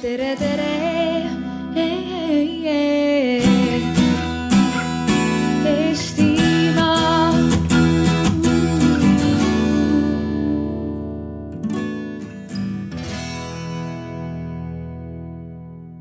[0.00, 0.70] tere, tere.
[5.64, 7.32] Eestimaa.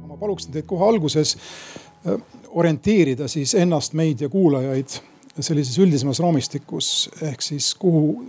[0.07, 1.35] ma paluksin teid kohe alguses
[2.07, 2.15] äh,
[2.49, 4.99] orienteerida siis ennast, meid ja kuulajaid
[5.39, 8.23] sellises üldisemas raamistikus ehk siis kuhu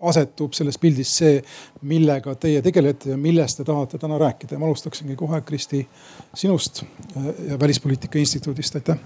[0.00, 1.40] asetub selles pildis see,
[1.88, 5.86] millega teie tegelete ja millest te tahate täna rääkida ja ma alustaksingi kohe Kristi
[6.34, 6.82] sinust
[7.16, 8.98] äh, ja Välispoliitika Instituudist, aitäh.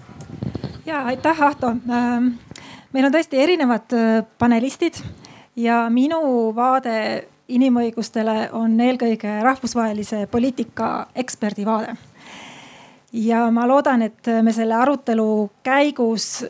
[0.86, 1.66] ja aitäh, Ahto.
[1.66, 2.32] Ähm,
[2.92, 4.98] meil on tõesti erinevad äh, panelistid
[5.56, 11.94] ja minu vaade inimõigustele on eelkõige rahvusvahelise poliitika eksperdi vaade.
[13.12, 16.44] ja ma loodan, et me selle arutelu käigus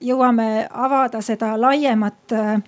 [0.00, 2.58] jõuame avada seda laiemat äh,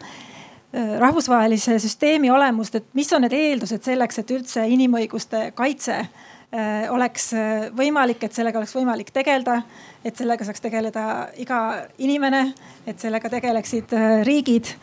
[0.99, 7.31] rahvusvahelise süsteemi olemust, et mis on need eeldused selleks, et üldse inimõiguste kaitse äh, oleks
[7.37, 9.61] äh, võimalik, et sellega oleks võimalik tegeleda,
[10.05, 11.05] et sellega saaks tegeleda
[11.41, 11.61] iga
[11.99, 12.51] inimene,
[12.87, 13.95] et sellega tegeleksid
[14.29, 14.75] riigid.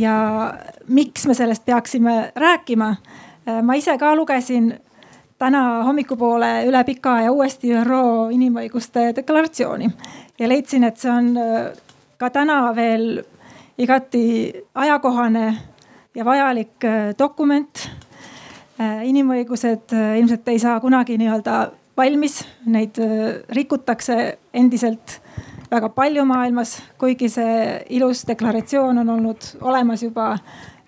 [0.00, 0.14] ja
[0.88, 2.94] miks me sellest peaksime rääkima?
[3.62, 4.70] ma ise ka lugesin
[5.38, 9.90] täna hommikupoole üle pika aja uuesti ÜRO inimõiguste deklaratsiooni
[10.38, 11.28] ja leidsin, et see on
[12.16, 13.20] ka täna veel
[13.78, 15.58] igati ajakohane
[16.14, 17.88] ja vajalik äh, dokument.
[18.80, 22.98] Äh, inimõigused äh, ilmselt ei saa kunagi nii-öelda valmis, neid
[23.50, 25.16] rikutakse endiselt
[25.70, 27.56] väga palju maailmas, kuigi see
[27.98, 30.36] ilus deklaratsioon on olnud olemas juba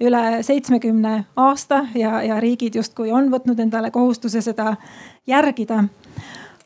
[0.00, 4.76] üle seitsmekümne aasta ja, ja riigid justkui on võtnud endale kohustuse seda
[5.26, 5.84] järgida.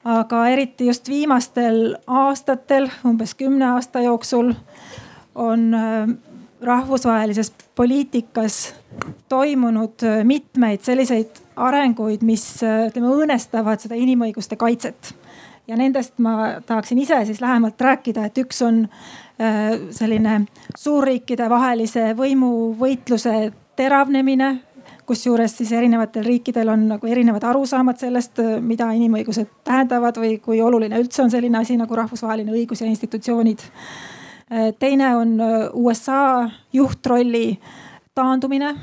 [0.05, 4.53] aga eriti just viimastel aastatel, umbes kümne aasta jooksul
[5.35, 6.09] on äh,
[6.61, 8.75] rahvusvahelises poliitikas
[9.29, 15.15] toimunud äh, mitmeid selliseid arenguid, mis äh, ütleme õõnestavad seda inimõiguste kaitset.
[15.67, 18.89] ja nendest ma tahaksin ise siis lähemalt rääkida, et üks on
[19.91, 20.45] selline
[20.79, 24.51] suurriikide vahelise võimuvõitluse teravnemine
[25.07, 31.01] kusjuures siis erinevatel riikidel on nagu erinevad arusaamad sellest, mida inimõigused tähendavad või kui oluline
[31.01, 33.65] üldse on selline asi nagu rahvusvaheline õigus ja institutsioonid
[34.79, 37.59] teine on äh, USA juhtrolli
[38.15, 38.75] taandumine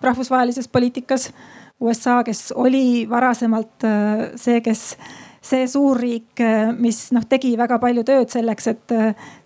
[0.00, 1.32] rahvusvahelises poliitikas.
[1.80, 4.96] USA, kes oli varasemalt äh, see, kes,
[5.42, 6.42] see suurriik,
[6.78, 8.94] mis noh, tegi väga palju tööd selleks, et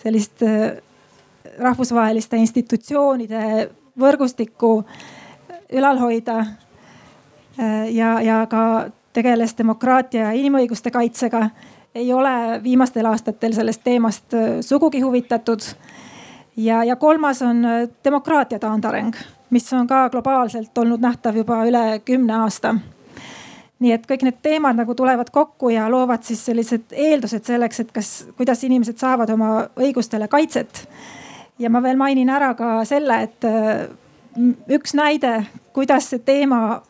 [0.01, 0.41] sellist
[1.61, 3.69] rahvusvaheliste institutsioonide
[4.01, 4.71] võrgustikku
[5.77, 6.39] ülal hoida.
[7.93, 11.51] ja, ja ka tegeles demokraatia ja inimõiguste kaitsega
[11.95, 15.61] ei ole viimastel aastatel sellest teemast äh, sugugi huvitatud.
[16.57, 19.15] ja, ja kolmas on äh, demokraatia taandareng,
[19.51, 22.75] mis on ka globaalselt olnud nähtav juba üle kümne aasta
[23.83, 27.91] nii et kõik need teemad nagu tulevad kokku ja loovad siis sellised eeldused selleks, et
[27.95, 30.87] kas, kuidas inimesed saavad oma õigustele kaitset.
[31.59, 33.89] ja ma veel mainin ära ka selle, et äh,
[34.71, 36.83] üks näide, kuidas see teema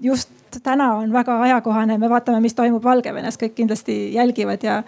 [0.00, 0.30] just
[0.62, 4.82] täna on väga ajakohane, me vaatame, mis toimub Valgevenes, kõik kindlasti jälgivad ja,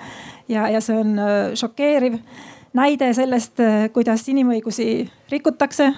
[0.48, 2.18] ja, ja see on äh, šokeeriv
[2.76, 5.92] näide sellest, äh, kuidas inimõigusi rikutakse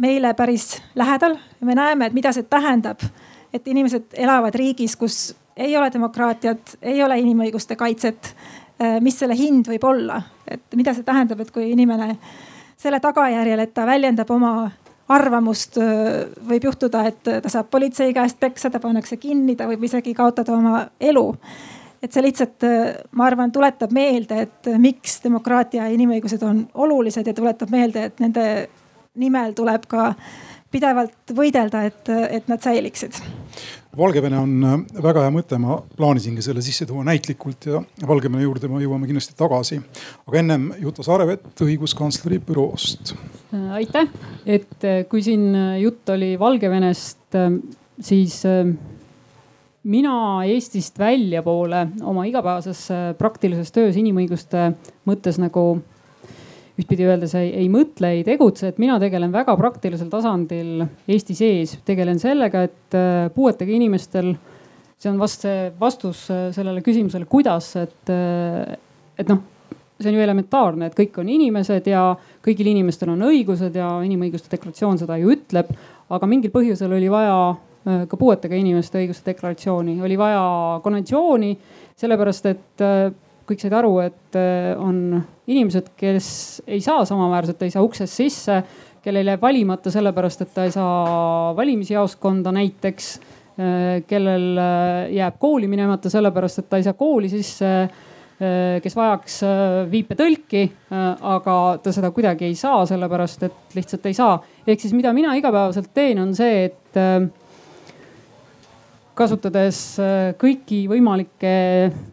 [0.00, 1.36] meile päris lähedal.
[1.60, 3.00] me näeme, et mida see tähendab,
[3.52, 8.34] et inimesed elavad riigis, kus ei ole demokraatiat, ei ole inimõiguste kaitset.
[8.80, 12.16] Äh, mis selle hind võib olla, et mida see tähendab, et kui inimene
[12.80, 14.70] selle tagajärjel, et ta väljendab oma
[15.10, 15.78] arvamust,
[16.48, 20.54] võib juhtuda, et ta saab politsei käest peksa, ta pannakse kinni, ta võib isegi kaotada
[20.54, 21.26] oma elu.
[22.02, 22.64] et see lihtsalt,
[23.12, 28.22] ma arvan, tuletab meelde, et miks demokraatia ja inimõigused on olulised ja tuletab meelde, et
[28.22, 28.46] nende
[29.20, 30.14] nimel tuleb ka
[30.70, 33.18] pidevalt võidelda, et, et nad säiliksid
[33.96, 38.70] Valgevene on äh, väga hea mõte, ma plaanisingi selle sisse tuua näitlikult ja Valgevene juurde
[38.70, 39.80] me jõuame kindlasti tagasi.
[40.30, 43.16] aga ennem Juta Saarevett õiguskantsleri büroost.
[43.50, 44.06] Äh, aitäh,
[44.46, 45.50] et äh, kui siin
[45.82, 47.34] jutt oli Valgevenest,
[48.00, 48.36] siis
[49.90, 50.14] mina
[50.46, 52.86] Eestist väljapoole oma igapäevases
[53.18, 54.70] praktilises töös inimõiguste
[55.08, 55.80] mõttes nagu
[56.80, 61.76] ühtpidi öeldes ei, ei mõtle, ei tegutse, et mina tegelen väga praktilisel tasandil Eesti sees,
[61.86, 64.32] tegelen sellega, et äh, puuetega inimestel,
[65.00, 68.76] see on vast see vastus äh, sellele küsimusele, kuidas, et, äh,
[69.20, 69.42] et noh,
[70.00, 72.04] see on ju elementaarne, et kõik on inimesed ja
[72.44, 75.74] kõigil inimestel on õigused ja inimõiguste deklaratsioon seda ju ütleb.
[76.10, 77.34] aga mingil põhjusel oli vaja
[77.80, 80.40] ka puuetega inimeste õiguste deklaratsiooni, oli vaja
[80.84, 81.52] konventsiooni,
[82.00, 82.82] sellepärast et
[83.50, 85.18] kõik said aru, et äh, on
[85.50, 86.28] inimesed, kes
[86.70, 88.60] ei saa samaväärselt, ei saa uksest sisse,
[89.04, 93.18] kellel jääb valimata sellepärast, et ta ei saa valimisjaoskonda näiteks.
[94.08, 94.56] kellel
[95.12, 97.72] jääb kooli minemata sellepärast, et ta ei saa kooli sisse
[98.80, 99.34] kes vajaks
[99.90, 100.62] viipetõlki,
[100.96, 104.38] aga ta seda kuidagi ei saa, sellepärast et lihtsalt ei saa.
[104.64, 107.00] ehk siis, mida mina igapäevaselt teen, on see, et
[109.20, 111.52] kasutades äh, kõiki võimalikke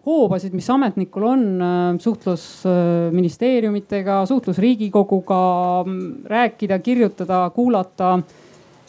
[0.07, 5.39] hoobasid, mis ametnikul on, äh, suhtlus äh, ministeeriumitega, suhtlus riigikoguga,
[5.85, 8.19] mm, rääkida, kirjutada, kuulata.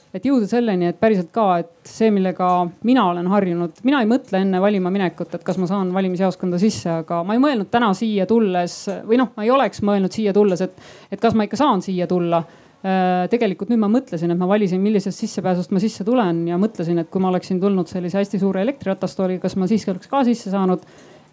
[0.09, 2.47] et jõuda selleni, et päriselt ka, et see, millega
[2.89, 6.89] mina olen harjunud, mina ei mõtle enne valima minekut, et kas ma saan valimisjaoskonda sisse,
[7.05, 10.65] aga ma ei mõelnud täna siia tulles või noh, ma ei oleks mõelnud siia tulles,
[10.65, 10.81] et,
[11.13, 12.41] et kas ma ikka saan siia tulla
[12.83, 17.09] tegelikult nüüd ma mõtlesin, et ma valisin, millisest sissepääsust ma sisse tulen ja mõtlesin, et
[17.11, 20.85] kui ma oleksin tulnud sellise hästi suure elektriratastooliga, kas ma siiski oleks ka sisse saanud.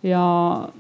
[0.06, 0.22] ja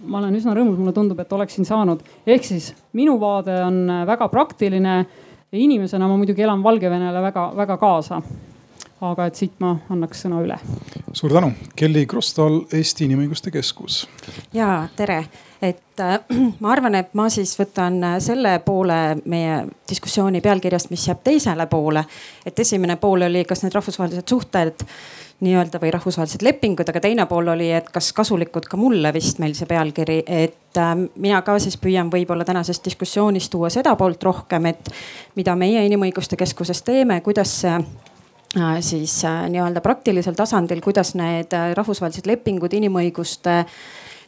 [0.06, 2.02] ma olen üsna rõõmus, mulle tundub, et oleksin saanud.
[2.26, 5.06] ehk siis minu vaade on väga praktiline
[5.52, 8.22] inimesena ma muidugi elan Valgevenele väga-väga kaasa
[9.02, 10.58] aga et siit ma annaks sõna üle.
[11.14, 14.06] suur tänu, Kelly Krostal, Eesti Inimõiguste Keskus.
[14.54, 15.26] ja tere,
[15.62, 16.20] et äh,
[16.64, 21.68] ma arvan, et ma siis võtan äh, selle poole meie diskussiooni pealkirjast, mis jääb teisele
[21.72, 22.06] poole.
[22.46, 24.86] et esimene pool oli, kas need rahvusvahelised suhted
[25.44, 29.56] nii-öelda või rahvusvahelised lepingud, aga teine pool oli, et kas kasulikud ka mulle vist meil
[29.58, 34.72] see pealkiri, et äh, mina ka siis püüan võib-olla tänasest diskussioonist tuua seda poolt rohkem,
[34.72, 34.92] et
[35.36, 41.54] mida meie Inimõiguste Keskuses teeme, kuidas see äh, siis äh, nii-öelda praktilisel tasandil, kuidas need
[41.54, 43.64] äh, rahvusvahelised lepingud inimõiguste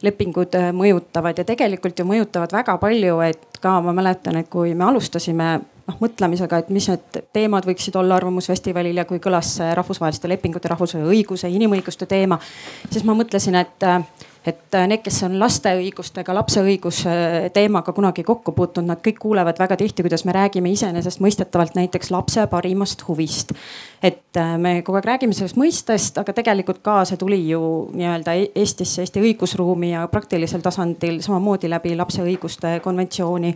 [0.05, 4.75] lepingud äh, mõjutavad ja tegelikult ju mõjutavad väga palju, et ka ma mäletan, et kui
[4.77, 5.49] me alustasime
[5.87, 11.15] noh mõtlemisega, et mis need teemad võiksid olla Arvamusfestivalil ja kui kõlas rahvusvaheliste lepingute, rahvusvahelise
[11.15, 12.39] õiguse, inimõiguste teema,
[12.91, 13.87] siis ma mõtlesin, et
[14.47, 19.01] et äh, need, kes on laste õigustega, lapse õiguse äh, teemaga kunagi kokku puutunud, nad
[19.03, 23.51] kõik kuulevad väga tihti, kuidas me räägime iseenesestmõistetavalt näiteks lapse parimast huvist.
[24.03, 27.61] et äh, me kogu aeg räägime sellest mõistest, aga tegelikult ka see tuli ju
[27.97, 33.55] nii-öelda e-, Eestisse, Eesti õigusruumi ja praktilisel tasandil samamoodi läbi lapse õiguste konventsiooni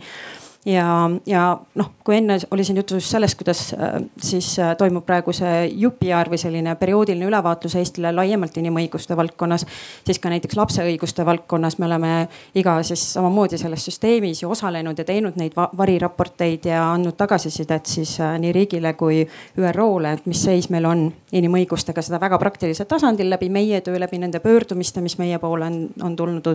[0.66, 1.42] ja, ja
[1.74, 5.66] noh, kui enne oli siin juttu just sellest, kuidas äh, siis äh, toimub praegu see
[5.84, 9.66] jupiaar või selline perioodiline ülevaatus Eestile laiemalt inimõiguste valdkonnas,
[10.06, 12.12] siis ka näiteks lapse õiguste valdkonnas me oleme
[12.58, 18.14] iga siis samamoodi selles süsteemis ju osalenud ja teinud neid variraporteid ja andnud tagasisidet siis
[18.20, 19.24] äh, nii riigile kui
[19.58, 24.22] ÜRO-le, et mis seis meil on inimõigustega, seda väga praktilisel tasandil läbi meie töö, läbi
[24.22, 26.54] nende pöördumiste, mis meie poole on, on tulnud.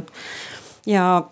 [0.88, 1.26] Ja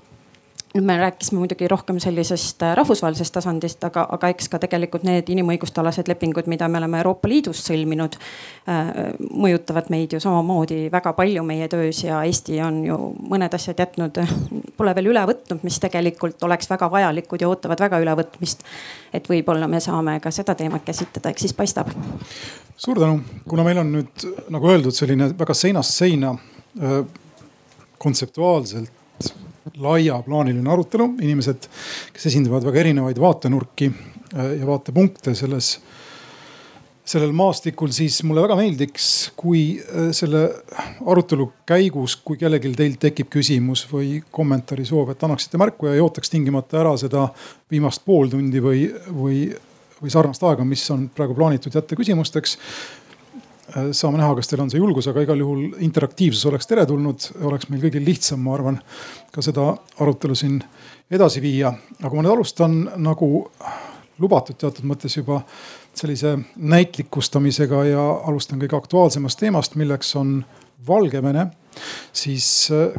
[0.75, 5.30] nüüd me rääkisime muidugi rohkem sellisest äh, rahvusvahelisest tasandist, aga, aga eks ka tegelikult need
[5.31, 8.89] inimõiguste alased lepingud, mida me oleme Euroopa Liidus sõlminud äh,,
[9.31, 12.98] mõjutavad meid ju samamoodi väga palju meie töös ja Eesti on ju
[13.31, 14.19] mõned asjad jätnud,
[14.77, 18.68] pole veel üle võtnud, mis tegelikult oleks väga vajalikud ja ootavad väga ülevõtmist.
[19.13, 21.94] et võib-olla me saame ka seda teemat käsitleda, eks siis paistab.
[22.78, 27.01] suur tänu, kuna meil on nüüd nagu öeldud, selline väga seinast seina äh,
[27.98, 29.05] kontseptuaalselt
[29.81, 31.68] laiaplaaniline arutelu, inimesed,
[32.16, 35.75] kes esindavad väga erinevaid vaatenurki äh, ja vaatepunkte selles,
[37.06, 40.48] sellel maastikul, siis mulle väga meeldiks, kui äh, selle
[41.06, 46.04] arutelu käigus, kui kellelgi teilt tekib küsimus või kommentaari soov, et annaksite märku ja ei
[46.04, 47.28] ootaks tingimata ära seda
[47.71, 49.39] viimast pool tundi või, või,
[50.01, 52.60] või sarnast aega, mis on praegu plaanitud jätta küsimusteks
[53.74, 57.81] saame näha, kas teil on see julgus, aga igal juhul interaktiivsus oleks teretulnud, oleks meil
[57.88, 58.80] kõigil lihtsam, ma arvan,
[59.34, 59.72] ka seda
[60.04, 60.60] arutelu siin
[61.12, 61.74] edasi viia.
[62.02, 63.48] aga ma nüüd alustan nagu
[64.22, 65.42] lubatud teatud mõttes juba
[65.95, 70.44] sellise näitlikustamisega ja alustan kõige aktuaalsemast teemast, milleks on
[70.88, 71.48] Valgevene.
[72.14, 72.94] siis äh,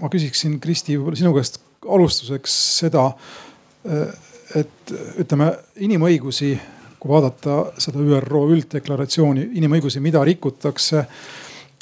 [0.00, 3.12] ma küsiksin, Kristi, võib-olla sinu käest alustuseks seda,
[3.86, 4.10] äh,
[4.56, 6.56] et ütleme inimõigusi
[6.98, 11.04] kui vaadata seda ÜRO ülddeklaratsiooni, inimõigusi, mida rikutakse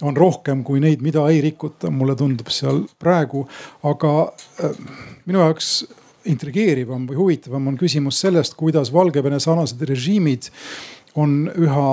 [0.04, 3.46] on rohkem kui neid, mida ei rikuta, mulle tundub seal praegu.
[3.82, 4.12] aga
[4.64, 4.76] äh,
[5.24, 5.86] minu jaoks
[6.26, 10.50] intrigeerivam või huvitavam on küsimus sellest, kuidas Valgevene sarnased režiimid
[11.16, 11.88] on üha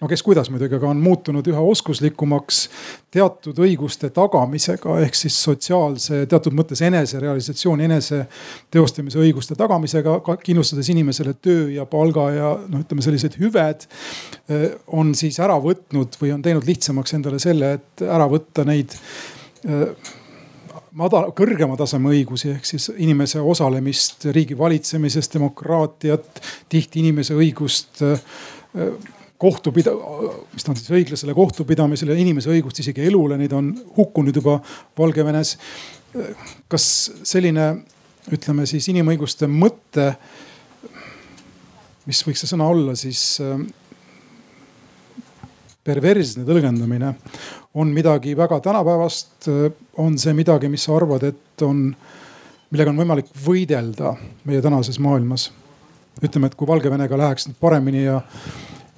[0.00, 2.60] no kes kuidas muidugi, aga on muutunud üha oskuslikumaks
[3.14, 8.20] teatud õiguste tagamisega ehk siis sotsiaalse teatud mõttes eneserealisatsiooni, enese
[8.74, 13.88] teostamise õiguste tagamisega, kindlustades inimesele töö ja palga ja noh, ütleme sellised hüved.
[14.48, 18.94] Eh, on siis ära võtnud või on teinud lihtsamaks endale selle, et ära võtta neid
[19.66, 20.14] eh,
[20.98, 28.22] madala, kõrgema taseme õigusi ehk siis inimese osalemist riigi valitsemises, demokraatiat, tihti inimese õigust äh,
[29.38, 29.94] kohtupida-,
[30.52, 34.58] mis ta on siis õiglasele kohtupidamisele, inimese õigust isegi elule, neid on hukkunud juba
[34.98, 35.56] Valgevenes.
[36.68, 36.84] kas
[37.22, 37.70] selline,
[38.32, 40.12] ütleme siis inimõiguste mõte,
[42.08, 43.38] mis võiks see sõna olla siis
[45.88, 47.14] perversne tõlgendamine
[47.78, 49.48] on midagi väga tänapäevast,
[49.96, 51.86] on see midagi, mis sa arvad, et on,
[52.72, 54.16] millega on võimalik võidelda
[54.48, 55.50] meie tänases maailmas?
[56.18, 58.16] ütleme, et kui Valgevenega läheks nüüd paremini ja,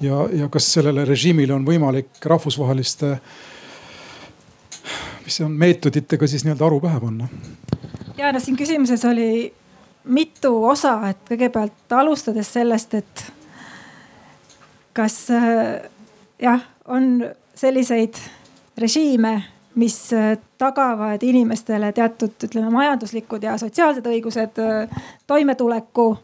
[0.00, 3.14] ja, ja kas sellele režiimile on võimalik rahvusvaheliste,
[5.24, 7.28] mis see on, meetoditega siis nii-öelda aru pähe panna?
[8.18, 9.52] ja no siin küsimuses oli
[10.04, 13.24] mitu osa, et kõigepealt alustades sellest, et
[14.96, 15.22] kas
[16.40, 18.16] jah, on selliseid
[18.80, 19.42] režiime,
[19.74, 26.16] mis äh, tagavad inimestele teatud, ütleme, majanduslikud ja sotsiaalsed õigused, äh, toimetuleku.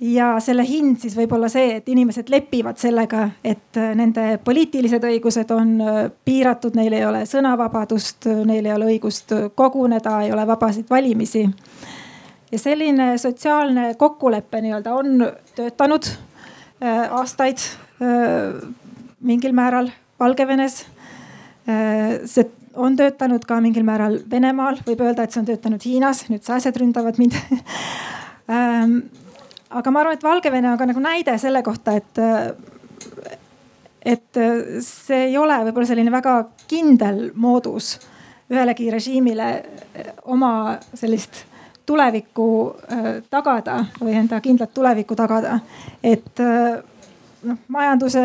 [0.00, 5.04] Ja selle hind siis võib olla see, et inimesed lepivad sellega, et äh, nende poliitilised
[5.06, 5.74] õigused on
[6.24, 11.48] piiratud, neil ei ole sõnavabadust, neil ei ole õigust koguneda, ei ole vabasid valimisi.
[12.52, 16.10] ja selline sotsiaalne kokkulepe nii-öelda on töötanud
[17.10, 17.62] aastaid
[19.24, 19.88] mingil määral
[20.20, 20.84] Valgevenes.
[21.68, 26.24] Äh, see on töötanud ka mingil määral Venemaal, võib öelda, et see on töötanud Hiinas,
[26.30, 27.38] nüüd sääsed ründavad mind.
[28.44, 28.98] Ähm,
[29.74, 33.36] aga ma arvan, et Valgevene on ka nagu näide selle kohta, et, äh,
[34.14, 36.36] et äh, see ei ole võib-olla selline väga
[36.70, 37.96] kindel moodus
[38.52, 39.50] ühelegi režiimile
[40.30, 41.44] oma sellist
[41.84, 42.46] tulevikku
[43.32, 45.58] tagada või enda kindlat tulevikku tagada.
[46.04, 46.40] et
[47.44, 48.22] noh, majanduse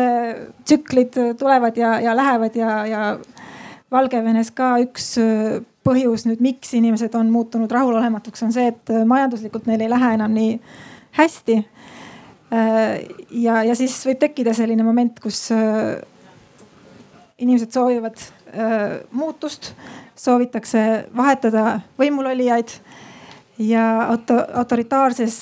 [0.64, 3.02] tsüklid tulevad ja, ja lähevad ja, ja
[3.90, 9.02] Valgevenes ka üks äh, põhjus nüüd, miks inimesed on muutunud rahulolematuks, on see, et äh,
[9.08, 10.52] majanduslikult neil ei lähe enam nii
[11.16, 11.58] hästi.
[12.50, 13.00] Äh,
[13.30, 15.48] ja, ja siis võib tekkida selline moment, kus
[17.40, 18.20] inimesed soovivad
[19.14, 19.70] muutust,
[20.18, 20.80] soovitakse
[21.16, 22.72] vahetada võimulolijaid
[23.62, 25.36] ja auto, autoritaarses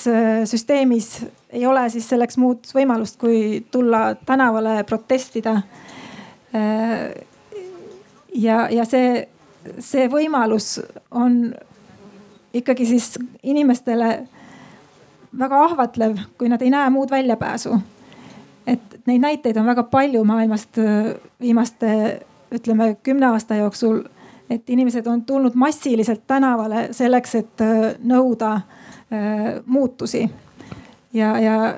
[0.51, 1.09] süsteemis
[1.49, 5.55] ei ole siis selleks muud võimalust, kui tulla tänavale protestida.
[6.55, 7.09] Äh,
[8.35, 9.23] ja, ja see,
[9.81, 10.77] see võimalus
[11.11, 11.41] on
[12.53, 14.27] ikkagi siis inimestele
[15.37, 17.79] väga ahvatlev, kui nad ei näe muud väljapääsu.
[18.67, 22.19] et neid näiteid on väga palju maailmast äh, viimaste,
[22.51, 24.03] ütleme kümne aasta jooksul,
[24.49, 30.29] et inimesed on tulnud massiliselt tänavale selleks, et äh, nõuda äh, muutusi
[31.13, 31.75] ja, ja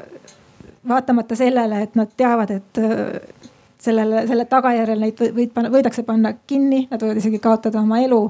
[0.87, 3.40] vaatamata sellele, et nad teavad, et äh,
[3.81, 8.21] sellele, selle tagajärjel neid võid panna, võidakse panna kinni, nad võivad isegi kaotada oma elu.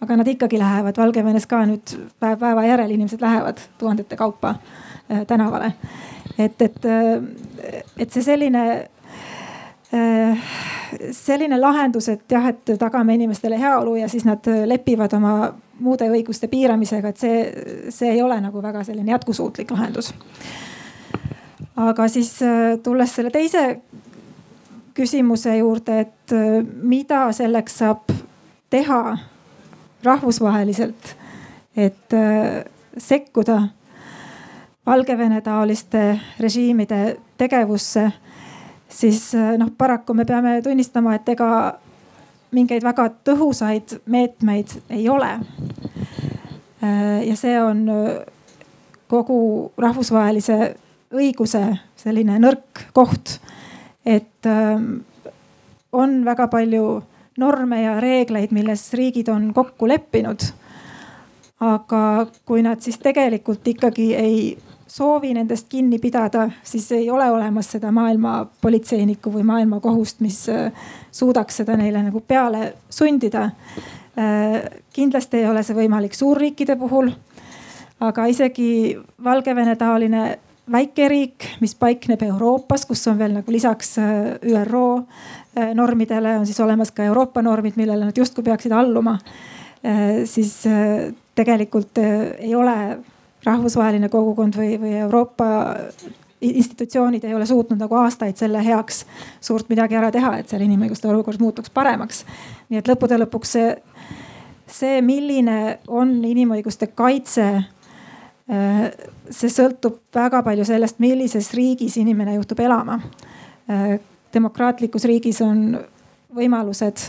[0.00, 5.26] aga nad ikkagi lähevad Valgevenes ka nüüd päev päeva järel inimesed lähevad tuhandete kaupa äh,
[5.26, 5.72] tänavale.
[6.38, 7.22] et, et, äh,
[7.98, 8.88] et see selline
[11.12, 16.48] selline lahendus, et jah, et tagame inimestele heaolu ja siis nad lepivad oma muude õiguste
[16.48, 17.38] piiramisega, et see,
[17.94, 20.12] see ei ole nagu väga selline jätkusuutlik lahendus.
[21.76, 23.80] aga siis äh, tulles selle teise
[24.98, 28.12] küsimuse juurde, et äh, mida selleks saab
[28.70, 29.02] teha
[30.04, 31.14] rahvusvaheliselt,
[31.76, 32.64] et äh,
[32.98, 33.62] sekkuda
[34.88, 38.06] Valgevene taoliste režiimide tegevusse,
[38.88, 41.50] siis noh, paraku me peame tunnistama, et ega
[42.56, 45.30] mingeid väga tõhusaid meetmeid ei ole.
[46.82, 48.10] Äh, ja see on äh,
[49.10, 50.58] kogu rahvusvahelise
[51.14, 51.62] õiguse
[51.98, 53.38] selline nõrk koht.
[54.08, 55.00] Et ähm,
[55.92, 57.02] on väga palju
[57.38, 60.48] norme ja reegleid, milles riigid on kokku leppinud.
[61.60, 67.72] aga kui nad siis tegelikult ikkagi ei soovi nendest kinni pidada, siis ei ole olemas
[67.74, 70.70] seda maailma politseinikku või maailma kohust, mis äh,
[71.10, 73.50] suudaks seda neile nagu peale sundida.
[74.18, 74.60] Äh,
[74.94, 77.10] kindlasti ei ole see võimalik suurriikide puhul.
[78.00, 80.38] aga isegi Valgevene taoline
[80.72, 85.02] väikeriik, mis paikneb Euroopas, kus on veel nagu lisaks äh, ÜRO
[85.74, 89.18] normidele on siis olemas ka Euroopa normid, millele nad justkui peaksid alluma.
[90.24, 90.52] siis
[91.34, 92.98] tegelikult ei ole
[93.44, 95.48] rahvusvaheline kogukond või, või Euroopa
[96.40, 99.04] institutsioonid ei ole suutnud nagu aastaid selle heaks
[99.40, 102.24] suurt midagi ära teha, et seal inimõiguste olukord muutuks paremaks.
[102.68, 103.72] nii et lõppude lõpuks see,
[104.66, 107.66] see, milline on inimõiguste kaitse äh,
[108.48, 112.96] see sõltub väga palju sellest, millises riigis inimene juhtub elama.
[113.68, 113.98] Äh,
[114.32, 115.76] demokraatlikus riigis on
[116.34, 117.08] võimalused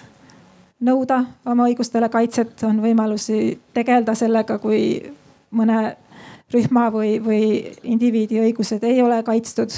[0.84, 5.00] nõuda oma õigustele kaitset, on võimalusi tegeleda sellega, kui
[5.56, 5.96] mõne
[6.52, 7.44] rühma või, või
[7.88, 9.72] indiviidi õigused ei ole kaitstud.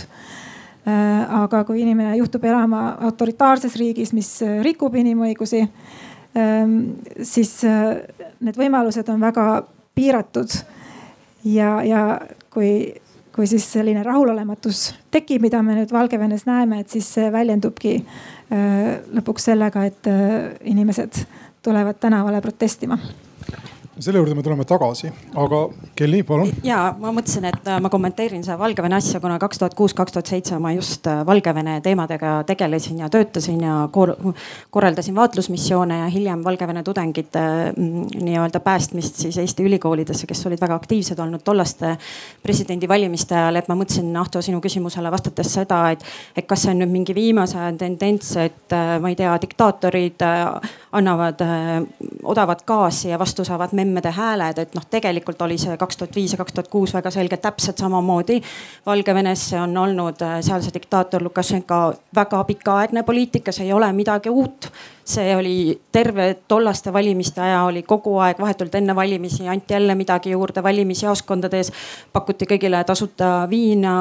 [0.81, 4.31] Äh, aga kui inimene juhtub elama autoritaarses riigis, mis
[4.65, 5.61] rikub inimõigusi,
[6.33, 6.77] ähm,
[7.21, 7.99] siis äh,
[8.41, 9.47] need võimalused on väga
[9.93, 10.63] piiratud.
[11.45, 12.03] Ja, ja
[12.49, 12.93] kui
[13.31, 17.93] kui siis selline rahulolematus tekib, mida me nüüd Valgevenes näeme, et siis see väljendubki
[19.15, 20.09] lõpuks sellega, et
[20.67, 21.21] inimesed
[21.63, 22.97] tulevad tänavale protestima
[24.01, 25.59] selle juurde me tuleme tagasi, aga
[25.95, 26.49] Kelly, palun.
[26.65, 30.15] ja ma mõtlesin, et äh, ma kommenteerin seda Valgevene asja, kuna kaks tuhat kuus, kaks
[30.15, 34.15] tuhat seitse ma just äh, Valgevene teemadega tegelesin ja töötasin ja kor
[34.73, 37.43] korraldasin vaatlusmissioone ja hiljem Valgevene tudengite
[37.75, 41.95] mm, nii-öelda päästmist siis Eesti ülikoolidesse, kes olid väga aktiivsed olnud tollaste
[42.43, 43.61] presidendivalimiste ajal.
[43.61, 46.03] et ma mõtlesin, Ahto, sinu küsimusele vastates seda, et,
[46.37, 50.21] et kas see on nüüd mingi viimase aja tendents, et äh, ma ei tea, diktaatorid
[50.91, 51.39] annavad
[52.27, 56.15] odavat gaasi ja vastu saavad memme emmede hääled, et noh, tegelikult oli see kaks tuhat
[56.15, 58.39] viis ja kaks tuhat kuus väga selgelt täpselt samamoodi.
[58.85, 61.83] Valgevenes see on olnud äh, sealse diktaator Lukašenka
[62.15, 64.71] väga pikaaegne poliitika, see ei ole midagi uut
[65.11, 70.31] see oli terve tollaste valimiste aja oli kogu aeg vahetult enne valimisi anti jälle midagi
[70.31, 71.71] juurde valimisjaoskondades.
[72.13, 73.93] pakuti kõigile tasuta viina,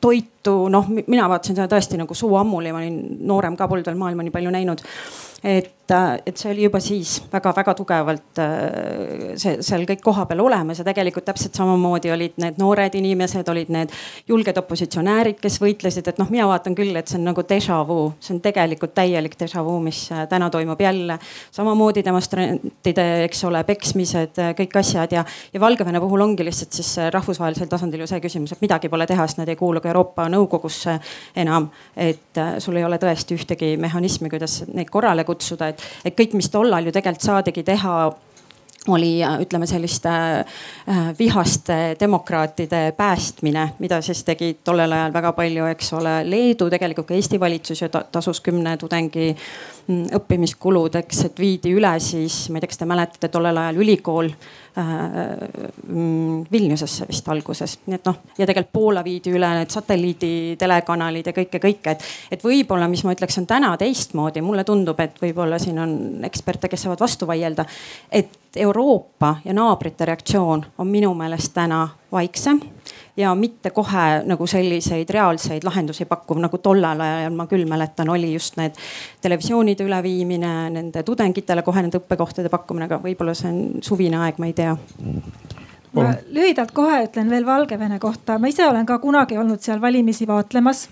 [0.00, 4.00] toitu, noh, mina vaatasin seda tõesti nagu suu ammuli, ma olin noorem ka, polnud veel
[4.00, 4.82] maailma nii palju näinud
[5.44, 10.80] et, äh, et see oli juba siis väga-väga tugevalt äh, see seal kõik kohapeal olemas
[10.80, 13.92] ja tegelikult täpselt samamoodi olid need noored inimesed, olid need
[14.28, 17.98] julged opositsionäärid, kes võitlesid, et noh, mina vaatan küll, et see on nagu déjà vu,
[18.22, 21.18] see on tegelikult täielik déjà vu, mis äh, täna toimub jälle.
[21.52, 27.70] samamoodi demonstrantide, eks ole, peksmised, kõik asjad ja, ja Valgevene puhul ongi lihtsalt siis rahvusvahelisel
[27.70, 30.98] tasandil ju see küsimus, et midagi pole teha, sest nad ei kuulu ka Euroopa Nõukogusse
[31.36, 31.70] enam.
[31.96, 36.36] et sul ei ole tõesti ühtegi mehhanismi, kuidas neid korrale kutsuda kutsuda, et, et kõik,
[36.38, 37.96] mis tollal ju tegelikult saadigi teha
[38.88, 45.92] oli ütleme selliste äh, vihaste demokraatide päästmine, mida siis tegi tollel ajal väga palju, eks
[45.98, 51.94] ole, Leedu, tegelikult ka Eesti valitsus ju tasus kümne tudengi mm, õppimiskuludeks, et viidi üle
[52.02, 54.32] siis, ma ei tea, kas te mäletate, tollel ajal ülikool
[56.52, 61.60] Vilniusesse vist alguses, nii et noh, ja tegelikult Poola viidi üle need satelliiditelekanalid ja kõike,
[61.60, 65.82] kõike, et, et võib-olla, mis ma ütleks, on täna teistmoodi, mulle tundub, et võib-olla siin
[65.82, 67.66] on eksperte, kes saavad vastu vaielda.
[68.10, 72.60] et Euroopa ja naabrite reaktsioon on minu meelest täna vaiksem
[73.16, 78.32] ja mitte kohe nagu selliseid reaalseid lahendusi pakkuv, nagu tollel ajal ma küll mäletan, oli
[78.32, 78.76] just need
[79.24, 84.48] televisioonide üleviimine, nende tudengitele kohe nende õppekohtade pakkumine, aga võib-olla see on suvine aeg, ma
[84.48, 84.76] ei tea.
[85.92, 90.28] Ma lühidalt kohe ütlen veel Valgevene kohta, ma ise olen ka kunagi olnud seal valimisi
[90.28, 90.86] vaatlemas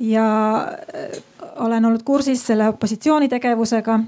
[0.00, 0.26] ja
[0.64, 1.20] äh,
[1.56, 4.00] olen olnud kursis selle opositsiooni tegevusega.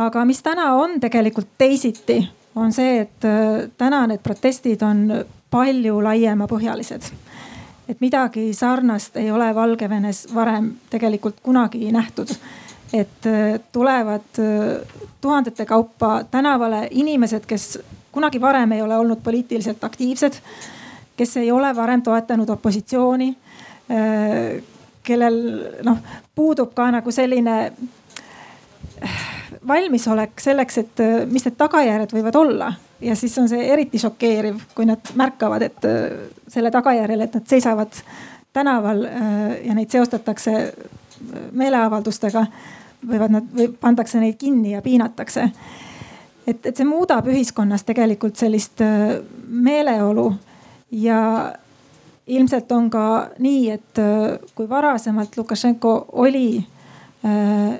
[0.00, 2.20] Aga mis täna on tegelikult teisiti,
[2.54, 5.04] on see, et äh, täna need protestid on
[5.50, 7.10] palju laiemapõhjalised.
[7.90, 12.30] et midagi sarnast ei ole Valgevenes varem tegelikult kunagi nähtud.
[12.92, 14.86] et äh, tulevad äh,
[15.20, 17.78] tuhandete kaupa tänavale inimesed, kes
[18.12, 20.40] kunagi varem ei ole olnud poliitiliselt aktiivsed,
[21.16, 23.36] kes ei ole varem toetanud opositsiooni,
[25.02, 25.36] kellel
[25.82, 25.98] noh,
[26.34, 27.72] puudub ka nagu selline
[29.68, 34.86] valmisolek selleks, et mis need tagajärjed võivad olla ja siis on see eriti šokeeriv, kui
[34.88, 36.10] nad märkavad, et äh,
[36.48, 38.00] selle tagajärjel, et nad seisavad
[38.52, 39.22] tänaval äh,
[39.66, 42.44] ja neid seostatakse äh, meeleavaldustega,
[43.06, 45.48] võivad nad või pandakse neid kinni ja piinatakse.
[46.46, 48.82] et, et see muudab ühiskonnas tegelikult sellist
[49.48, 50.26] meeleolu
[50.92, 51.20] ja
[52.26, 53.04] ilmselt on ka
[53.38, 54.00] nii, et
[54.54, 56.79] kui varasemalt Lukašenko oli Äh,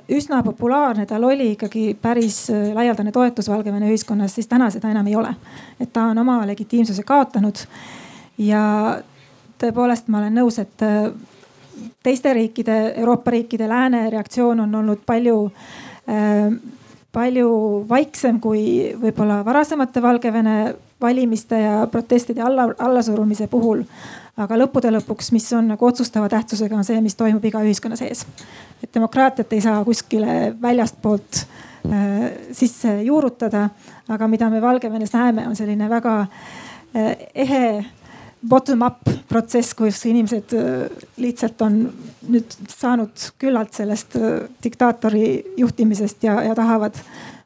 [0.09, 5.07] üsna populaarne, tal oli ikkagi päris äh, laialdane toetus Valgevene ühiskonnas, siis täna seda enam
[5.07, 5.33] ei ole.
[5.79, 7.57] et ta on oma legitiimsuse kaotanud.
[8.37, 8.99] ja
[9.61, 11.09] tõepoolest, ma olen nõus, et äh,
[12.03, 15.51] teiste riikide, Euroopa riikide lääne reaktsioon on olnud palju
[17.13, 17.49] palju
[17.89, 18.63] vaiksem kui
[18.99, 20.55] võib-olla varasemate Valgevene
[21.01, 23.83] valimiste ja protestide alla, allasurumise puhul.
[24.37, 28.25] Aga lõppude lõpuks, mis on nagu otsustava tähtsusega, on see, mis toimub iga ühiskonna sees.
[28.83, 31.41] et demokraatiat ei saa kuskile väljastpoolt
[31.85, 33.69] äh, sisse juurutada,
[34.09, 37.85] aga mida me Valgevenes näeme, on selline väga äh, ehe
[38.47, 41.83] bottom-up protsess, kus inimesed äh, lihtsalt on
[42.31, 46.97] nüüd saanud küllalt sellest äh, diktaatori juhtimisest ja, ja tahavad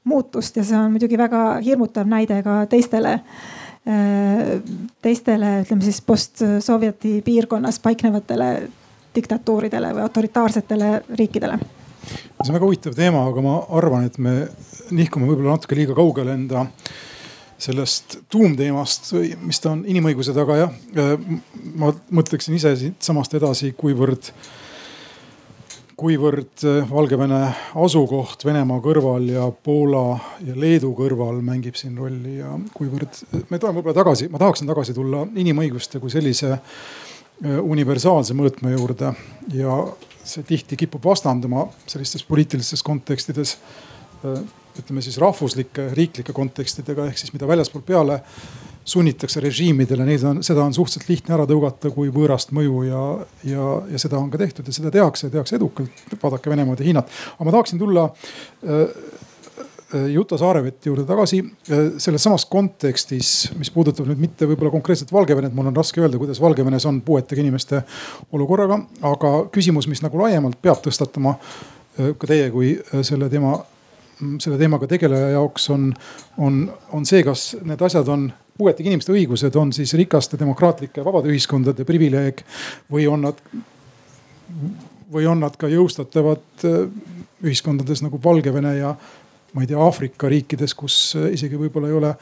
[0.06, 4.62] muutust ja see on muidugi väga hirmutav näide ka teistele äh, Äh,
[5.06, 8.48] teistele, ütleme siis post-Sovjeti piirkonnas paiknevatele
[9.14, 10.88] diktatuuridele või autoritaarsetele
[11.20, 11.60] riikidele.
[12.10, 14.34] see on väga huvitav teema, aga ma arvan, et me
[14.90, 16.66] nihkume võib-olla natuke liiga kaugele enda
[17.62, 19.14] sellest tuumteemast,
[19.46, 20.74] mis ta on inimõiguse taga jah.
[20.98, 21.14] Äh,
[21.78, 24.34] ma mõtleksin ise siitsamast edasi, kuivõrd
[25.96, 27.40] kuivõrd Valgevene
[27.80, 33.80] asukoht Venemaa kõrval ja Poola ja Leedu kõrval mängib siin rolli ja kuivõrd, me tuleme
[33.80, 36.58] võib-olla tagasi, ma tahaksin tagasi tulla inimõiguste kui sellise
[37.46, 39.14] universaalse mõõtme juurde
[39.56, 39.80] ja
[40.26, 43.58] see tihti kipub vastanduma sellistes poliitilistes kontekstides
[44.26, 48.20] ütleme siis rahvuslike, riiklike kontekstidega ehk siis mida väljaspool peale
[48.86, 53.04] sunnitakse režiimidele, neid on, seda on suhteliselt lihtne ära tõugata kui võõrast mõju ja,
[53.50, 56.04] ja, ja seda on ka tehtud ja seda tehakse, tehakse edukalt.
[56.22, 57.14] vaadake Venemaad ja Hiinat.
[57.36, 58.82] aga ma tahaksin tulla äh,
[59.96, 65.14] äh Juta Saarevetti juurde tagasi äh, selles samas kontekstis, mis puudutab nüüd mitte võib-olla konkreetselt
[65.14, 67.82] Valgevenet, mul on raske öelda, kuidas Valgevenes on puuetega inimeste
[68.32, 71.40] olukorraga, aga küsimus, mis nagu laiemalt peab tõstatama
[71.96, 72.76] ka teie kui
[73.08, 73.56] selle teema
[74.40, 75.90] selle teemaga tegeleja jaoks on,
[76.38, 81.32] on, on see, kas need asjad on, puuetega inimeste õigused on siis rikaste demokraatlike vabade
[81.32, 82.42] ühiskondade privileeg
[82.92, 83.40] või on nad,
[85.12, 86.86] või on nad ka jõustatavad äh,
[87.46, 88.94] ühiskondades nagu Valgevene ja
[89.56, 92.14] ma ei tea, Aafrika riikides, kus äh, isegi võib-olla ei ole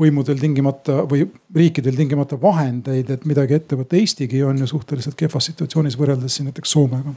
[0.00, 3.98] võimudel tingimata või riikidel tingimata vahendeid, et midagi ette võtta.
[4.00, 7.16] Eestigi on ju suhteliselt kehvas situatsioonis võrreldes siin näiteks Soomega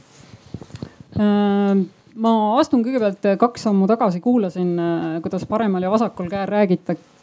[1.20, 6.46] ähm ma astun kõigepealt kaks sammu tagasi, kuulasin, äh, kuidas paremal ja vasakul käel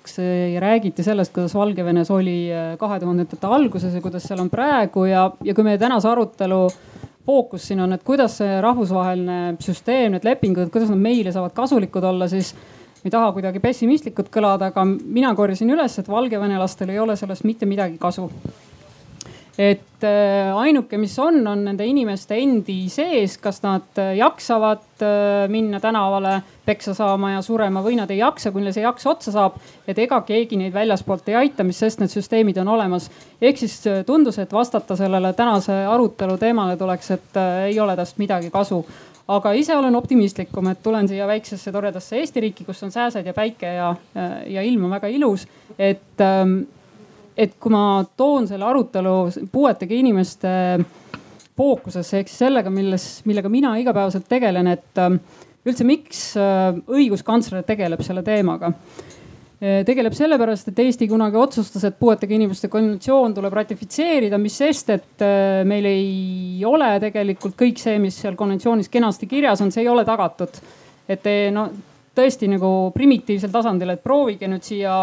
[0.02, 4.50] räägitakse ja räägiti sellest, kuidas Valgevenes oli äh, kahe tuhandendate alguses ja kuidas seal on
[4.50, 6.70] praegu ja, ja kui meie tänase arutelu
[7.26, 12.04] fookus siin on, et kuidas see rahvusvaheline süsteem, need lepingud, kuidas nad meile saavad kasulikud
[12.04, 12.54] olla, siis
[13.04, 17.44] ma ei taha kuidagi pessimistlikult kõlada, aga mina korjasin üles, et valgevenelastel ei ole sellest
[17.44, 18.30] mitte midagi kasu
[19.62, 25.43] et äh, ainuke, mis on, on nende inimeste endi sees, kas nad äh, jaksavad äh,
[25.54, 29.34] minna tänavale peksa saama ja surema või nad ei jaksa, kui neil see jaks otsa
[29.36, 29.60] saab.
[29.86, 33.12] et ega keegi neid väljaspoolt ei aita, mis sest need süsteemid on olemas.
[33.41, 38.50] ehk siis tundus, et vastata sellele tänase arutelu teemale tuleks, et ei ole tast midagi
[38.50, 38.82] kasu
[39.28, 43.34] aga ise olen optimistlikum, et tulen siia väiksesse toredasse Eesti riiki, kus on sääsed ja
[43.34, 43.95] päike ja,
[44.47, 45.47] ja ilm on väga ilus.
[45.78, 46.63] et ähm,
[47.41, 49.15] et kui ma toon selle arutelu
[49.51, 50.51] puuetega inimeste
[51.58, 55.17] fookusesse ehk siis sellega, milles, millega mina igapäevaselt tegelen, et ähm,
[55.67, 61.99] üldse, miks äh, õiguskantsler tegeleb selle teemaga äh, tegeleb sellepärast, et Eesti kunagi otsustas, et
[61.99, 67.97] puuetega inimeste konventsioon tuleb ratifitseerida, mis sest, et äh, meil ei ole tegelikult kõik see,
[68.01, 70.62] mis seal konventsioonis kenasti kirjas on, see ei ole tagatud.
[71.12, 71.65] et no
[72.15, 75.01] tõesti nagu primitiivsel tasandil, et proovige nüüd siia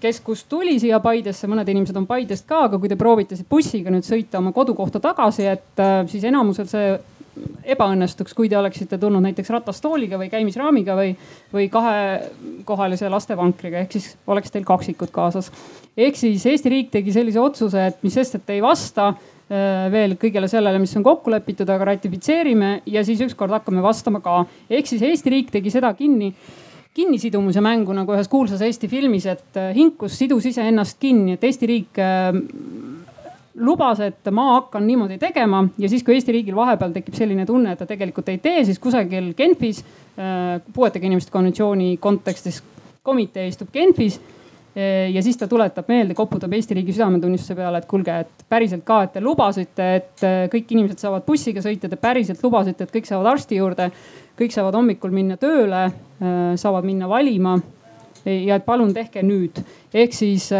[0.00, 3.48] kes kust tuli siia Paidesse, mõned inimesed on Paidest ka, aga kui te proovite siit
[3.50, 6.92] bussiga nüüd sõita oma kodukohta tagasi, et äh, siis enamusel see
[7.70, 11.12] ebaõnnestuks, kui te oleksite tulnud näiteks ratastooliga või käimisraamiga või,
[11.52, 15.50] või kahekohalise lastevankriga, ehk siis oleks teil kaksikud kaasas.
[15.96, 20.16] ehk siis Eesti riik tegi sellise otsuse, et mis sest, et ei vasta äh, veel
[20.20, 24.44] kõigele sellele, mis on kokku lepitud, aga ratifitseerime ja siis ükskord hakkame vastama ka.
[24.70, 26.34] ehk siis Eesti riik tegi seda kinni
[26.94, 31.68] kinnisidumise mängu nagu ühes kuulsas Eesti filmis, et äh, hinkus sidus iseennast kinni, et Eesti
[31.70, 32.32] riik äh,
[33.60, 37.74] lubas, et ma hakkan niimoodi tegema ja siis, kui Eesti riigil vahepeal tekib selline tunne,
[37.74, 42.62] et ta tegelikult ei tee, siis kusagil Genfis äh, puuetega inimeste konventsiooni kontekstis
[43.06, 44.18] komitee istub Genfis
[44.74, 49.00] ja siis ta tuletab meelde, koputab Eesti riigi südametunnistuse peale, et kuulge, et päriselt ka,
[49.02, 53.32] et te lubasite, et kõik inimesed saavad bussiga sõita, te päriselt lubasite, et kõik saavad
[53.32, 53.88] arsti juurde
[54.40, 57.60] kõik saavad hommikul minna tööle, äh, saavad minna valima.
[58.24, 59.62] ja et palun tehke nüüd,
[59.96, 60.50] ehk siis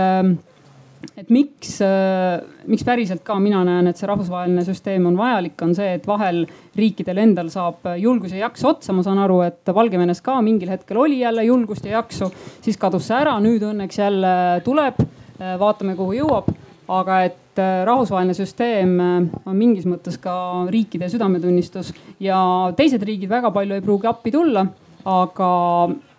[1.17, 5.75] et miks, äh, miks päriselt ka mina näen, et see rahvusvaheline süsteem on vajalik, on
[5.77, 6.43] see, et vahel
[6.77, 8.93] riikidel endal saab julgus ja jaks otsa.
[8.97, 13.09] ma saan aru, et Valgevenes ka mingil hetkel oli jälle julgust ja jaksu, siis kadus
[13.09, 14.35] see ära, nüüd õnneks jälle
[14.65, 15.01] tuleb.
[15.41, 16.51] Äh, vaatame, kuhu jõuab
[16.91, 20.35] aga et äh, rahvusvaheline süsteem on mingis mõttes ka
[20.71, 22.41] riikide südametunnistus ja
[22.77, 24.65] teised riigid väga palju ei pruugi appi tulla,
[25.07, 25.51] aga,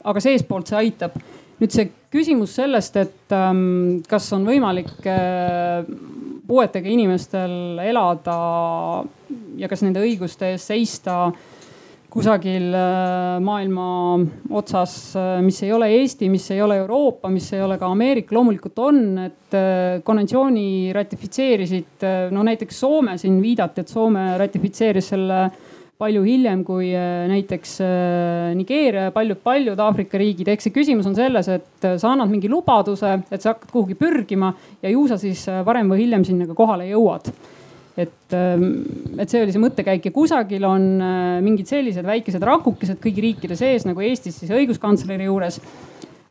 [0.03, 1.19] aga seestpoolt see aitab.
[1.61, 5.85] Nüüd see küsimus sellest, et ähm, kas on võimalik äh,
[6.47, 8.37] puuetega inimestel elada
[9.61, 11.29] ja kas nende õiguste eest seista
[12.11, 13.85] kusagil äh, maailma
[14.59, 18.35] otsas, äh, mis ei ole Eesti, mis ei ole Euroopa, mis ei ole ka Ameerika,
[18.35, 25.45] loomulikult on, et äh, konventsiooni ratifitseerisid no näiteks Soome siin viidati, et Soome ratifitseeris selle
[26.01, 26.89] palju hiljem kui
[27.29, 27.75] näiteks
[28.57, 30.49] Nigeeria ja paljud-paljud Aafrika riigid.
[30.49, 34.49] ehk see küsimus on selles, et sa annad mingi lubaduse, et sa hakkad kuhugi pürgima
[34.81, 37.29] ja ju sa siis varem või hiljem sinna ka kohale jõuad
[37.97, 43.01] et, ähm, et see oli see mõttekäik ja kusagil on äh, mingid sellised väikesed rakukesed
[43.03, 45.59] kõigi riikide sees nagu Eestis siis õiguskantsleri juures.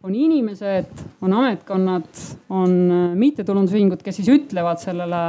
[0.00, 2.08] on inimesed, on ametkonnad,
[2.48, 5.20] on äh, mittetulundusühingud, kes siis ütlevad sellele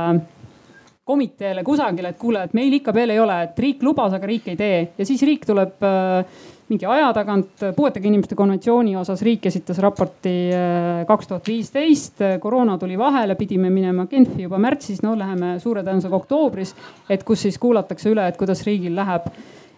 [1.12, 4.50] komiteele kusagile, et kuule, et meil ikka veel ei ole, et riik lubas, aga riik
[4.54, 9.46] ei tee ja siis riik tuleb äh, mingi aja tagant puuetega inimeste konventsiooni osas riik
[9.50, 15.18] esitas raporti äh, kaks tuhat viisteist, koroona tuli vahele, pidime minema Genfi juba märtsis, no
[15.20, 16.76] läheme suure tõenäosusega oktoobris.
[17.10, 19.28] et kus siis kuulatakse üle, et kuidas riigil läheb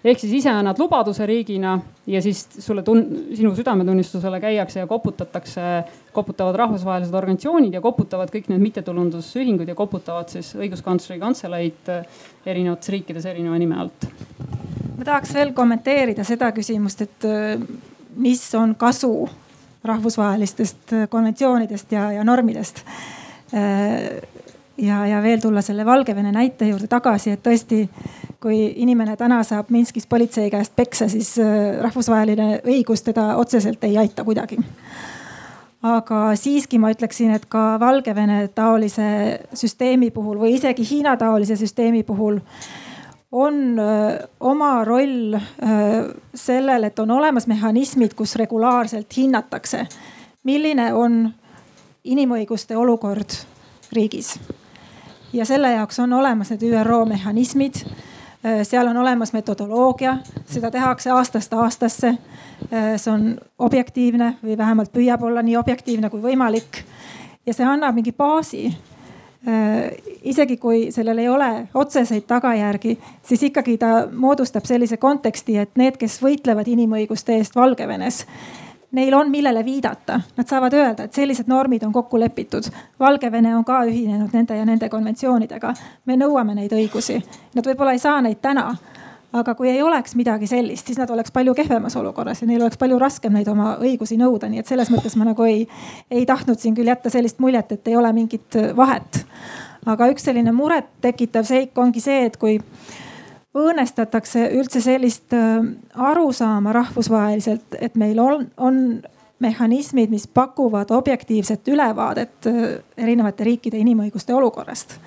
[0.03, 5.61] ehk siis ise annad lubaduse riigina ja siis sulle tun-, sinu südametunnistusele käiakse ja koputatakse,
[6.13, 11.93] koputavad rahvusvahelised organisatsioonid ja koputavad kõik need mittetulundusühingud ja koputavad siis õiguskantsleri kantseleid
[12.45, 14.09] erinevates riikides erineva nime alt.
[14.97, 17.55] ma tahaks veel kommenteerida seda küsimust, et äh,
[18.15, 19.29] mis on kasu
[19.83, 22.83] rahvusvahelistest konventsioonidest ja, ja normidest
[24.77, 27.85] ja, ja veel tulla selle Valgevene näite juurde tagasi, et tõesti,
[28.41, 33.97] kui inimene täna saab Minskis politsei käest peksa, siis äh, rahvusvaheline õigus teda otseselt ei
[33.97, 34.59] aita kuidagi.
[35.83, 42.03] aga siiski ma ütleksin, et ka Valgevene taolise süsteemi puhul või isegi Hiina taolise süsteemi
[42.03, 42.39] puhul
[43.31, 49.87] on öö, äh, oma roll öö, äh, sellel, et on olemas mehhanismid, kus regulaarselt hinnatakse,
[50.43, 51.33] milline on
[52.03, 53.33] inimõiguste olukord
[53.91, 54.37] riigis
[55.33, 57.73] ja selle jaoks on olemas need ÜRO mehhanismid.
[58.45, 62.07] Äh, seal on olemas metodoloogia, seda tehakse aastast aastasse.
[62.73, 66.83] Äh, see on objektiivne või vähemalt püüab olla nii objektiivne kui võimalik.
[67.45, 69.91] ja see annab mingi baasi äh,
[70.23, 75.97] isegi kui sellel ei ole otseseid tagajärgi, siis ikkagi ta moodustab sellise konteksti, et need,
[75.97, 78.25] kes võitlevad inimõiguste eest Valgevenes,
[78.93, 80.19] neil on, millele viidata.
[80.37, 82.69] Nad saavad öelda, et sellised normid on kokku lepitud.
[82.99, 85.73] Valgevene on ka ühinenud nende ja nende konventsioonidega.
[86.05, 87.21] me nõuame neid õigusi.
[87.55, 88.69] Nad võib-olla ei saa neid täna,
[89.33, 92.77] aga kui ei oleks midagi sellist, siis nad oleks palju kehvemas olukorras ja neil oleks
[92.77, 95.65] palju raskem neid oma õigusi nõuda, nii et selles mõttes ma nagu ei,
[96.11, 99.25] ei tahtnud siin küll jätta sellist muljet, et ei ole mingit vahet.
[99.85, 102.59] aga üks selline muret tekitav seik ongi see, et kui
[103.53, 109.01] õõnestatakse üldse sellist äh, arusaama rahvusvaheliselt, et meil on, on
[109.39, 112.63] mehhanismid, mis pakuvad objektiivset ülevaadet äh,
[112.97, 114.97] erinevate riikide inimõiguste olukorrast.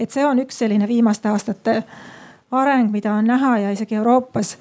[0.00, 1.82] et see on üks selline viimaste aastate
[2.50, 4.56] areng, mida on näha ja isegi Euroopas.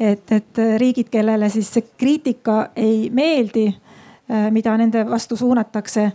[0.00, 6.12] et, et riigid, kellele siis see kriitika ei meeldi, äh, mida nende vastu suunatakse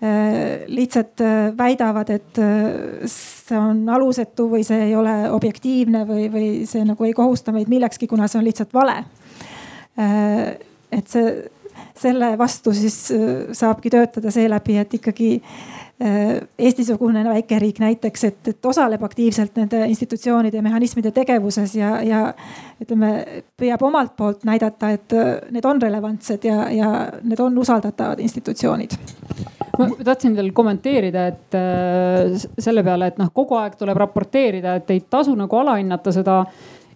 [0.00, 6.48] lihtsalt äh, väidavad, et äh, see on alusetu või see ei ole objektiivne või, või
[6.70, 9.02] see nagu ei kohusta meid millekski, kuna see on lihtsalt vale.
[9.98, 11.32] et see,
[11.98, 13.08] selle vastu siis
[13.58, 15.30] saabki töötada seeläbi, et ikkagi
[15.98, 22.20] Eesti-sugune väikeriik näiteks, et, et osaleb aktiivselt nende institutsioonide ja mehhanismide tegevuses ja, ja
[22.78, 23.10] ütleme,
[23.58, 25.16] püüab omalt poolt näidata, et
[25.50, 26.92] need on relevantsed ja, ja
[27.24, 28.94] need on usaldatavad institutsioonid.
[29.78, 34.90] Ma tahtsin veel kommenteerida, et äh, selle peale, et noh, kogu aeg tuleb raporteerida, et
[34.94, 36.40] ei tasu nagu alahinnata seda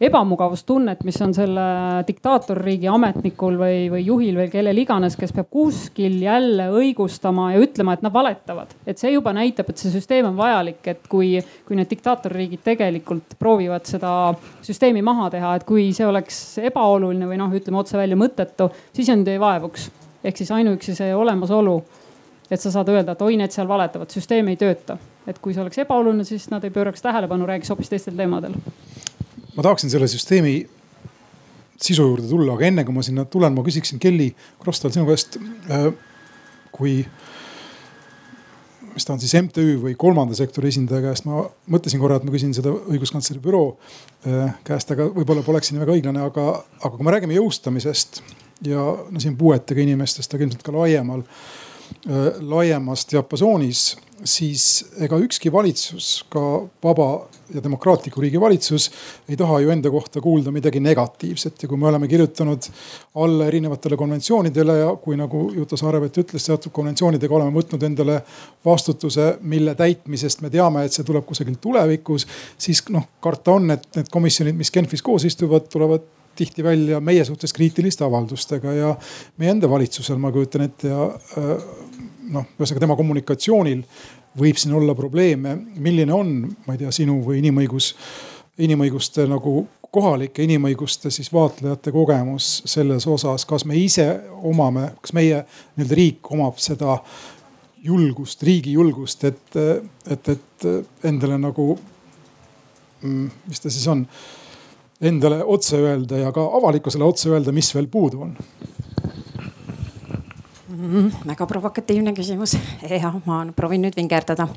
[0.02, 1.64] ebamugavustunnet, mis on selle
[2.08, 7.94] diktaatorriigi ametnikul või, või juhil või kellel iganes, kes peab kuskil jälle õigustama ja ütlema,
[7.94, 8.74] et nad valetavad.
[8.86, 11.36] et see juba näitab, et see süsteem on vajalik, et kui,
[11.66, 17.38] kui need diktaatorriigid tegelikult proovivad seda süsteemi maha teha, et kui see oleks ebaoluline või
[17.40, 19.90] noh, ütleme otse välja mõttetu, siis nad ei vaevuks.
[20.24, 21.82] ehk siis ainuüksi see olemasolu
[22.52, 24.98] et sa saad öelda, et oi, need seal valetavad, süsteem ei tööta.
[25.26, 28.56] et kui see oleks ebaoluline, siis nad ei pööraks tähelepanu, räägiks hoopis teistel teemadel.
[29.56, 30.54] Ma tahaksin selle süsteemi
[31.82, 34.30] sisu juurde tulla, aga enne kui ma sinna tulen, ma küsiksin Kelly
[34.62, 35.38] Krostal sinu käest.
[35.70, 35.88] Äh,
[36.72, 37.00] kui,
[38.92, 41.42] mis ta on siis MTÜ või kolmanda sektori esindaja käest, ma
[41.74, 45.98] mõtlesin korra, et ma küsin seda õiguskantsleri büroo äh, käest, aga võib-olla poleks siin väga
[45.98, 46.46] õiglane, aga,
[46.80, 48.22] aga kui me räägime jõustamisest
[48.68, 51.26] ja no siin puuetega inimestest, aga ilmselt ka laiemal
[52.08, 56.40] Äh, laiemas diapasoonis, siis ega ükski valitsus, ka
[56.84, 57.08] vaba
[57.54, 58.88] ja demokraatliku riigi valitsus
[59.28, 61.62] ei taha ju enda kohta kuulda midagi negatiivset.
[61.62, 62.68] Ja kui me oleme kirjutanud
[63.14, 68.20] alla erinevatele konventsioonidele ja kui nagu Juta Saarevet ütles, teatud konventsioonidega oleme võtnud endale
[68.64, 72.26] vastutuse, mille täitmisest me teame, et see tuleb kusagilt tulevikus,
[72.58, 76.06] siis noh, karta on, et need komisjonid, mis Genfis koos istuvad, tulevad
[76.36, 78.72] tihti välja meie suhtes kriitiliste avaldustega.
[78.72, 78.94] Ja
[79.38, 81.66] meie enda valitsusel, ma kujutan ette ja äh,
[82.32, 83.84] noh, ühesõnaga tema kommunikatsioonil
[84.38, 85.56] võib siin olla probleeme.
[85.76, 86.34] milline on,
[86.66, 87.92] ma ei tea, sinu või inimõigus,
[88.62, 94.06] inimõiguste nagu kohalike inimõiguste siis vaatlejate kogemus selles osas, kas me ise
[94.40, 95.42] omame, kas meie
[95.76, 96.96] nii-öelda riik omab seda
[97.84, 99.58] julgust, riigi julgust, et,
[100.10, 100.68] et, et
[101.04, 101.74] endale nagu,
[103.02, 104.06] mm, mis ta siis on
[105.02, 108.36] endale otse öelda ja ka avalikkusele otse öelda, mis veel puudu on
[110.72, 111.10] mm,?
[111.28, 112.56] väga provokatiivne küsimus
[112.88, 114.48] ja ma proovin nüüd vingerdada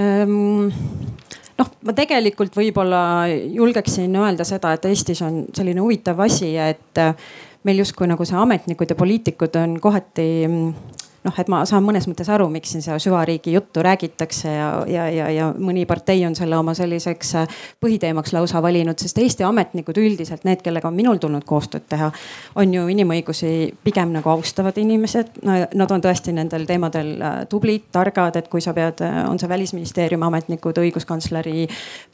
[0.00, 0.70] ähm,
[1.60, 7.04] noh, ma tegelikult võib-olla julgeksin öelda seda, et Eestis on selline huvitav asi, et
[7.66, 10.28] meil justkui nagu see ametnikud ja poliitikud on kohati
[11.24, 15.06] noh, et ma saan mõnes mõttes aru, miks siin seda süvariigi juttu räägitakse ja, ja,
[15.12, 20.00] ja, ja mõni partei on selle oma selliseks äh, põhiteemaks lausa valinud, sest Eesti ametnikud
[20.00, 22.10] üldiselt, need, kellega on minul tulnud koostööd teha,
[22.60, 23.52] on ju inimõigusi
[23.84, 25.42] pigem nagu austavad inimesed.
[25.44, 29.50] Nad on tõesti nendel teemadel äh, tublid, targad, et kui sa pead, äh, on see
[29.50, 31.66] välisministeeriumi ametnikud, õiguskantsleri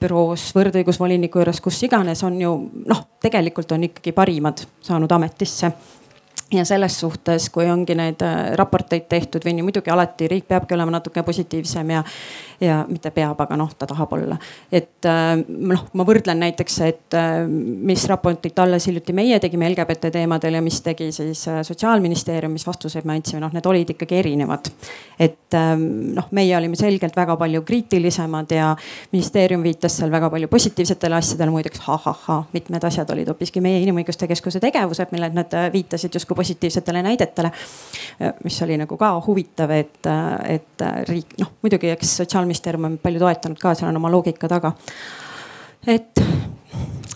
[0.03, 5.71] büroos, võrdõigusvoliniku juures, kus iganes, on ju noh, tegelikult on ikkagi parimad saanud ametisse
[6.53, 10.77] ja selles suhtes, kui ongi neid äh, raporteid tehtud või nii, muidugi alati riik peabki
[10.77, 12.05] olema natuke positiivsem ja,
[12.61, 14.39] ja mitte peab, aga noh, ta tahab olla.
[14.73, 20.11] et äh, noh, ma võrdlen näiteks, et äh, mis raportit alles hiljuti meie tegime LGBT
[20.15, 24.71] teemadel ja mis tegi siis sotsiaalministeerium, mis vastuseid me andsime, noh, need olid ikkagi erinevad.
[25.19, 28.73] et noh, meie olime selgelt väga palju kriitilisemad ja
[29.13, 34.29] ministeerium viitas seal väga palju positiivsetele asjadele, muideks ha-ha-ha, mitmed asjad olid hoopiski meie Inimõiguste
[34.29, 37.51] Keskuse tegevused, millele nad viitasid justkui positiivsetele näidetele.
[38.45, 40.09] mis oli nagu ka huvitav, et,
[40.49, 44.73] et riik noh, muidugi eks sotsiaalministeerium on palju toetanud ka, seal on oma loogika taga.
[45.87, 46.23] et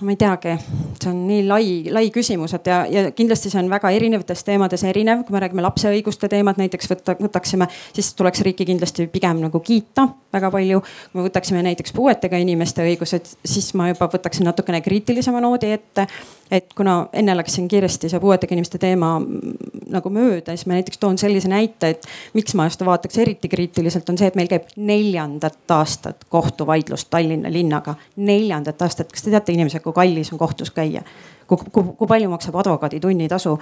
[0.00, 0.54] ma ei teagi,
[1.02, 4.84] see on nii lai, lai küsimus, et ja, ja kindlasti see on väga erinevates teemades
[4.88, 9.42] erinev, kui me räägime lapse õiguste teemat näiteks võtta, võtaksime, siis tuleks riiki kindlasti pigem
[9.42, 10.80] nagu kiita väga palju.
[10.80, 16.06] kui me võtaksime näiteks puuetega inimeste õigused, siis ma juba võtaksin natukene kriitilisema noodi ette
[16.50, 19.56] et kuna enne läks siin kiiresti see puuetega inimeste teema mm,
[19.94, 24.08] nagu mööda, siis ma näiteks toon sellise näite, et miks ma seda vaataks eriti kriitiliselt,
[24.10, 27.94] on see, et meil käib neljandat aastat kohtuvaidlust Tallinna linnaga.
[28.16, 31.04] neljandat aastat, kas te teate inimesed, kui kallis on kohtus käia?
[31.50, 33.56] kui, kui, kui palju maksab advokaadi tunnitasu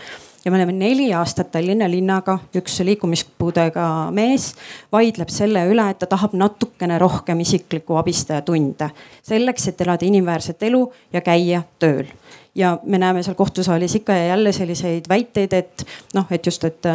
[0.44, 4.50] ja me oleme neli aastat Tallinna linnaga, üks liikumispuudega mees
[4.92, 8.90] vaidleb selle üle, et ta tahab natukene rohkem isiklikku abistaja tunde
[9.22, 12.12] selleks, et elada inimväärset elu ja käia tööl
[12.54, 15.84] ja me näeme seal kohtusaalis ikka ja jälle selliseid väiteid, et
[16.14, 16.86] noh, et just, et,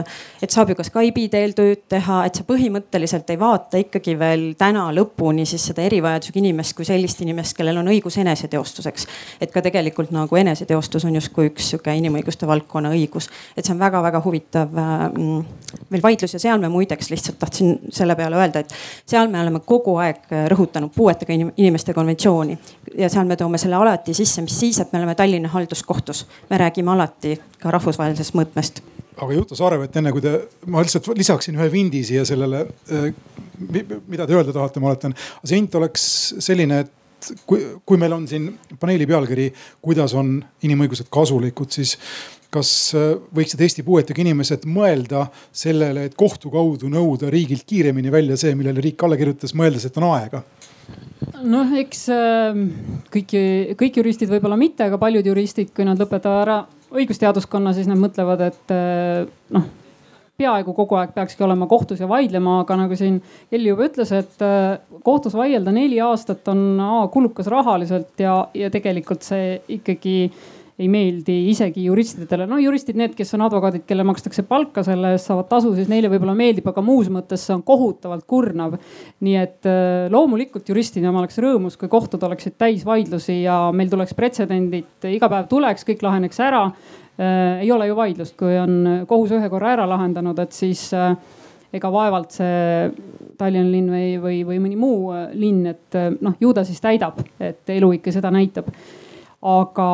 [0.42, 4.46] et saab ju ka Skype'i teel tööd teha, et sa põhimõtteliselt ei vaata ikkagi veel
[4.60, 9.08] täna lõpuni siis seda erivajadusega inimest kui sellist inimest, kellel on õigus eneseteostuseks.
[9.42, 13.80] et ka tegelikult nagu eneseteostus on justkui üks sihuke inimõiguste valdkonna õigus, et see on
[13.80, 15.46] väga-väga huvitav mm,
[15.92, 19.63] veel vaidlus ja seal me muideks lihtsalt tahtsin selle peale öelda, et seal me oleme
[19.66, 22.58] kogu aeg rõhutanud puuetega inimeste konventsiooni
[22.98, 26.25] ja seal me toome selle alati sisse, mis siis, et me oleme Tallinna halduskohtus.
[26.49, 28.82] me räägime alati ka rahvusvahelisest mõõtmest.
[29.17, 30.34] aga Juto Saarevet, enne kui te,
[30.65, 33.13] ma lihtsalt lisaksin ühe vindi siia sellele, äh,
[34.08, 35.15] mida te öelda tahate, ma oletan.
[35.43, 36.06] see hind oleks
[36.39, 39.51] selline, et kui, kui meil on siin paneeli pealkiri,
[39.82, 41.97] kuidas on inimõigused kasulikud, siis
[42.53, 48.38] kas äh, võiksid Eesti puuetega inimesed mõelda sellele, et kohtu kaudu nõuda riigilt kiiremini välja
[48.39, 50.43] see, millele riik alla kirjutas, mõeldes, et on aega?
[51.43, 52.65] Noh, eks ähm,
[53.13, 53.36] kõik,
[53.80, 56.58] kõik juristid võib-olla mitte, aga paljud juristid, kui nad lõpetavad ära
[56.93, 59.24] õigusteaduskonna, siis nad mõtlevad, et äh,
[59.56, 59.72] noh
[60.39, 63.19] peaaegu kogu aeg peakski olema kohtus ja vaidlema, aga nagu siin
[63.54, 68.72] Elli juba ütles, et äh, kohtus vaielda neli aastat on A kulukas rahaliselt ja, ja
[68.74, 70.17] tegelikult see ikkagi
[70.80, 72.48] ei meeldi isegi juristidele.
[72.50, 76.10] no juristid, need, kes on advokaadid, kelle makstakse palka selle eest, saavad tasu, siis neile
[76.10, 78.80] võib-olla meeldib, aga muus mõttes see on kohutavalt kurnav.
[79.24, 83.92] nii et äh, loomulikult juristina ma oleks rõõmus, kui kohtud oleksid täis vaidlusi ja meil
[83.92, 86.66] tuleks pretsedendid, iga päev tuleks, kõik laheneks ära.
[87.14, 91.14] Äh, ei ole ju vaidlust, kui on kohus ühe korra ära lahendanud, et siis äh,
[91.74, 92.90] ega vaevalt see
[93.38, 97.70] Tallinna linn või, või, või mõni muu linn, et noh, ju ta siis täidab, et
[97.74, 98.70] elu ikka seda näitab
[99.43, 99.86] aga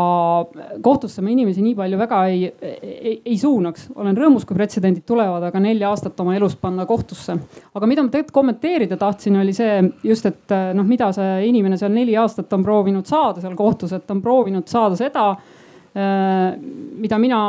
[0.86, 3.88] kohtusse ma inimesi nii palju väga ei, ei, ei suunaks.
[3.98, 7.34] olen rõõmus, kui pretsedendid tulevad, aga nelja aastat oma elust panna kohtusse.
[7.74, 11.94] aga mida ma tegelikult kommenteerida tahtsin, oli see just, et noh, mida see inimene seal
[11.96, 15.26] neli aastat on proovinud saada seal kohtus, et on proovinud saada seda,
[15.98, 16.54] äh,
[17.02, 17.42] mida mina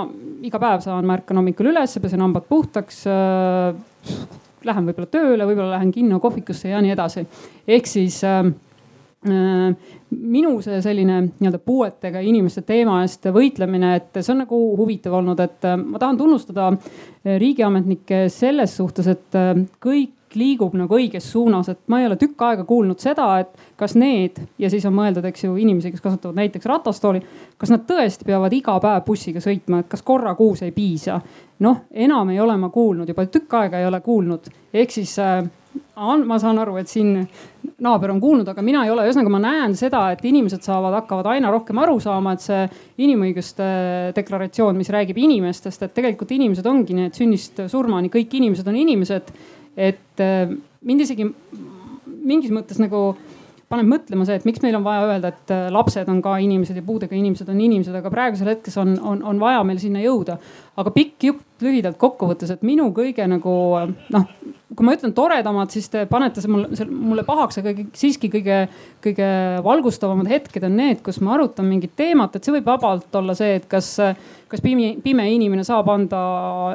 [0.49, 3.77] iga päev saan, ma ärkan hommikul üles, pesen hambad puhtaks äh,
[4.65, 7.29] lähen võib-olla tööle, võib-olla lähen kinno, kohvikusse ja nii edasi.
[7.69, 8.53] ehk siis Äh,
[9.21, 15.43] minu see selline nii-öelda puuetega inimeste teema eest võitlemine, et see on nagu huvitav olnud,
[15.45, 19.41] et äh, ma tahan tunnustada äh, riigiametnikke selles suhtes, et
[19.83, 23.97] kõik liigub nagu õiges suunas, et ma ei ole tükk aega kuulnud seda, et kas
[23.99, 27.23] need ja siis on mõeldud, eks ju, inimesi, kes kasutavad näiteks ratastooli.
[27.59, 31.21] kas nad tõesti peavad iga päev bussiga sõitma, et kas korra kuus ei piisa?
[31.61, 35.43] noh, enam ei ole ma kuulnud, juba tükk aega ei ole kuulnud, ehk siis äh,
[36.25, 37.13] ma saan aru, et siin
[37.85, 39.05] naaber on kuulnud, aga mina ei ole.
[39.09, 42.65] ühesõnaga, ma näen seda, et inimesed saavad, hakkavad aina rohkem aru saama, et see
[43.05, 43.67] inimõiguste
[44.17, 49.35] deklaratsioon, mis räägib inimestest, et tegelikult inimesed ongi need sünnist surmani, kõik inimesed on inimesed.
[49.77, 50.51] Et äh,
[50.83, 51.29] mind isegi
[52.07, 53.15] mingis mõttes nagu
[53.71, 56.79] paneb mõtlema see, et miks meil on vaja öelda, et äh, lapsed on ka inimesed
[56.81, 60.41] ja puudega inimesed on inimesed, aga praegusel hetkes on, on, on vaja meil sinna jõuda.
[60.81, 63.55] aga pikk jutt lühidalt kokkuvõttes, et minu kõige nagu
[63.87, 64.27] noh,
[64.75, 68.63] kui ma ütlen toredamad, siis te panete mulle, mulle pahaks, aga siiski kõige,
[69.05, 69.31] kõige
[69.67, 73.59] valgustavamad hetked on need, kus ma arutan mingit teemat, et see võib vabalt olla see,
[73.61, 73.93] et kas,
[74.51, 76.23] kas pime, pime inimene saab anda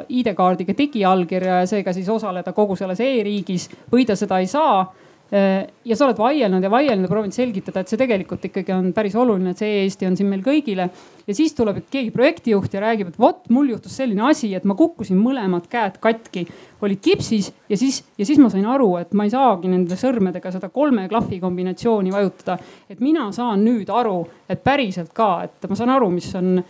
[0.08, 4.84] ID-kaardiga digiallkirja ja seega siis osaleda kogu selles e-riigis või ta seda ei saa
[5.30, 9.16] ja sa oled vaielnud ja vaielnud ja proovinud selgitada, et see tegelikult ikkagi on päris
[9.18, 10.86] oluline, et see e-Eesti on siin meil kõigile.
[11.26, 14.76] ja siis tuleb keegi projektijuht ja räägib, et vot mul juhtus selline asi, et ma
[14.78, 16.46] kukkusin mõlemad käed katki,
[16.80, 20.54] olid kipsis ja siis, ja siis ma sain aru, et ma ei saagi nende sõrmedega
[20.54, 22.58] seda kolme klahvi kombinatsiooni vajutada.
[22.88, 26.62] et mina saan nüüd aru, et päriselt ka, et ma saan aru, mis on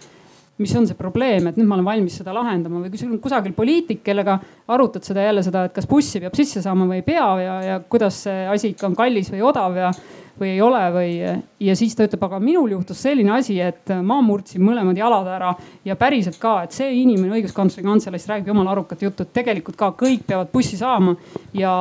[0.63, 3.21] mis on see probleem, et nüüd ma olen valmis seda lahendama või kui sul on
[3.21, 4.39] kusagil poliitik, kellega
[4.73, 7.81] arutad seda jälle seda, et kas bussi peab sisse saama või ei pea ja, ja
[7.85, 9.91] kuidas see asi ikka on kallis või odav ja
[10.41, 11.13] või ei ole või.
[11.61, 15.53] ja siis ta ütleb, aga minul juhtus selline asi, et ma murdsin mõlemad jalad ära
[15.85, 19.93] ja päriselt ka, et see inimene õiguskantsleri kantseleist räägib jumala arukat juttu, et tegelikult ka
[19.97, 21.17] kõik peavad bussi saama.
[21.55, 21.73] ja,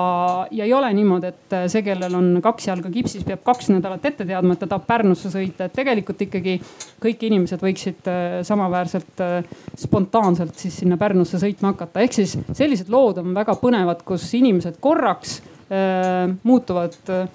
[0.52, 4.26] ja ei ole niimoodi, et see, kellel on kaks jalga kipsis, peab kaks nädalat ette
[4.26, 6.60] teadma, et ta tahab Pärnusse sõita, et tegelikult ikkagi
[7.04, 12.06] kõik inimesed võiksid äh, samaväärselt äh, spontaanselt siis sinna Pärnusse sõitma hakata.
[12.06, 17.28] ehk siis sellised lood on väga põnevad, kus inimesed korraks äh, muutuvad äh,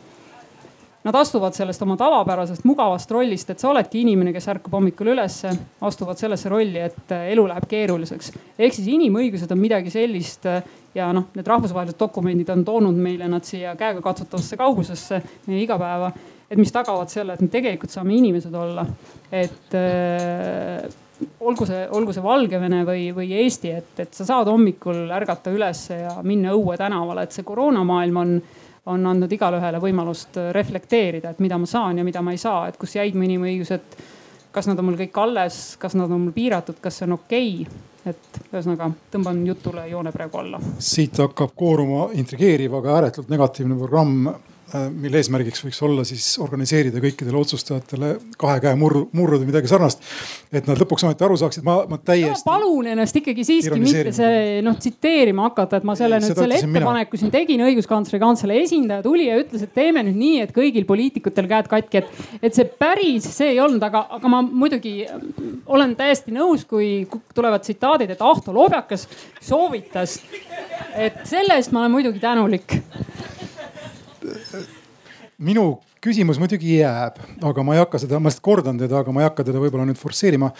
[1.01, 5.53] Nad astuvad sellest oma tavapärasest mugavast rollist, et sa oledki inimene, kes ärkab hommikul ülesse,
[5.89, 8.35] astuvad sellesse rolli, et äh, elu läheb keeruliseks.
[8.59, 10.61] ehk siis inimõigused on midagi sellist äh,
[10.95, 16.13] ja noh, need rahvusvahelised dokumendid on toonud meile nad siia käegakatsutavasse kaugusesse meie igapäeva.
[16.51, 18.85] et mis tagavad selle, et me tegelikult saame inimesed olla.
[19.33, 20.85] et äh,
[21.41, 26.03] olgu see, olgu see Valgevene või, või Eesti, et, et sa saad hommikul ärgata ülesse
[26.03, 28.41] ja minna õue tänavale, et see koroonamaailm on
[28.91, 32.41] on andnud igale ühele võimalust äh, reflekteerida, et mida ma saan ja mida ma ei
[32.41, 34.01] saa, et kus jäid mu inimõigused.
[34.51, 37.55] kas nad on mul kõik alles, kas nad on mul piiratud, kas see on okei
[37.63, 37.87] okay??
[38.11, 40.61] et ühesõnaga tõmban jutule joone praegu alla.
[40.79, 44.31] siit hakkab kooruma intrigeeriv, aga ääretult negatiivne programm
[44.73, 48.11] mille eesmärgiks võiks olla siis organiseerida kõikidele otsustajatele
[48.41, 50.03] kahe käe murru, murrud või midagi sarnast.
[50.53, 52.45] et nad lõpuks ometi aru saaksid, ma, ma täiesti.
[52.47, 56.61] palun ennast ikkagi siiski mitte see noh tsiteerima hakata, et ma selle ei, nüüd selle
[56.61, 60.87] ettepaneku siin tegin, õiguskantsleri kantselei esindaja tuli ja ütles, et teeme nüüd nii, et kõigil
[60.89, 64.95] poliitikutel käed katki, et, et see päris, see ei olnud, aga, aga ma muidugi
[65.67, 69.09] olen täiesti nõus, kui tulevad tsitaadid, et Ahto Lobjakas
[69.43, 70.21] soovitas.
[70.95, 72.79] et selle eest ma olen muidugi tänulik
[75.41, 75.67] minu
[76.05, 79.29] küsimus muidugi jääb, aga ma ei hakka seda, ma lihtsalt kordan teda, aga ma ei
[79.29, 80.51] hakka teda võib-olla nüüd forsseerima.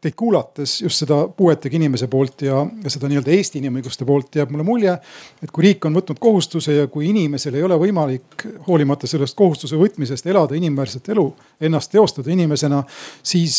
[0.00, 4.52] Teid kuulates just seda puuetega inimese poolt ja, ja seda nii-öelda Eesti inimõiguste poolt jääb
[4.54, 4.94] mulle mulje,
[5.44, 9.76] et kui riik on võtnud kohustuse ja kui inimesel ei ole võimalik hoolimata sellest kohustuse
[9.76, 11.26] võtmisest elada inimväärset elu,
[11.68, 12.80] ennast teostada inimesena,
[13.20, 13.58] siis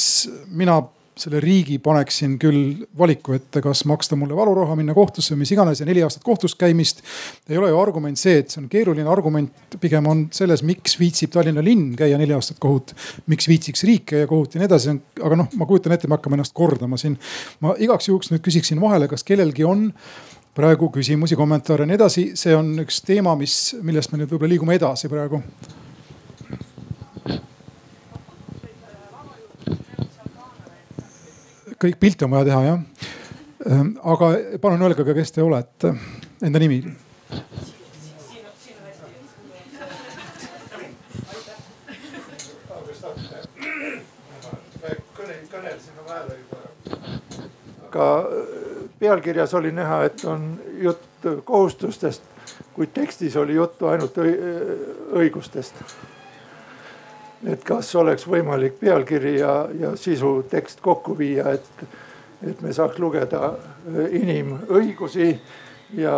[0.50, 0.80] mina
[1.18, 5.88] selle riigi paneksin küll valiku ette, kas maksta mulle valuraha, minna kohtusse, mis iganes ja
[5.88, 7.02] neli aastat kohtus käimist.
[7.50, 9.52] ei ole ju argument see, et see on keeruline argument,
[9.82, 12.96] pigem on selles, miks viitsib Tallinna linn käia neli aastat kohut.
[13.28, 16.40] miks viitsiks riik käia kohut ja nii edasi, aga noh, ma kujutan ette, me hakkame
[16.40, 17.20] ennast kordama siin.
[17.60, 19.90] ma igaks juhuks nüüd küsiksin vahele, kas kellelgi on
[20.56, 24.56] praegu küsimusi, kommentaare ja nii edasi, see on üks teema, mis, millest me nüüd võib-olla
[24.56, 25.44] liigume edasi praegu
[31.82, 32.82] kõik pilte on vaja teha jah.
[33.66, 35.96] Ehm, aga palun öelge ka, kes te olete,
[36.42, 36.84] enda nimi.
[47.92, 48.06] ka
[49.00, 50.46] pealkirjas oli näha, et on
[50.80, 52.24] jutt kohustustest,
[52.74, 55.84] kuid tekstis oli juttu ainult õigustest
[57.48, 61.84] et kas oleks võimalik pealkiri ja, ja sisu tekst kokku viia, et,
[62.46, 65.34] et me saaks lugeda äh, inimõigusi
[65.98, 66.16] ja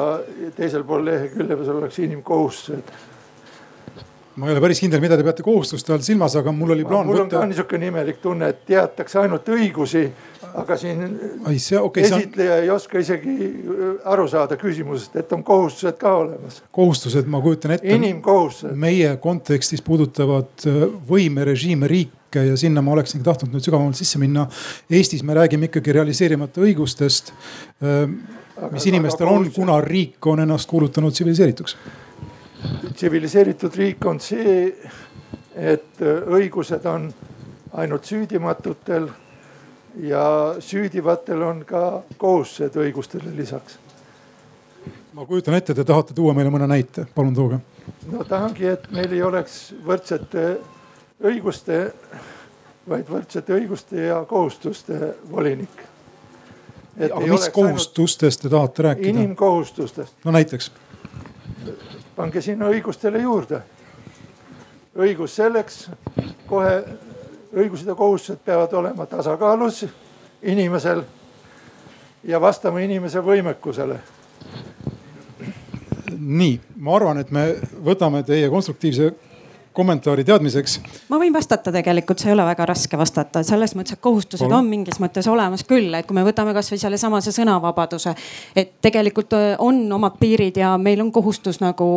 [0.55, 2.93] teisel pool lehekülje oleks inimkohustused
[4.36, 7.05] ma ei ole päris kindel, mida te peate kohustuste all silmas, aga mul oli plaan
[7.05, 7.38] mul võtta.
[7.38, 10.07] on ka niisugune imelik tunne, et teatakse ainult õigusi,
[10.53, 11.03] aga siin
[11.45, 12.63] Ai, see, okay, esitleja on...
[12.63, 16.61] ei oska isegi äh, aru saada küsimusest, et on kohustused ka olemas.
[16.71, 17.95] kohustused, ma kujutan ette.
[17.95, 18.75] inimkohustused.
[18.79, 24.47] meie kontekstis puudutavad äh, võimerežiime riike ja sinna ma oleksingi tahtnud nüüd sügavamalt sisse minna.
[24.89, 27.33] Eestis me räägime ikkagi realiseerimata õigustest,
[27.83, 28.07] äh,
[28.71, 31.77] mis inimestel on, kuna riik on ennast kuulutanud tsiviliseerituks
[32.93, 34.69] tsiviliseeritud riik on see,
[35.59, 37.09] et õigused on
[37.73, 39.09] ainult süüdimatutel
[40.01, 43.77] ja süüdivatel on ka kohustused õigustele lisaks.
[45.13, 47.59] ma kujutan ette, te tahate tuua meile mõne näite, palun tooge.
[48.11, 50.57] no tahangi, et meil ei oleks võrdsete
[51.23, 51.91] õiguste,
[52.89, 55.85] vaid võrdsete õiguste ja kohustuste volinik.
[56.97, 59.09] aga mis kohustustest te tahate rääkida?
[59.09, 60.13] inimkohustustest.
[60.25, 60.71] no näiteks.
[62.15, 63.61] pange sinna õigustele juurde.
[64.97, 65.89] õigus selleks,
[66.47, 66.83] kohe
[67.53, 69.85] õigused ja kohustused peavad olema tasakaalus
[70.41, 71.03] inimesel
[72.23, 73.99] ja vastama inimese võimekusele
[76.23, 77.45] nii, ma arvan, et me
[77.83, 79.11] võtame teie konstruktiivse
[79.73, 80.79] kommentaari teadmiseks.
[81.09, 84.59] ma võin vastata tegelikult, see ei ole väga raske vastata, selles mõttes, et kohustused Palun.
[84.59, 88.13] on mingis mõttes olemas küll, et kui me võtame kasvõi sellesama see sõnavabaduse,
[88.55, 91.87] et tegelikult äh, on omad piirid ja meil on kohustus nagu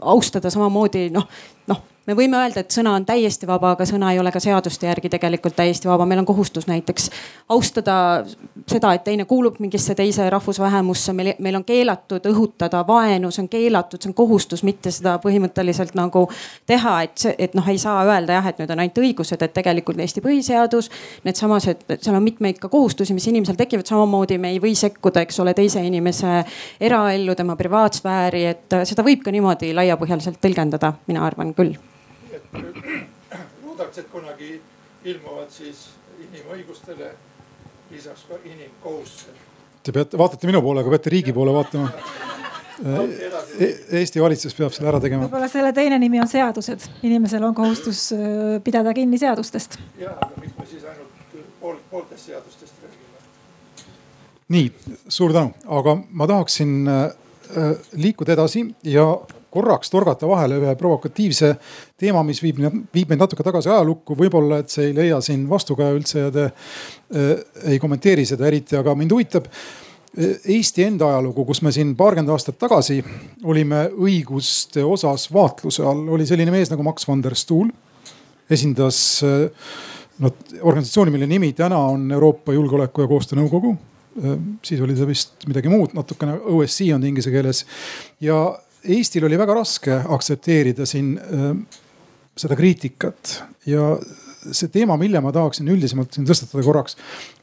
[0.00, 1.28] austada samamoodi noh,
[1.70, 4.86] noh me võime öelda, et sõna on täiesti vaba, aga sõna ei ole ka seaduste
[4.86, 6.06] järgi tegelikult täiesti vaba.
[6.06, 7.10] meil on kohustus näiteks
[7.48, 8.24] austada
[8.68, 11.12] seda, et teine kuulub mingisse teise rahvusvähemusse.
[11.12, 15.94] meil, meil on keelatud õhutada vaenu, see on keelatud, see on kohustus mitte seda põhimõtteliselt
[15.94, 16.28] nagu
[16.66, 20.00] teha, et et noh, ei saa öelda jah, et nüüd on ainult õigused, et tegelikult
[20.04, 20.90] Eesti põhiseadus,
[21.24, 23.86] needsamas, et seal on mitmeid ka kohustusi, mis inimesel tekivad.
[23.86, 26.44] samamoodi me ei või sekkuda, eks ole, teise inimese
[26.80, 31.74] eraellu, tema privaatsfääri, et seda võib ka niimoodi laiapõhjaliselt tõlgendada, mina arvan küll
[33.98, 34.60] et kunagi
[35.04, 35.88] ilmuvad siis
[36.18, 37.10] inimõigustele
[37.90, 39.42] lisaks ka inimkohustused.
[39.84, 41.90] Te peate, vaatate minu poole, aga peate riigi poole vaatama
[42.82, 43.68] e.
[44.00, 45.28] Eesti valitsus peab selle ära tegema.
[45.28, 49.78] võib-olla selle teine nimi on seadused, inimesel on kohustus äh, pidada kinni seadustest.
[50.00, 53.84] ja, aga miks me siis ainult pool, pooltest seadustest räägime?
[54.56, 54.72] nii,
[55.08, 59.06] suur tänu, aga ma tahaksin äh, liikuda edasi ja
[59.54, 61.54] korraks torgata vahele ühe provokatiivse
[62.00, 62.58] teema, mis viib,
[62.94, 64.16] viib meid natuke tagasi ajalukku.
[64.18, 67.32] võib-olla, et see ei leia siin vastukaja üldse ja te äh,
[67.74, 72.34] ei kommenteeri seda eriti, aga mind huvitab äh, Eesti enda ajalugu, kus me siin paarkümmend
[72.34, 73.00] aastat tagasi
[73.44, 77.72] olime õiguste osas vaatluse all, oli selline mees nagu Max van der Stoel.
[78.50, 79.48] esindas äh,
[80.22, 83.76] noh organisatsiooni, mille nimi täna on Euroopa Julgeoleku ja Koostöö Nõukogu
[84.62, 87.64] siis oli see vist midagi muud, natukene OSCE on inglise keeles.
[88.22, 88.36] ja
[88.84, 91.80] Eestil oli väga raske aktsepteerida siin äh,
[92.36, 93.94] seda kriitikat ja
[94.52, 96.98] see teema, mille ma tahaksin üldisemalt siin tõstatada korraks,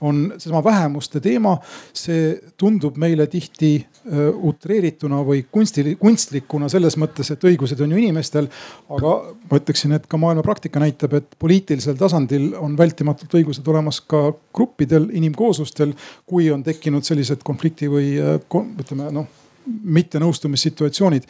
[0.06, 1.56] on seesama vähemuste teema.
[1.94, 7.98] see tundub meile tihti äh, utreerituna või kunsti, kunstlikuna selles mõttes, et õigused on ju
[7.98, 8.50] inimestel.
[8.90, 9.16] aga
[9.50, 14.32] ma ütleksin, et ka maailma praktika näitab, et poliitilisel tasandil on vältimatult õigused olemas ka
[14.54, 15.96] gruppidel, inimkooslustel.
[16.26, 18.38] kui on tekkinud sellised konflikti või äh,
[18.80, 21.28] ütleme noh mittenõustumissituatsioonid.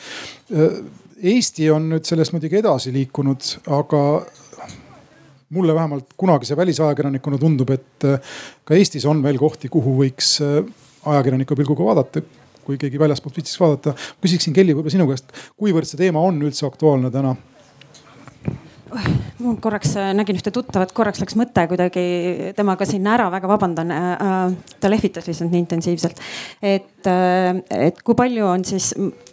[1.21, 4.03] Eesti on nüüd sellest muidugi edasi liikunud, aga
[5.51, 8.07] mulle vähemalt kunagise välisajakirjanikuna tundub, et
[8.65, 12.23] ka Eestis on veel kohti, kuhu võiks ajakirjaniku pilguga vaadata
[12.65, 13.95] kui keegi väljaspoolt viitsiks vaadata.
[14.21, 17.35] küsiksin Kelly võib-olla sinu käest, kuivõrd see teema on üldse aktuaalne täna?
[19.41, 22.03] Mul korraks äh, nägin ühte tuttavat, korraks läks mõte kuidagi
[22.57, 23.91] temaga sinna ära, väga vabandan.
[23.95, 26.21] Äh, äh, ta lehvitas lihtsalt nii intensiivselt.
[26.61, 28.91] et, et kui palju on siis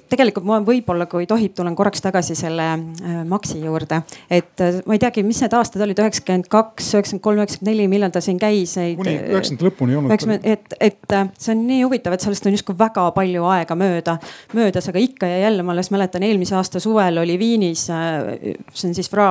[0.09, 4.01] tegelikult ma võib-olla, kui tohib, tulen korraks tagasi selle äh, Maxi juurde.
[4.31, 7.89] et äh, ma ei teagi, mis need aastad olid, üheksakümmend kaks, üheksakümmend kolm, üheksakümmend neli,
[7.91, 8.75] millal ta siin käis.
[8.99, 10.49] kuni äh, üheksakümnendate lõpuni ei olnud.
[10.49, 14.17] et, et see on nii huvitav, et sellest on justkui väga palju aega mööda,
[14.57, 18.97] möödas, aga ikka ja jälle ma alles mäletan, eelmise aasta suvel oli Viinis, see on
[18.97, 19.29] siis FRA,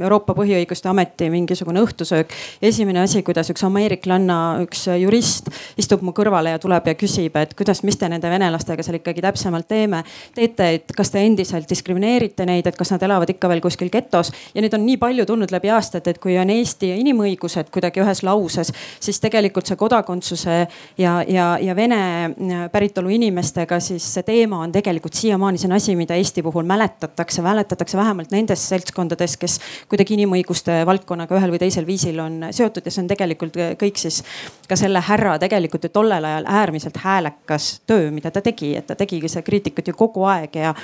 [0.00, 2.32] Euroopa Põhiõiguste Ameti mingisugune õhtusöök.
[2.62, 7.54] esimene asi, kuidas üks ameeriklanna, üks jurist istub mu kõrvale ja tuleb ja küsib, et
[7.58, 11.68] kuidas, mis te nende venelastega seal ikkagi täpsemalt teeme teeme, teete, et kas te endiselt
[11.68, 14.30] diskrimineerite neid, et kas nad elavad ikka veel kuskil getos?
[14.54, 18.22] Ja neid on nii palju tulnud läbi aastate, et kui on Eesti inimõigused kuidagi ühes
[18.26, 20.56] lauses, siis tegelikult see kodakondsuse
[20.98, 25.96] ja, ja, ja vene päritolu inimestega, siis see teema on tegelikult siiamaani, see on asi,
[25.98, 29.58] mida Eesti puhul mäletatakse, mäletatakse vähemalt nendes seltskondades, kes
[29.90, 34.22] kuidagi inimõiguste valdkonnaga ühel või teisel viisil on seotud ja see on tegelikult kõik siis
[34.68, 38.96] ka selle härra tegelikult ju tollel ajal äärmiselt häälekas töö, mida ta tegi, et ta
[38.98, 40.74] tegigi kriitikat tegelikult ju kogu aeg ja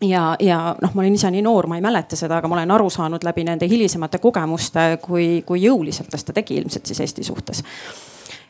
[0.00, 2.74] ja, ja noh, ma olin ise nii noor, ma ei mäleta seda, aga ma olen
[2.76, 7.24] aru saanud läbi nende hilisemate kogemuste, kui, kui jõuliselt ta seda tegi ilmselt siis Eesti
[7.24, 7.62] suhtes.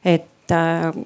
[0.05, 0.55] et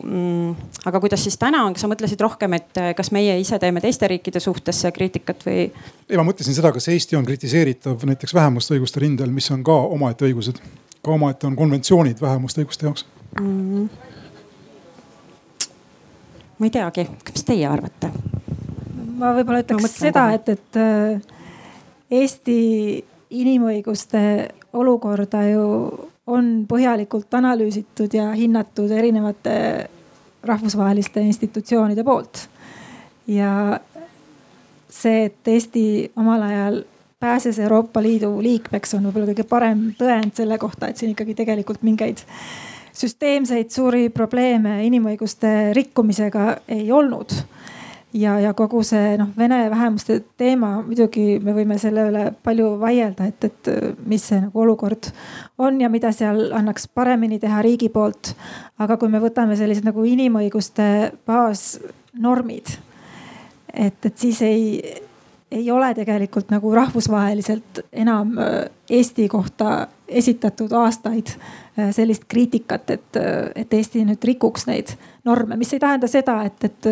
[0.02, 0.54] mm,
[0.88, 4.08] aga kuidas siis täna on, kas sa mõtlesid rohkem, et kas meie ise teeme teiste
[4.08, 5.70] riikide suhtes kriitikat või?
[6.08, 9.76] ei, ma mõtlesin seda, kas Eesti on kritiseeritav näiteks vähemuste õiguste rindel, mis on ka
[9.96, 10.62] omaette õigused,
[11.00, 13.06] ka omaette on konventsioonid vähemuste õiguste jaoks
[13.40, 13.50] mm.
[13.50, 14.09] -hmm
[16.60, 18.12] ma ei teagi, mis teie arvate?
[19.20, 21.36] ma võib-olla ütleks seda, et, et äh,
[22.10, 22.60] Eesti
[23.30, 24.20] inimõiguste
[24.74, 25.64] olukorda ju
[26.30, 29.54] on põhjalikult analüüsitud ja hinnatud erinevate
[30.46, 32.48] rahvusvaheliste institutsioonide poolt.
[33.26, 33.80] ja
[34.90, 36.82] see, et Eesti omal ajal
[37.20, 41.84] pääses Euroopa Liidu liikmeks, on võib-olla kõige parem tõend selle kohta, et siin ikkagi tegelikult
[41.86, 42.24] mingeid
[43.00, 47.34] süsteemseid suuri probleeme inimõiguste rikkumisega ei olnud
[48.12, 53.28] ja, ja kogu see noh, vene vähemuste teema, muidugi me võime selle üle palju vaielda,
[53.30, 53.70] et, et
[54.08, 55.10] mis see nagu olukord
[55.58, 58.34] on ja mida seal annaks paremini teha riigi poolt.
[58.78, 62.74] aga kui me võtame sellised nagu inimõiguste baasnormid,
[63.74, 64.66] et, et siis ei
[65.50, 71.32] ei ole tegelikult nagu rahvusvaheliselt enam äh, Eesti kohta esitatud aastaid
[71.94, 76.64] sellist kriitikat, et, äh, et Eesti nüüd rikuks neid norme, mis ei tähenda seda, et,
[76.64, 76.88] et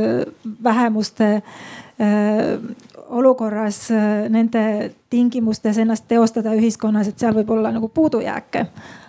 [0.65, 2.59] vähemuste äh,
[3.09, 3.89] olukorras
[4.29, 8.67] nende tingimustes ennast teostada ühiskonnas, et seal võib olla nagu puudujääke.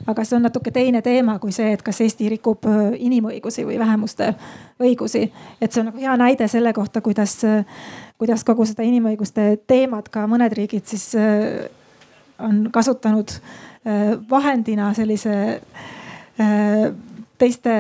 [0.08, 2.66] aga see on natuke teine teema kui see, et kas Eesti rikub
[2.98, 4.34] inimõigusi või vähemuste
[4.80, 5.30] õigusi.
[5.62, 7.38] et see on nagu hea näide selle kohta, kuidas
[8.20, 11.70] kuidas kogu seda inimõiguste teemat ka mõned riigid siis äh,
[12.44, 13.69] on kasutanud äh,
[14.30, 16.84] vahendina sellise äh,
[17.40, 17.76] teiste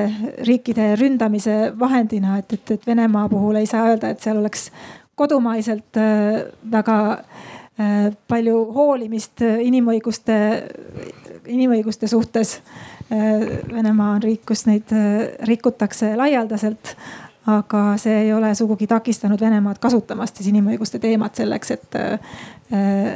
[0.47, 4.69] riikide ründamise vahendina, et, et, et Venemaa puhul ei saa öelda, et seal oleks
[5.19, 5.99] kodumaiselt
[6.71, 6.95] väga
[8.27, 10.35] palju hoolimist inimõiguste,
[11.47, 12.57] inimõiguste suhtes.
[13.09, 14.91] Venemaa on riik, kus neid
[15.47, 16.95] rikutakse laialdaselt
[17.49, 21.99] aga see ei ole sugugi takistanud Venemaad kasutamast siis inimõiguste teemat selleks, et,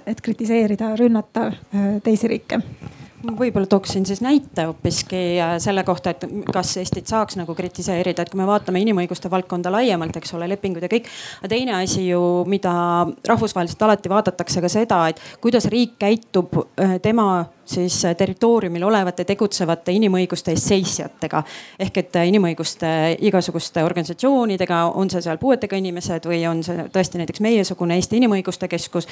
[0.06, 1.50] et kritiseerida, rünnata
[2.04, 2.62] teisi riike
[3.24, 8.32] võib-olla tooksin siis näite hoopiski äh, selle kohta, et kas Eestit saaks nagu kritiseerida, et
[8.32, 11.08] kui me vaatame inimõiguste valdkonda laiemalt, eks ole, lepingud ja kõik.
[11.40, 12.74] aga teine asi ju, mida
[13.28, 19.92] rahvusvaheliselt alati vaadatakse ka seda, et kuidas riik käitub äh, tema siis territooriumil olevate tegutsevate
[19.92, 21.44] inimõiguste eest seisjatega.
[21.80, 22.88] ehk et inimõiguste
[23.20, 28.68] igasuguste organisatsioonidega, on see seal puuetega inimesed või on see tõesti näiteks meiesugune Eesti Inimõiguste
[28.68, 29.08] Keskus,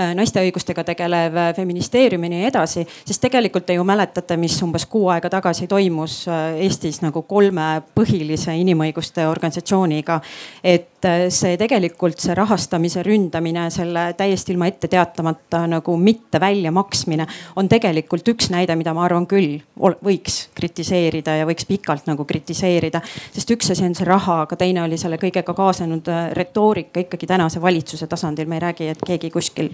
[0.00, 2.86] äh, naiste õigustega tegelev feministeerium ja nii edasi.
[3.04, 7.82] siis tegelikult te ju mäletate, mis umbes kuu aega tagasi toimus äh, Eestis nagu kolme
[7.94, 10.20] põhilise inimõiguste organisatsiooniga.
[10.62, 17.26] et äh, see tegelikult see rahastamise ründamine, selle täiesti ilma ette teatamata nagu mitte väljamaksmine
[17.56, 23.02] on tegelikult üks näide, mida ma arvan küll võiks kritiseerida ja võiks pikalt nagu kritiseerida.
[23.32, 27.26] sest üks asi on see raha, aga teine oli selle kõigega kaasnenud äh, retoorika ikkagi
[27.26, 28.46] tänase valitsuse tasandil.
[28.46, 29.70] me ei räägi, et keegi kuskil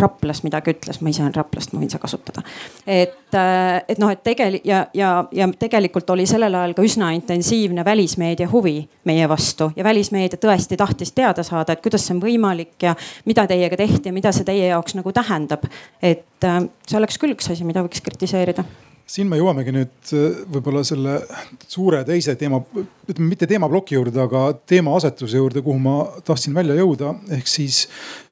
[0.00, 2.42] Raplas midagi ütles, ma ise olen Raplast, ma võin seda kasutada.
[2.86, 7.10] et, äh, et noh, et tegelikult ja, ja, ja tegelikult oli sellel ajal ka üsna
[7.16, 12.22] intensiivne välismeedia huvi meie vastu ja välismeedia tõesti tahtis teada saada, et kuidas see on
[12.22, 12.96] võimalik ja
[13.28, 15.68] mida teiega tehti ja mida see teie jaoks nagu tähendab.
[16.02, 18.64] et see oleks küll üks asi, mida võiks kritiseerida
[19.06, 21.20] siin me jõuamegi nüüd äh, võib-olla selle
[21.70, 22.60] suure teise teema,
[23.06, 27.14] ütleme mitte teemaploki juurde, aga teemaasetuse juurde, kuhu ma tahtsin välja jõuda.
[27.38, 27.86] ehk siis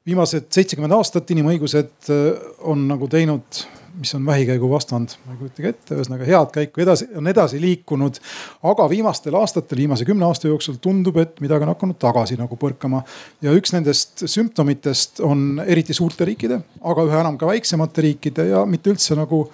[0.07, 3.62] viimased seitsekümmend aastat inimõigused äh, on nagu teinud,
[3.95, 8.18] mis on vähikäigu vastand, ma ei kujutagi ette, ühesõnaga head käiku edasi, on edasi liikunud.
[8.66, 13.05] aga viimastel aastatel, viimase kümne aasta jooksul tundub, et midagi on hakanud tagasi nagu põrkama.
[13.47, 18.66] ja üks nendest sümptomitest on eriti suurte riikide, aga üha enam ka väiksemate riikide ja
[18.66, 19.47] mitte üldse nagu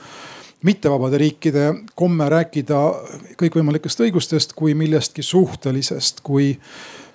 [0.62, 2.80] mittevabade riikide komme rääkida
[3.40, 6.52] kõikvõimalikest õigustest kui millestki suhtelisest, kui,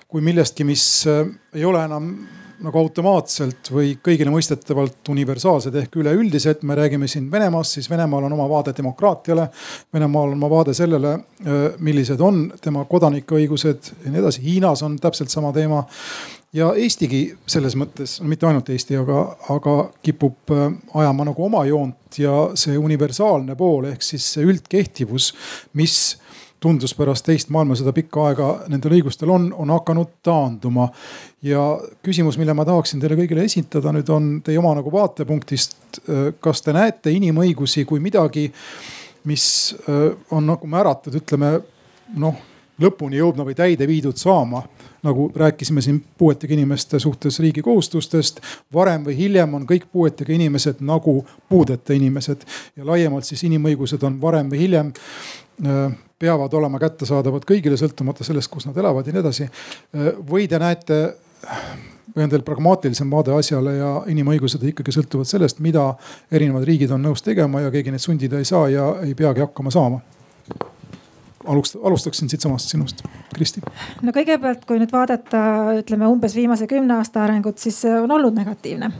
[0.08, 2.10] kui millestki, mis äh, ei ole enam
[2.64, 6.62] nagu automaatselt või kõigile mõistetavalt universaalsed ehk üleüldiselt.
[6.62, 9.48] me räägime siin Venemaast, siis Venemaal on oma vaade demokraatiale.
[9.92, 14.42] Venemaal on oma vaade sellele, äh, millised on tema kodanike õigused ja nii edasi.
[14.42, 15.84] Hiinas on täpselt sama teema
[16.54, 19.22] ja Eestigi selles mõttes, mitte ainult Eesti, aga,
[19.52, 20.68] aga kipub äh,
[21.02, 25.32] ajama nagu oma joont ja see universaalne pool ehk siis see üldkehtivus,
[25.78, 26.16] mis
[26.62, 30.88] tundus pärast teist maailmasõda pikka aega nendel õigustel on, on hakanud taanduma.
[31.42, 31.62] ja
[32.02, 35.76] küsimus, mille ma tahaksin teile kõigile esitada nüüd on teie oma nagu vaatepunktist.
[36.08, 38.48] Äh, kas te näete inimõigusi kui midagi,
[39.28, 39.46] mis
[39.86, 41.58] äh, on nagu määratud, ütleme
[42.16, 42.44] noh
[42.80, 44.62] lõpuni jõudma või täide viidud saama
[45.06, 48.40] nagu rääkisime siin puuetega inimeste suhtes riigi kohustustest.
[48.74, 52.44] varem või hiljem on kõik puuetega inimesed nagu puudeta inimesed
[52.76, 58.50] ja laiemalt siis inimõigused on varem või hiljem äh, peavad olema kättesaadavad kõigile, sõltumata sellest,
[58.50, 59.48] kus nad elavad ja nii edasi.
[59.48, 61.00] Äh, või te näete
[62.16, 65.90] või on teil pragmaatilisem vaade asjale ja inimõigused ikkagi sõltuvad sellest, mida
[66.32, 69.70] erinevad riigid on nõus tegema ja keegi neid sundida ei saa ja ei peagi hakkama
[69.70, 70.00] saama
[71.46, 73.02] alust-, alustaksin siitsamast sinust,
[73.34, 73.62] Kristi.
[74.02, 75.42] no kõigepealt, kui nüüd vaadata,
[75.80, 78.90] ütleme umbes viimase kümne aasta arengut, siis see on olnud negatiivne.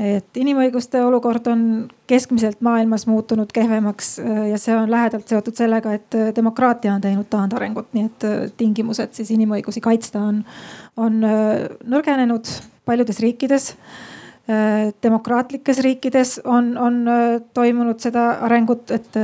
[0.00, 1.64] et inimõiguste olukord on
[2.08, 4.14] keskmiselt maailmas muutunud kehvemaks
[4.50, 9.34] ja see on lähedalt seotud sellega, et demokraatia on teinud taandarengut, nii et tingimused siis
[9.34, 10.44] inimõigusi kaitsta on,
[10.96, 12.48] on nõrgenenud
[12.88, 13.74] paljudes riikides
[15.02, 17.04] demokraatlikes riikides on, on
[17.54, 19.18] toimunud seda arengut, et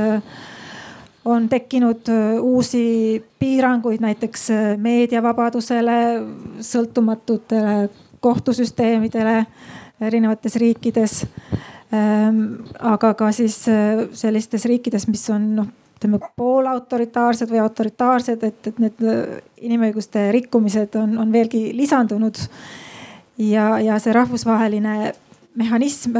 [1.27, 2.07] on tekkinud
[2.41, 4.47] uusi piiranguid näiteks
[4.77, 5.97] meediavabadusele,
[6.63, 7.89] sõltumatutele
[8.23, 9.41] kohtusüsteemidele
[10.01, 11.25] erinevates riikides.
[11.93, 12.41] Ehm,
[12.79, 13.59] aga ka siis
[14.13, 19.05] sellistes riikides, mis on noh, ütleme poolautoritaarsed või autoritaarsed, et, et need
[19.65, 22.37] inimõiguste rikkumised on, on veelgi lisandunud.
[23.37, 25.13] ja, ja see rahvusvaheline
[25.55, 26.19] mehhanism,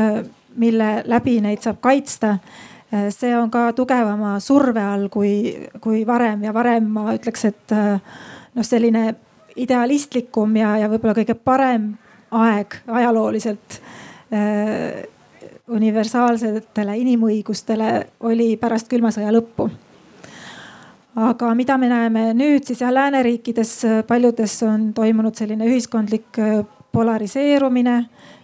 [0.58, 2.76] mille läbi neid saab kaitsta Äh,
[3.12, 8.00] see on ka tugevama surve all kui, kui varem ja varem ma ütleks, et äh,
[8.56, 9.10] noh, selline
[9.58, 11.92] idealistlikum ja, ja võib-olla kõige parem
[12.32, 13.80] aeg ajalooliselt
[14.32, 15.04] äh,
[15.68, 17.92] universaalsetele inimõigustele
[18.30, 19.68] oli pärast külma sõja lõppu.
[21.18, 26.40] aga mida me näeme nüüd siis jah, lääneriikides paljudes on toimunud selline ühiskondlik
[26.92, 27.98] polariseerumine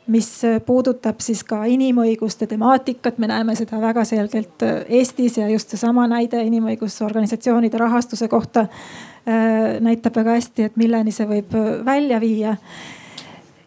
[0.08, 5.72] mis puudutab siis ka inimõiguste temaatikat, me näeme seda väga selgelt äh, Eestis ja just
[5.72, 12.20] seesama näide inimõigusorganisatsioonide rahastuse kohta äh, näitab väga hästi, et milleni see võib äh, välja
[12.20, 12.58] viia.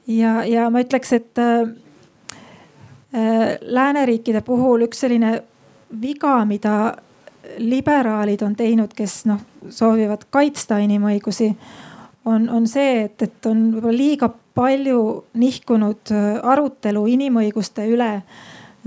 [0.06, 1.44] ja, ja ma ütleks, et
[3.60, 5.30] lääneriikide puhul üks selline
[6.00, 6.96] viga, mida
[7.58, 9.40] liberaalid on teinud, kes noh,
[9.72, 11.48] soovivad kaitsta inimõigusi
[12.26, 15.00] on, on see, et, et on võib-olla liiga palju
[15.36, 18.10] nihkunud äh, arutelu inimõiguste üle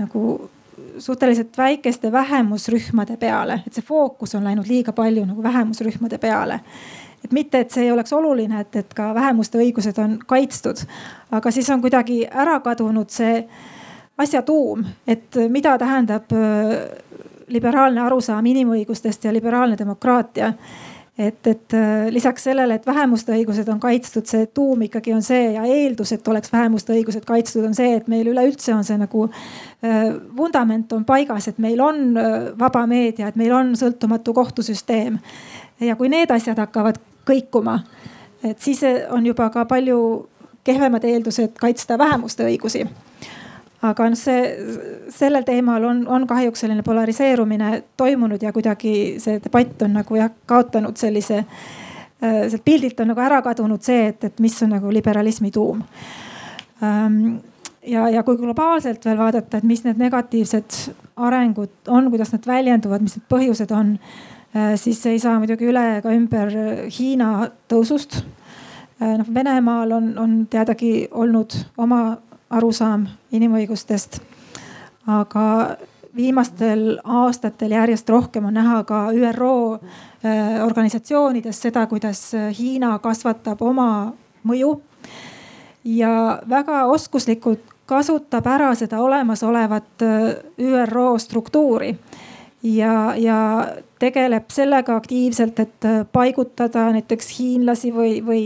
[0.00, 0.50] nagu
[0.98, 6.60] suhteliselt väikeste vähemusrühmade peale, et see fookus on läinud liiga palju nagu vähemusrühmade peale.
[7.24, 10.80] Et mitte, et see ei oleks oluline, et, et ka vähemuste õigused on kaitstud,
[11.30, 13.42] aga siis on kuidagi ära kadunud see
[14.20, 16.74] asja tuum, et mida tähendab äh,
[17.50, 20.52] liberaalne arusaam inimõigustest ja liberaalne demokraatia
[21.20, 25.50] et, et äh, lisaks sellele, et vähemuste õigused on kaitstud, see tuum ikkagi on see
[25.52, 29.26] ja eeldus, et oleks vähemuste õigused kaitstud, on see, et meil üleüldse on see nagu
[29.26, 35.18] äh, vundament on paigas, et meil on äh, vaba meedia, et meil on sõltumatu kohtusüsteem.
[35.80, 37.80] ja kui need asjad hakkavad kõikuma,
[38.44, 38.80] et siis
[39.12, 40.00] on juba ka palju
[40.64, 42.86] kehvemad eeldused kaitsta vähemuste õigusi
[43.82, 44.40] aga noh, see
[45.12, 50.32] sellel teemal on, on kahjuks selline polariseerumine toimunud ja kuidagi see debatt on nagu jah
[50.50, 51.44] kaotanud sellise,
[52.20, 55.80] äh, sealt pildilt on nagu ära kadunud see, et, et mis on nagu liberalismi tuum.
[56.84, 57.38] Ähm,
[57.86, 60.82] ja, ja kui globaalselt veel vaadata, et mis need negatiivsed
[61.16, 63.96] arengud on, kuidas nad väljenduvad, mis need põhjused on,
[64.52, 66.52] äh, siis ei saa muidugi üle ega ümber
[66.92, 68.20] Hiina tõusust.
[69.00, 72.18] Äh, noh, Venemaal on, on teadagi olnud oma
[72.50, 74.20] arusaam inimõigustest.
[75.06, 75.76] aga
[76.16, 84.12] viimastel aastatel järjest rohkem on näha ka ÜRO äh, organisatsioonides seda, kuidas Hiina kasvatab oma
[84.44, 84.80] mõju
[85.84, 91.94] ja väga oskuslikult kasutab ära seda olemasolevat äh, ÜRO struktuuri
[92.62, 93.38] ja, ja
[93.98, 98.44] tegeleb sellega aktiivselt, et äh, paigutada näiteks hiinlasi või, või,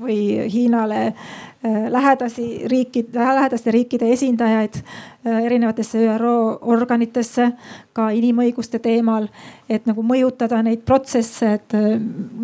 [0.00, 0.20] või
[0.52, 1.53] Hiinale Äh,
[1.88, 7.52] lähedasi riikide, lähedaste riikide esindajaid äh, erinevatesse ÜRO organitesse
[7.92, 9.28] ka inimõiguste teemal.
[9.68, 11.98] et nagu mõjutada neid protsesse, et äh,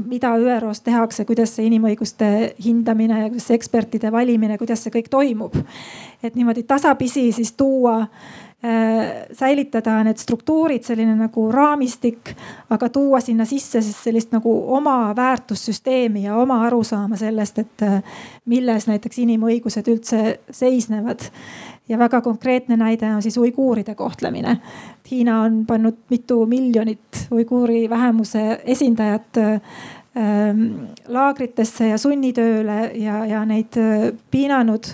[0.07, 5.57] mida ÜRO-s tehakse, kuidas see inimõiguste hindamine ja kuidas ekspertide valimine, kuidas see kõik toimub.
[6.23, 8.50] et niimoodi tasapisi siis tuua Äh,
[9.33, 12.35] säilitada need struktuurid, selline nagu raamistik,
[12.71, 18.03] aga tuua sinna sisse siis sellist nagu oma väärtussüsteemi ja oma arusaama sellest, et äh,
[18.45, 21.31] milles näiteks inimõigused üldse seisnevad.
[21.89, 24.59] ja väga konkreetne näide on siis uiguuride kohtlemine.
[25.11, 30.67] Hiina on pannud mitu miljonit uiguuri vähemuse esindajat ähm,
[31.09, 34.87] laagritesse ja sunnitööle ja, ja neid äh, piinanud.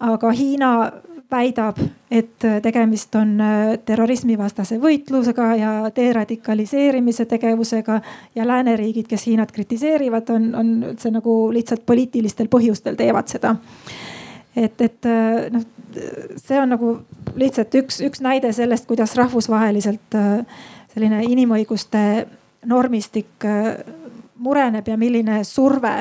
[0.00, 0.92] aga Hiina
[1.32, 1.78] väidab,
[2.10, 8.00] et äh, tegemist on äh, terrorismivastase võitlusega ja deradikaliseerimise tegevusega
[8.34, 13.54] ja lääneriigid, kes Hiinat kritiseerivad, on, on üldse nagu lihtsalt poliitilistel põhjustel teevad seda.
[14.56, 15.64] et, et äh, noh,
[16.36, 16.92] see on nagu
[17.36, 20.16] lihtsalt üks, üks näide sellest, kuidas rahvusvaheliselt
[20.92, 22.02] selline inimõiguste
[22.68, 23.44] normistik
[24.40, 25.92] mureneb ja milline surve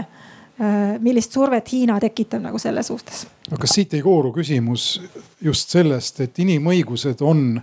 [1.02, 3.26] millist survet Hiina tekitab nagu selle suhtes.
[3.52, 5.02] no kas siit ei kooru küsimus
[5.41, 7.62] just sellest, et inimõigused on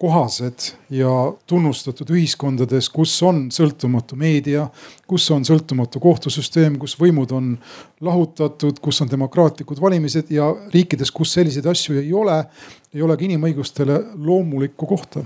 [0.00, 1.10] kohased ja
[1.46, 4.66] tunnustatud ühiskondades, kus on sõltumatu meedia,
[5.06, 7.52] kus on sõltumatu kohtusüsteem, kus võimud on
[8.04, 12.40] lahutatud, kus on demokraatlikud valimised ja riikides, kus selliseid asju ei ole,
[12.94, 15.22] ei ole ka inimõigustele loomulikku kohta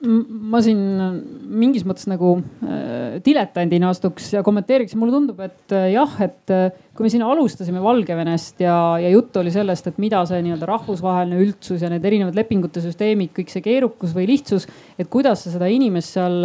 [0.00, 0.80] ma siin
[1.60, 6.68] mingis mõttes nagu äh, diletandina astuks ja kommenteeriks, mulle tundub, et äh, jah, et äh,
[6.96, 11.40] kui me siin alustasime Valgevenest ja, ja jutt oli sellest, et mida see nii-öelda rahvusvaheline
[11.44, 14.68] üldsus ja need erinevad lepingute süsteemid, kõik see keerukus või lihtsus,
[14.98, 16.44] et kuidas see seda inimest seal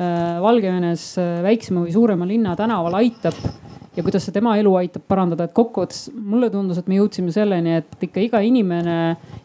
[0.00, 1.02] Valgevenes
[1.44, 3.36] väiksema või suurema linna tänaval aitab
[3.96, 7.80] ja kuidas see tema elu aitab parandada, et kokkuvõttes mulle tundus, et me jõudsime selleni,
[7.80, 8.98] et ikka iga inimene,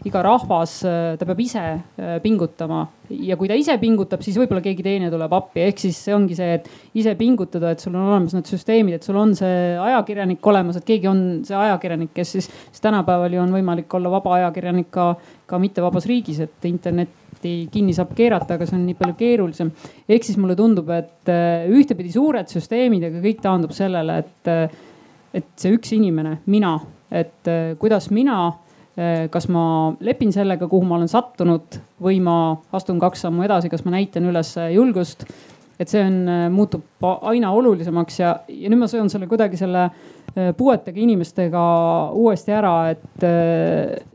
[0.06, 2.84] iga rahvas, ta peab ise äh, pingutama.
[3.10, 6.38] Ja kui ta ise pingutab, siis võib-olla keegi teine tuleb appi, ehk siis see ongi
[6.38, 10.46] see, et ise pingutada, et sul on olemas need süsteemid, et sul on see ajakirjanik
[10.54, 14.39] olemas, et keegi on see ajakirjanik, kes siis, siis tänapäeval ju on võimalik olla vaba
[14.39, 15.12] ajakirjanik ka,
[15.50, 19.72] ka mittevabas riigis, et internet lahti kinni saab keerata, aga see on nii palju keerulisem.
[20.10, 24.70] ehk siis mulle tundub, et äh, ühtepidi suured süsteemid, aga kõik taandub sellele, et, äh,
[25.34, 26.80] et see üks inimene, mina,
[27.12, 28.54] et äh, kuidas mina
[28.96, 33.82] kas ma lepin sellega, kuhu ma olen sattunud või ma astun kaks sammu edasi, kas
[33.84, 35.26] ma näitan üles julgust.
[35.76, 36.22] et see on,
[36.56, 39.89] muutub aina olulisemaks ja, ja nüüd ma söön selle kuidagi selle
[40.56, 41.66] puuetega inimestega
[42.16, 43.28] uuesti ära, et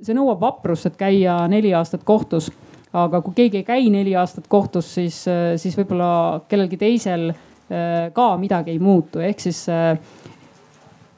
[0.00, 2.48] see nõuab vaprust, et käia neli aastat kohtus
[2.92, 5.22] aga kui keegi ei käi neli aastat kohtus, siis,
[5.62, 9.94] siis võib-olla kellelgi teisel äh, ka midagi ei muutu, ehk siis äh,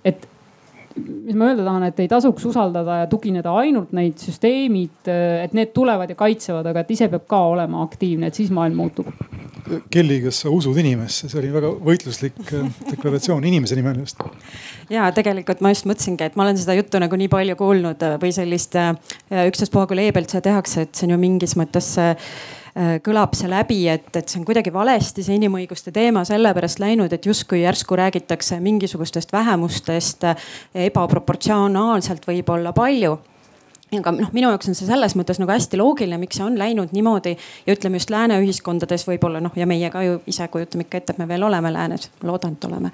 [0.05, 0.29] et
[0.97, 5.57] mis ma öelda tahan, et ei tasuks usaldada ja tugineda ainult neid süsteemid, äh, et
[5.57, 9.09] need tulevad ja kaitsevad, aga et ise peab ka olema aktiivne, et siis maailm muutub.
[9.93, 12.41] Kelly, kas sa usud inimesse, see oli väga võitluslik
[12.91, 14.21] deklaratsioon inimese nimel just
[14.93, 18.17] ja tegelikult ma just mõtlesingi, et ma olen seda juttu nagu nii palju kuulnud äh,
[18.23, 18.93] või sellist äh,
[19.49, 22.33] ükstaspuha kui leebelt seda tehakse, et see on ju mingis mõttes äh,
[22.75, 27.27] kõlab see läbi, et, et see on kuidagi valesti see inimõiguste teema sellepärast läinud, et
[27.29, 30.25] justkui järsku räägitakse mingisugustest vähemustest
[30.87, 33.19] ebaproportsionaalselt võib-olla palju.
[33.93, 36.95] Aga noh, minu jaoks on see selles mõttes nagu hästi loogiline, miks see on läinud
[36.97, 37.35] niimoodi.
[37.67, 41.13] Ja ütleme just lääne ühiskondades võib-olla noh, ja meie ka ju ise kujutame ikka ette,
[41.13, 42.93] et me veel oleme läänes, loodan, et oleme.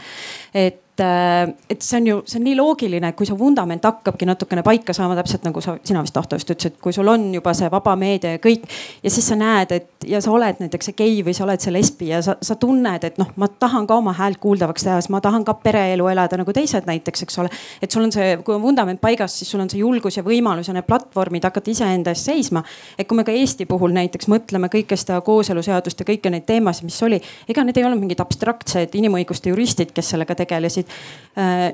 [0.54, 4.26] et et, äh, et see on ju, see on nii loogiline, kui su vundament hakkabki
[4.26, 7.54] natukene paika saama, täpselt nagu sa, sina vist Ahto just ütlesid, kui sul on juba
[7.54, 8.66] see vaba meedia ja kõik.
[9.02, 11.72] ja siis sa näed, et ja sa oled näiteks see gei või sa oled see
[11.72, 15.12] lesbi ja sa, sa tunned, et noh, ma tahan ka oma häält kuuldavaks teha, siis
[15.14, 17.52] ma tahan ka pereelu elada nagu teised näiteks, eks ole.
[17.82, 20.68] et sul on see, kui on vundament paigas, siis sul on see julgus ja võimalus
[20.68, 22.64] ja need platvormid hakata iseenda eest seisma.
[22.98, 26.88] et kui me ka Eesti puhul näiteks mõtleme kõike seda kooseluseadust ja kõiki neid teemasid,
[26.88, 30.87] mis oli, ega need ei olnud mingid abstraktsed inimõiguste juristid, kes sellega tegelesid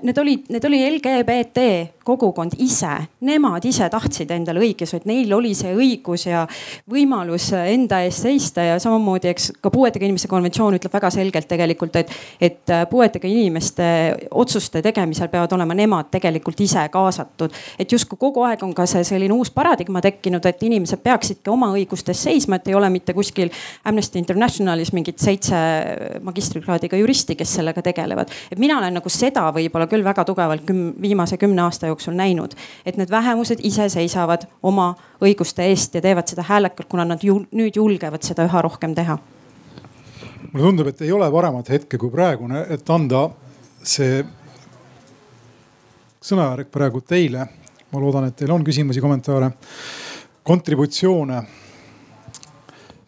[0.02, 1.58] need olid, need oli LGBT
[2.04, 2.92] kogukond ise,
[3.24, 6.42] nemad ise tahtsid endale õigusi, et neil oli see õigus ja
[6.90, 11.96] võimalus enda eest seista ja samamoodi, eks ka puuetega inimeste konventsioon ütleb väga selgelt tegelikult,
[11.96, 13.86] et, et puuetega inimeste
[14.36, 17.56] otsuste tegemisel peavad olema nemad tegelikult ise kaasatud.
[17.78, 21.70] et justkui kogu aeg on ka see selline uus paradigma tekkinud, et inimesed peaksidki oma
[21.72, 23.48] õigustes seisma, et ei ole mitte kuskil
[23.84, 25.56] Amnesty Internationalis mingit seitse
[26.22, 28.28] magistrikraadiga juristi, kes sellega tegelevad.
[28.52, 32.54] et mina olen nagu seda võib-olla küll väga tugevalt küm, viimase kümne aasta jooksul näinud,
[32.86, 34.92] et need vähemused ise seisavad oma
[35.24, 39.18] õiguste eest ja teevad seda häälekalt, kuna nad ju, nüüd julgevad seda üha rohkem teha.
[40.52, 43.28] mulle tundub, et ei ole paremat hetke kui praegune, et anda
[43.82, 44.24] see
[46.24, 47.46] sõnajärg praegu teile.
[47.92, 49.52] ma loodan, et teil on küsimusi, kommentaare,
[50.42, 51.42] kontributsioone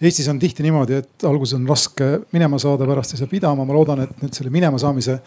[0.00, 3.64] Eestis on tihti niimoodi, et alguses on raske minema saada, pärast ei saa pidama.
[3.64, 5.18] ma loodan, et nüüd selle minema saamise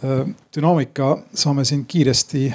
[0.00, 2.46] dünaamika saame siin kiiresti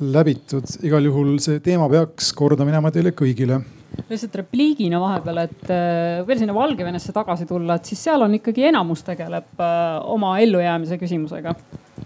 [0.00, 0.64] läbitud.
[0.86, 3.60] igal juhul see teema peaks korda minema teile kõigile.
[4.08, 8.68] lihtsalt repliigina vahepeal, et äh, veel sinna Valgevenesse tagasi tulla, et siis seal on ikkagi
[8.70, 11.54] enamus tegeleb äh, oma ellujäämise küsimusega.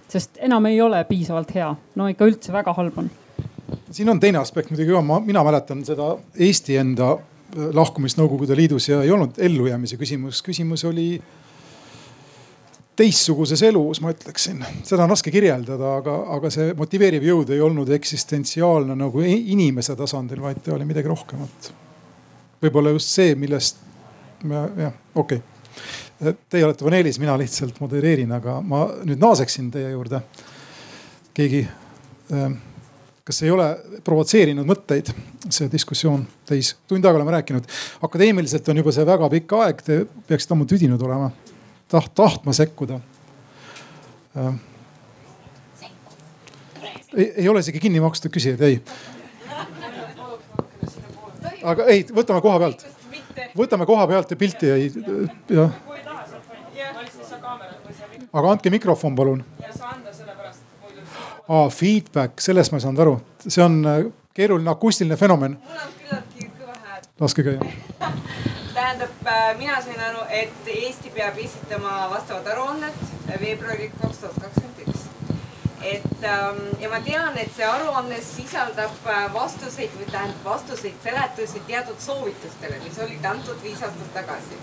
[0.09, 3.11] sest enam ei ole piisavalt hea, no ikka üldse väga halb on
[3.93, 7.15] siin on teine aspekt muidugi ka, ma, mina mäletan seda Eesti enda
[7.77, 11.21] lahkumist Nõukogude Liidus ja ei olnud ellujäämise küsimus, küsimus oli
[12.97, 14.61] teistsuguses elus, ma ütleksin.
[14.85, 20.43] seda on raske kirjeldada, aga, aga see motiveeriv jõud ei olnud eksistentsiaalne nagu inimese tasandil,
[20.45, 21.73] vaid ta oli midagi rohkemat.
[22.63, 23.81] võib-olla just see, millest
[24.45, 25.49] me jah, okei okay..
[26.23, 30.21] Teie olete paneelis, mina lihtsalt modereerin, aga ma nüüd naaseksin teie juurde.
[31.35, 32.53] keegi äh,
[33.25, 33.67] kas ei ole
[34.05, 35.11] provotseerinud mõtteid
[35.49, 36.75] see diskussioon teis?
[36.89, 37.67] tund aega oleme rääkinud,
[38.03, 41.31] akadeemiliselt on juba see väga pikk aeg, te peaksite ammu tüdinud olema,
[41.93, 43.01] taht-, tahtma sekkuda
[44.37, 44.55] äh..
[47.17, 48.81] ei, ei ole isegi kinni makstud küsijaid, ei.
[51.63, 52.87] aga ei, võtame koha pealt.
[53.59, 54.89] võtame koha pealt ja pilti ei,
[55.53, 55.77] jah.
[58.33, 59.45] aga andke mikrofon, palun.
[61.49, 64.03] aa, feedback, sellest ma ei saanud aru, see on äh,
[64.35, 65.59] keeruline akustiline fenomen.
[67.21, 67.61] laske käia
[68.75, 73.01] tähendab, äh, mina sain aru, et Eesti peab esitama vastavad aruanded
[73.41, 75.07] veebruari kaks tuhat kakskümmend üks.
[75.83, 81.63] et ähm, ja ma tean, et see aruanne sisaldab äh, vastuseid või tähendab vastuseid, seletusi
[81.67, 84.61] teatud soovitustele, mis olid antud viis aastat tagasi.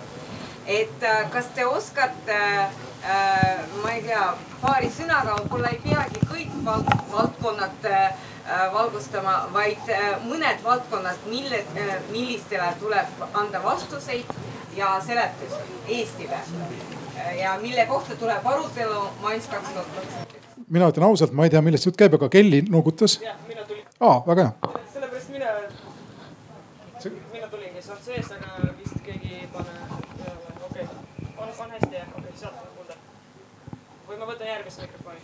[0.65, 4.25] et äh, kas te oskate äh,, ma ei tea,
[4.61, 8.29] paari sõnaga, võib-olla ei peagi kõik vald valdkonnad äh,
[8.73, 9.91] valgustama, vaid
[10.25, 11.63] mõned valdkonnad, mille,
[12.11, 14.25] millistele tuleb anda vastuseid
[14.75, 15.55] ja seletusi
[15.87, 16.39] Eestile
[17.41, 20.65] ja mille kohta tuleb arutelu mais kaks tuhat kakskümmend üks.
[20.69, 23.19] mina ütlen ausalt, ma ei tea, millest jutt käib, aga Kelly noogutas.
[23.99, 24.81] aa, väga hea.
[24.93, 25.45] sellepärast mina,
[27.33, 29.75] mina tulingi sealt seest, aga vist keegi ei pane
[30.69, 30.87] okei okay..
[31.37, 32.95] on, on hästi jah, okei okay,, sealt on kuulda.
[34.07, 35.19] või ma võtan järgmise mikrofoni.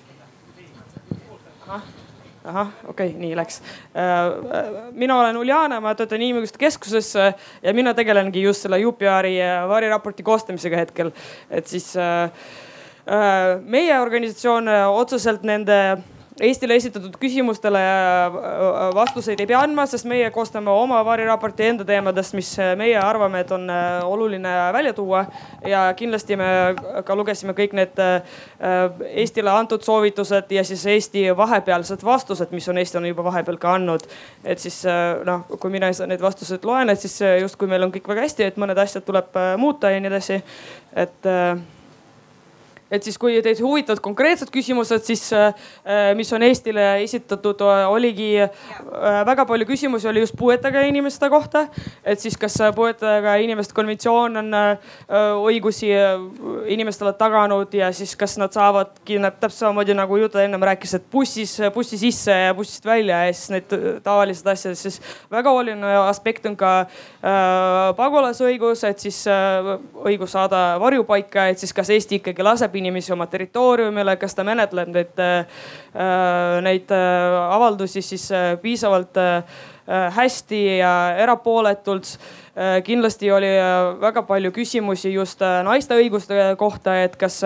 [1.68, 2.05] ahah
[2.46, 3.62] ahah, okei okay,, nii läks.
[4.94, 9.36] mina olen Uljana, ma töötan Inimõiguste Keskuses ja mina tegelengi just selle UPR-i
[9.70, 11.12] variraporti koostamisega hetkel.
[11.50, 11.94] et siis
[13.66, 15.80] meie organisatsioon otseselt nende
[16.44, 18.34] Eestile esitatud küsimustele äh,
[18.96, 23.54] vastuseid ei pea andma, sest meie koostame oma variraporti enda teemadest, mis meie arvame, et
[23.56, 25.22] on äh, oluline välja tuua.
[25.64, 26.50] ja kindlasti me
[27.08, 28.36] ka lugesime kõik need äh,
[29.24, 33.78] Eestile antud soovitused ja siis Eesti vahepealsed vastused, mis on Eesti on juba vahepeal ka
[33.80, 34.04] andnud.
[34.44, 34.82] et siis
[35.24, 37.16] noh, kui mina neid vastuseid loen, et siis
[37.46, 40.42] justkui meil on kõik väga hästi, et mõned asjad tuleb muuta ja nii edasi.
[40.92, 41.32] et
[42.92, 45.54] et siis, kui teid huvitavad konkreetsed küsimused, siis äh,
[46.18, 48.52] mis on Eestile esitatud, oligi äh,
[49.26, 51.66] väga palju küsimusi oli just puuetega inimeste kohta.
[52.04, 54.94] et siis, kas puuetega inimeste konventsioon on äh,
[55.42, 55.90] õigusi
[56.70, 61.58] inimestele taganud ja siis, kas nad saavadki täpselt samamoodi nagu Juta ennem rääkis, et bussis,
[61.74, 66.56] bussi sisse ja bussist välja ja siis need tavalised asjad, siis väga oluline aspekt on
[66.60, 66.74] ka
[67.98, 69.24] pagulasõigus, et siis
[70.06, 74.44] õigus saada varjupaika, et siis kas Eesti ikkagi laseb saadab inimesi oma territooriumile, kas ta
[74.44, 79.16] menetleb neid, äh, neid äh, avaldusi siis äh, piisavalt
[79.88, 82.18] hästi ja erapooletult.
[82.84, 83.52] Kindlasti oli
[84.02, 87.44] väga palju küsimusi just naiste õiguste kohta, et kas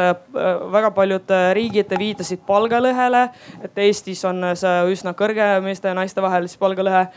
[0.71, 3.25] väga paljud riigid viitasid palgalõhele,
[3.65, 7.09] et Eestis on see üsna kõrge meeste ja naiste vahel siis palgalõhe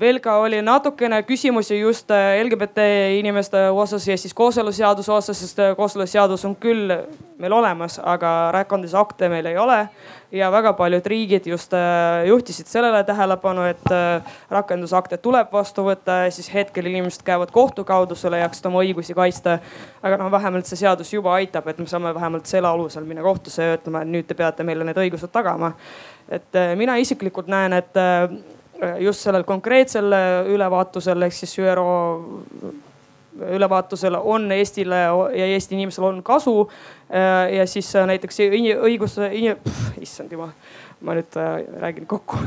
[0.00, 2.86] veel ka oli natukene küsimusi just äh, LGBT
[3.18, 6.90] inimeste osas ja siis kooseluseaduse osas, sest äh, kooseluseadus on küll
[7.38, 9.88] meil olemas, aga rakendusakte meil ei ole.
[10.34, 13.84] ja väga paljud riigid just äh, juhtisid sellele tähelepanu, et
[14.50, 19.14] rakendusakte tuleb vastu võtta siis hetkel inimesed käivad kohtu kaudu selle jaoks, et oma õigusi
[19.14, 19.58] kaitsta.
[20.02, 23.62] aga noh, vähemalt see seadus juba aitab, et me saame vähemalt selle alusel minna kohtusse
[23.62, 25.72] ja ütlema, et nüüd te peate meile need õigused tagama.
[26.28, 28.02] et mina isiklikult näen, et
[29.00, 30.12] just sellel konkreetsel
[30.50, 31.86] ülevaatusel ehk siis ÜRO
[33.50, 34.96] ülevaatusel on Eestile
[35.34, 36.70] ja Eesti inimesel on kasu.
[37.58, 38.40] ja siis näiteks
[38.82, 39.18] õigus,
[40.00, 40.52] issand jumal,
[41.04, 42.38] ma nüüd äh, räägin kokku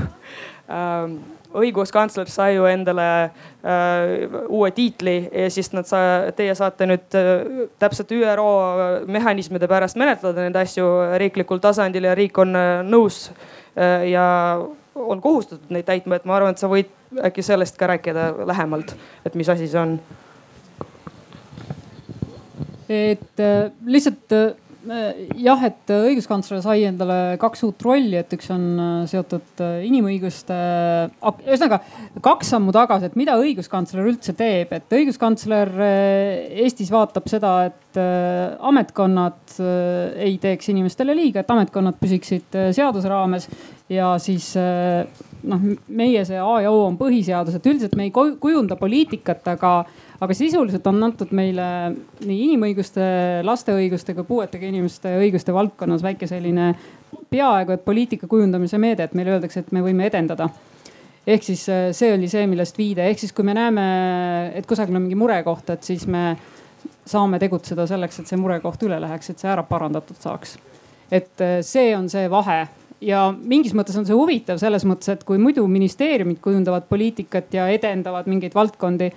[0.67, 1.19] ähm,
[1.55, 7.67] õiguskantsler sai ju endale äh, uue tiitli ja siis nad sa-, teie saate nüüd äh,
[7.79, 8.49] täpselt ÜRO
[9.07, 10.87] mehhanismide pärast menetleda neid asju
[11.21, 13.27] riiklikul tasandil ja riik on äh, nõus
[13.77, 14.27] äh, ja
[14.97, 16.91] on kohustatud neid täitma, et ma arvan, et sa võid
[17.29, 18.95] äkki sellest ka rääkida lähemalt,
[19.25, 19.99] et mis asi see on?
[22.87, 24.55] et äh, lihtsalt äh,
[25.41, 30.57] jah, et õiguskantsler sai endale kaks uut rolli, et üks on äh, seotud äh, inimõiguste,
[31.45, 31.81] ühesõnaga
[32.23, 37.83] kaks sammu tagasi, et mida õiguskantsler üldse teeb, et õiguskantsler äh, Eestis vaatab seda, et
[37.97, 39.55] ametkonnad
[40.21, 43.47] ei teeks inimestele liiga, et ametkonnad püsiksid seaduse raames
[43.89, 44.49] ja siis
[45.47, 49.73] noh, meie see A ja O on põhiseadus, et üldiselt me ei kujunda poliitikat, aga,
[50.19, 51.67] aga sisuliselt on antud meile
[52.25, 53.07] nii inimõiguste,
[53.47, 56.73] laste õiguste kui puuetega inimeste õiguste valdkonnas väike selline
[57.29, 60.49] peaaegu et poliitika kujundamise meede, et meile öeldakse, et me võime edendada
[61.27, 63.83] ehk siis äh, see oli see, millest viide, ehk siis kui me näeme,
[64.55, 66.31] et kusagil on mingi murekoht, et siis me
[67.07, 70.57] saame tegutseda selleks, et see murekoht üle läheks, et see ära parandatud saaks.
[71.11, 72.65] et äh, see on see vahe
[73.01, 77.67] ja mingis mõttes on see huvitav selles mõttes, et kui muidu ministeeriumid kujundavad poliitikat ja
[77.73, 79.11] edendavad mingeid valdkondi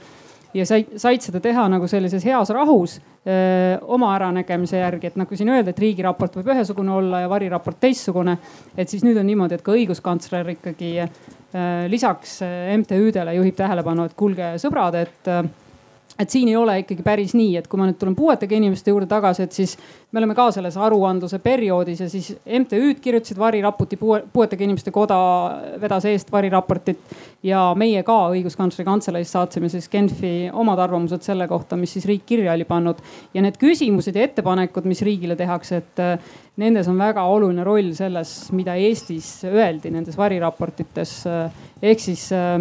[0.55, 5.37] ja said, said seda teha nagu sellises heas rahus öö, oma äranägemise järgi, et nagu
[5.37, 8.37] siin öeldi, et riigiraport võib ühesugune olla ja variraport teistsugune.
[8.77, 10.95] et siis nüüd on niimoodi, et ka õiguskantsler ikkagi
[11.91, 12.41] lisaks
[12.77, 15.31] MTÜ-dele juhib tähelepanu, et kuulge sõbrad, et
[16.21, 19.09] et siin ei ole ikkagi päris nii, et kui ma nüüd tulen puuetega inimeste juurde
[19.09, 19.77] tagasi, et siis
[20.13, 25.19] me oleme ka selles aruandluse perioodis ja siis MTÜ-d kirjutasid variraporti, puuetega inimeste koda
[25.81, 27.01] vedas eest variraportit.
[27.43, 32.27] ja meie ka õiguskantsleri kantseleis saatsime siis Genfi omad arvamused selle kohta, mis siis riik
[32.29, 33.01] kirja oli pannud.
[33.35, 37.95] ja need küsimused ja ettepanekud, mis riigile tehakse, et äh, nendes on väga oluline roll
[37.97, 41.21] selles, mida Eestis öeldi nendes variraportites.
[41.27, 42.61] Äh, ehk siis äh,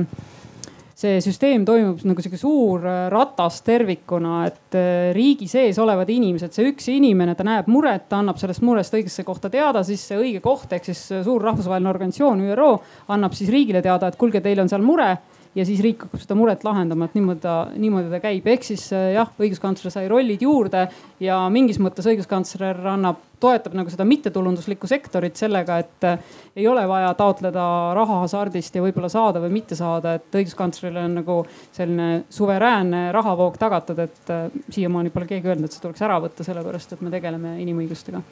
[0.99, 6.51] see süsteem toimub nagu sihuke suur äh, ratas tervikuna, et äh, riigi sees olevad inimesed,
[6.55, 10.19] see üks inimene, ta näeb muret, ta annab sellest murest õigesse kohta teada, siis see
[10.19, 12.71] õige koht ehk siis suur rahvusvaheline organisatsioon ÜRO
[13.15, 15.13] annab siis riigile teada, et kuulge, teil on seal mure
[15.59, 18.85] ja siis riik hakkab seda muret lahendama, et niimoodi ta, niimoodi ta käib, ehk siis
[18.95, 20.85] äh, jah, õiguskantsler sai rollid juurde
[21.23, 26.85] ja mingis mõttes õiguskantsler annab, toetab nagu seda mittetulunduslikku sektorit sellega, et äh, ei ole
[26.89, 27.65] vaja taotleda
[27.97, 31.39] raha hasardist ja võib-olla saada või mitte saada, et õiguskantslerile on nagu
[31.75, 36.47] selline suveräänne rahavoog tagatud, et äh, siiamaani pole keegi öelnud, et see tuleks ära võtta,
[36.47, 38.23] sellepärast et me tegeleme inimõigustega.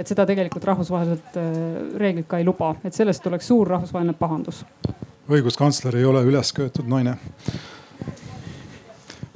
[0.00, 1.34] Et seda tegelikult rahvusvaheliselt
[2.00, 4.62] reeglid ka ei luba, et sellest tuleks suur rahvusvaheline pahandus
[5.36, 7.16] õiguskantsler ei ole üles köetud naine.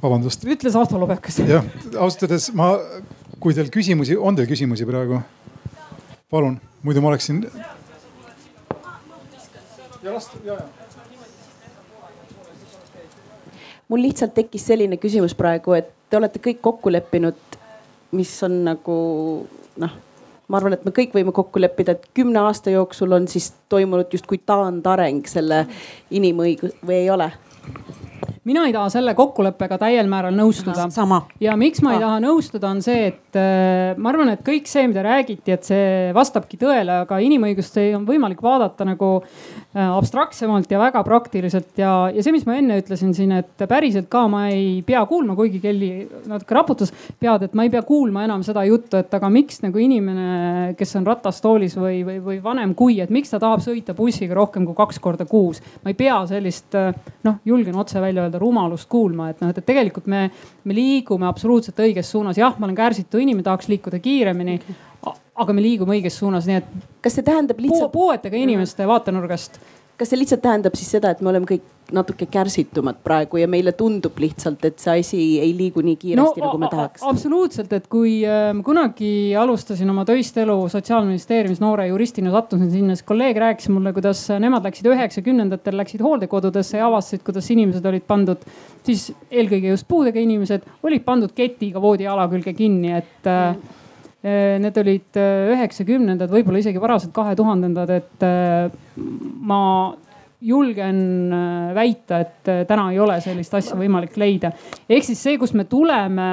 [0.01, 0.45] vabandust.
[0.45, 1.39] ütles Ahto Lobekas.
[1.39, 1.65] jah,
[1.97, 2.73] ausalt öeldes ma,
[3.39, 5.21] kui teil küsimusi, on teil küsimusi praegu?
[6.29, 7.45] palun, muidu ma oleksin.
[10.03, 10.85] ja last, ja, ja
[13.89, 17.37] mul lihtsalt tekkis selline küsimus praegu, et te olete kõik kokku leppinud,
[18.15, 18.97] mis on nagu
[19.81, 20.01] noh
[20.47, 24.13] ma arvan, et me kõik võime kokku leppida, et kümne aasta jooksul on siis toimunud
[24.13, 25.65] justkui taandareng selle
[26.13, 27.31] inimõigus või ei ole?
[28.45, 30.85] Mina ei taha selle kokkuleppega täiel määral nõustuda.
[31.41, 34.85] ja miks ma ei taha nõustuda, on see, et äh, ma arvan, et kõik see,
[34.91, 40.81] mida räägiti, et see vastabki tõele, aga inimõigust on võimalik vaadata nagu äh, abstraktsemalt ja
[40.81, 44.81] väga praktiliselt ja, ja see, mis ma enne ütlesin siin, et päriselt ka ma ei
[44.85, 45.91] pea kuulma, kuigi Kelly
[46.29, 49.81] natuke raputas pead, et ma ei pea kuulma enam seda juttu, et aga miks nagu
[49.81, 54.37] inimene, kes on ratastoolis või, või, või vanem kui, et miks ta tahab sõita bussiga
[54.37, 55.63] rohkem kui kaks korda kuus.
[55.83, 56.93] ma ei pea sellist äh,
[57.25, 60.27] noh, julgen otse välja öelda seda rumalust kuulma, et noh, et tegelikult me,
[60.63, 62.37] me liigume absoluutselt õiges suunas.
[62.37, 64.59] jah, ma olen kärsitu inimene, tahaks liikuda kiiremini
[65.35, 66.69] aga me liigume õiges suunas, nii et.
[67.03, 67.91] kas see tähendab lihtsalt.
[67.93, 69.59] puuetega inimeste vaatenurgast.
[69.99, 73.75] Kas see lihtsalt tähendab siis seda, et me oleme kõik natuke kärsitumad praegu ja meile
[73.77, 77.03] tundub lihtsalt, et see asi ei liigu nii kiiresti no,, nagu me tahaks.
[77.05, 83.05] absoluutselt, et kui äh, kunagi alustasin oma töist elu sotsiaalministeeriumis noore juristina, sattusin sinna, siis
[83.05, 88.49] kolleeg rääkis mulle, kuidas nemad läksid üheksakümnendatel, läksid hooldekodudesse ja avastasid, kuidas inimesed olid pandud,
[88.87, 93.83] siis eelkõige just puudega inimesed olid pandud ketiga voodiala külge kinni, et äh
[94.25, 98.73] Need olid äh, üheksakümnendad, võib-olla isegi varased kahe tuhandendad, et äh,
[99.45, 99.61] ma
[100.45, 104.51] julgen äh, väita, et äh, täna ei ole sellist asja võimalik leida.
[104.89, 106.27] ehk siis see, kust me tuleme,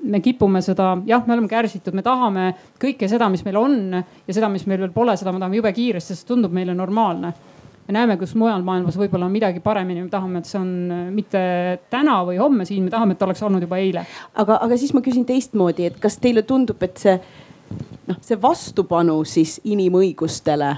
[0.00, 4.36] me kipume seda, jah, me oleme kärsitud, me tahame kõike seda, mis meil on ja
[4.36, 7.32] seda, mis meil veel pole, seda me tahame jube kiiresti, sest tundub meile normaalne
[7.86, 11.02] me näeme, kus mujal maailmas võib-olla on midagi paremini, me tahame, et see on äh,
[11.12, 11.42] mitte
[11.92, 14.06] täna või homme siin, me tahame, et oleks olnud juba eile.
[14.34, 17.18] aga, aga siis ma küsin teistmoodi, et kas teile tundub, et see
[18.08, 20.74] noh, see vastupanu siis inimõigustele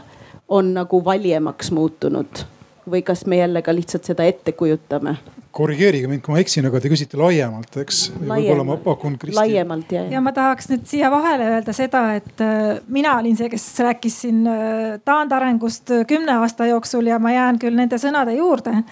[0.49, 2.45] on nagu valjemaks muutunud
[2.91, 5.17] või kas me jälle ka lihtsalt seda ette kujutame?
[5.57, 8.01] Korrigeerige mind, kui ma eksin, aga te küsite laiemalt, eks?
[8.19, 9.39] võib-olla ma pakun Kristi.
[9.39, 10.23] laiemalt ja, ja..
[10.25, 14.43] ma tahaks nüüd siia vahele öelda seda, et äh, mina olin see, kes rääkis siin
[14.51, 18.83] äh, taandarengust äh, kümne aasta jooksul ja ma jään küll nende sõnade juurde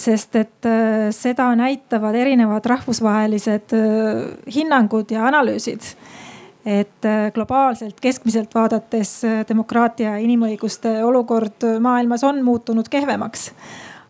[0.00, 0.66] sest et
[1.12, 3.74] seda näitavad erinevad rahvusvahelised
[4.54, 5.84] hinnangud ja analüüsid
[6.64, 9.12] et globaalselt keskmiselt vaadates
[9.50, 13.50] demokraatia ja inimõiguste olukord maailmas on muutunud kehvemaks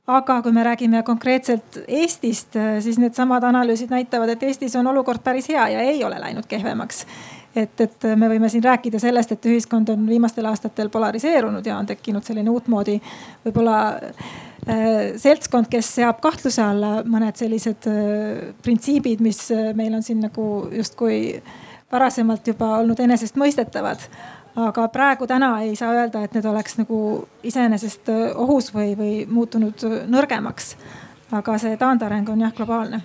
[0.07, 5.23] aga kui me räägime konkreetselt Eestist, äh, siis needsamad analüüsid näitavad, et Eestis on olukord
[5.25, 7.07] päris hea ja ei ole läinud kehvemaks.
[7.57, 11.87] et, et me võime siin rääkida sellest, et ühiskond on viimastel aastatel polariseerunud ja on
[11.87, 12.99] tekkinud selline uutmoodi
[13.47, 13.79] võib-olla
[15.17, 17.87] seltskond, kes seab kahtluse alla mõned sellised
[18.63, 19.41] printsiibid, mis
[19.79, 21.39] meil on siin nagu justkui
[21.93, 24.05] varasemalt juba olnud enesestmõistetavad.
[24.57, 27.01] Aga praegu täna ei saa öelda, et need oleks nagu
[27.45, 30.77] iseenesest ohus või, või muutunud nõrgemaks.
[31.33, 33.01] aga see taandareng on jah globaalne.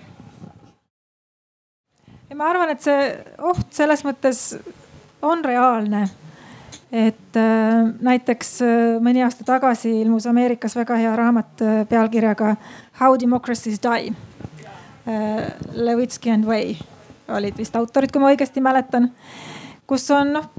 [2.29, 4.57] ja ma arvan, et see oht selles mõttes
[5.21, 6.07] on reaalne
[6.91, 8.73] et äh, näiteks äh,
[9.03, 12.55] mõni aasta tagasi ilmus Ameerikas väga hea raamat äh, pealkirjaga
[12.99, 14.11] How democracies die
[15.07, 15.53] äh,.
[15.73, 16.75] Levitsky and Way
[17.27, 19.07] olid vist autorid, kui ma õigesti mäletan,
[19.87, 20.49] kus on noh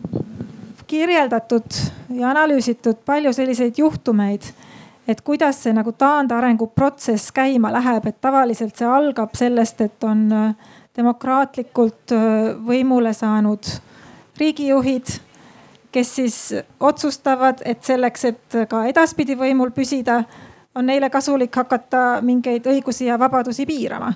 [0.92, 1.78] kirjeldatud
[2.18, 4.44] ja analüüsitud palju selliseid juhtumeid,
[5.08, 10.28] et kuidas see nagu taandarengu protsess käima läheb, et tavaliselt see algab sellest, et on
[10.96, 12.12] demokraatlikult
[12.66, 13.72] võimule saanud
[14.38, 15.16] riigijuhid,
[15.92, 16.38] kes siis
[16.80, 20.22] otsustavad, et selleks, et ka edaspidi võimul püsida,
[20.74, 24.12] on neile kasulik hakata mingeid õigusi ja vabadusi piirama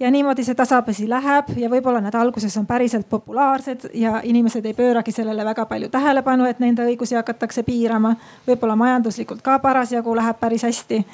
[0.00, 4.74] ja niimoodi see tasapisi läheb ja võib-olla nad alguses on päriselt populaarsed ja inimesed ei
[4.74, 8.14] pööragi sellele väga palju tähelepanu, et nende õigusi hakatakse piirama.
[8.46, 11.04] võib-olla majanduslikult ka parasjagu läheb päris hästi.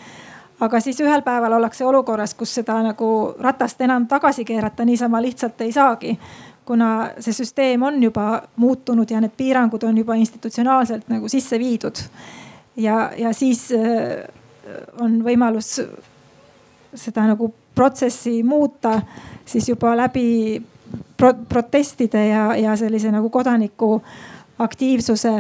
[0.60, 5.60] aga siis ühel päeval ollakse olukorras, kus seda nagu ratast enam tagasi keerata niisama lihtsalt
[5.60, 6.18] ei saagi
[6.66, 11.96] kuna see süsteem on juba muutunud ja need piirangud on juba institutsionaalselt nagu sisse viidud.
[12.76, 14.26] ja, ja siis äh,
[15.00, 15.80] on võimalus
[16.94, 19.00] seda nagu protsessi muuta,
[19.44, 20.62] siis juba läbi
[21.16, 24.00] pro protestide ja, ja sellise nagu kodaniku
[24.58, 25.32] aktiivsuse,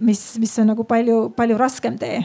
[0.00, 2.22] mis, mis on nagu palju-palju raskem tee.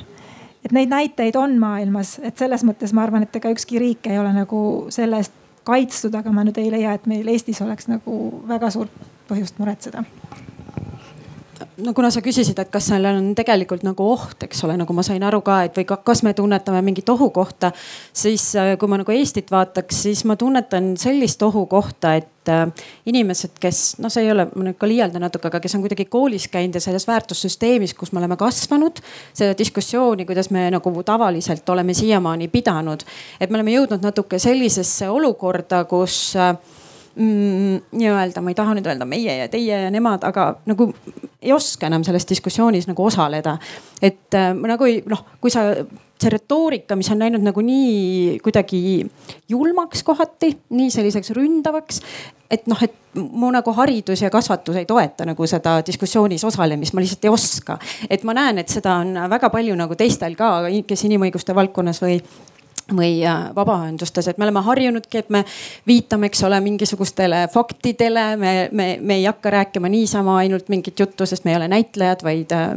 [0.63, 4.19] Et neid näiteid on maailmas, et selles mõttes ma arvan, et ega ükski riik ei
[4.19, 4.59] ole nagu
[4.95, 5.35] selle eest
[5.67, 10.03] kaitstud, aga ma nüüd ei leia, et meil Eestis oleks nagu väga suurt põhjust muretseda
[11.77, 15.05] no kuna sa küsisid, et kas sellel on tegelikult nagu oht, eks ole, nagu ma
[15.05, 17.71] sain aru ka, et või ka, kas me tunnetame mingit ohukohta,
[18.13, 23.55] siis äh, kui ma nagu Eestit vaataks, siis ma tunnetan sellist ohukohta, et äh, inimesed,
[23.61, 26.47] kes noh, see ei ole, ma nüüd ka liialdan natuke, aga kes on kuidagi koolis
[26.53, 29.01] käinud ja selles väärtussüsteemis, kus me oleme kasvanud,
[29.33, 33.05] seda diskussiooni, kuidas me nagu tavaliselt oleme siiamaani pidanud,
[33.39, 36.55] et me oleme jõudnud natuke sellisesse olukorda, kus äh,
[37.15, 40.89] mm, nii-öelda, ma ei taha nüüd öelda meie ja teie ja nemad, aga nagu
[41.43, 43.57] ei oska enam selles diskussioonis nagu osaleda.
[44.01, 45.71] et äh, nagu noh, kui sa
[46.23, 49.03] see retoorika, mis on läinud nagu nii kuidagi
[49.49, 52.01] julmaks kohati, nii selliseks ründavaks.
[52.51, 57.03] et noh, et mu nagu haridus ja kasvatus ei toeta nagu seda diskussioonis osalemist, ma
[57.03, 57.77] lihtsalt ei oska.
[58.09, 60.55] et ma näen, et seda on väga palju nagu teistel ka,
[60.87, 62.19] kes inimõiguste valdkonnas või
[62.91, 65.43] või äh, vabaühendustes, et me oleme harjunudki, et me
[65.87, 71.25] viitame, eks ole, mingisugustele faktidele, me, me, me ei hakka rääkima niisama ainult mingit juttu,
[71.25, 72.73] sest me ei ole näitlejad, vaid äh,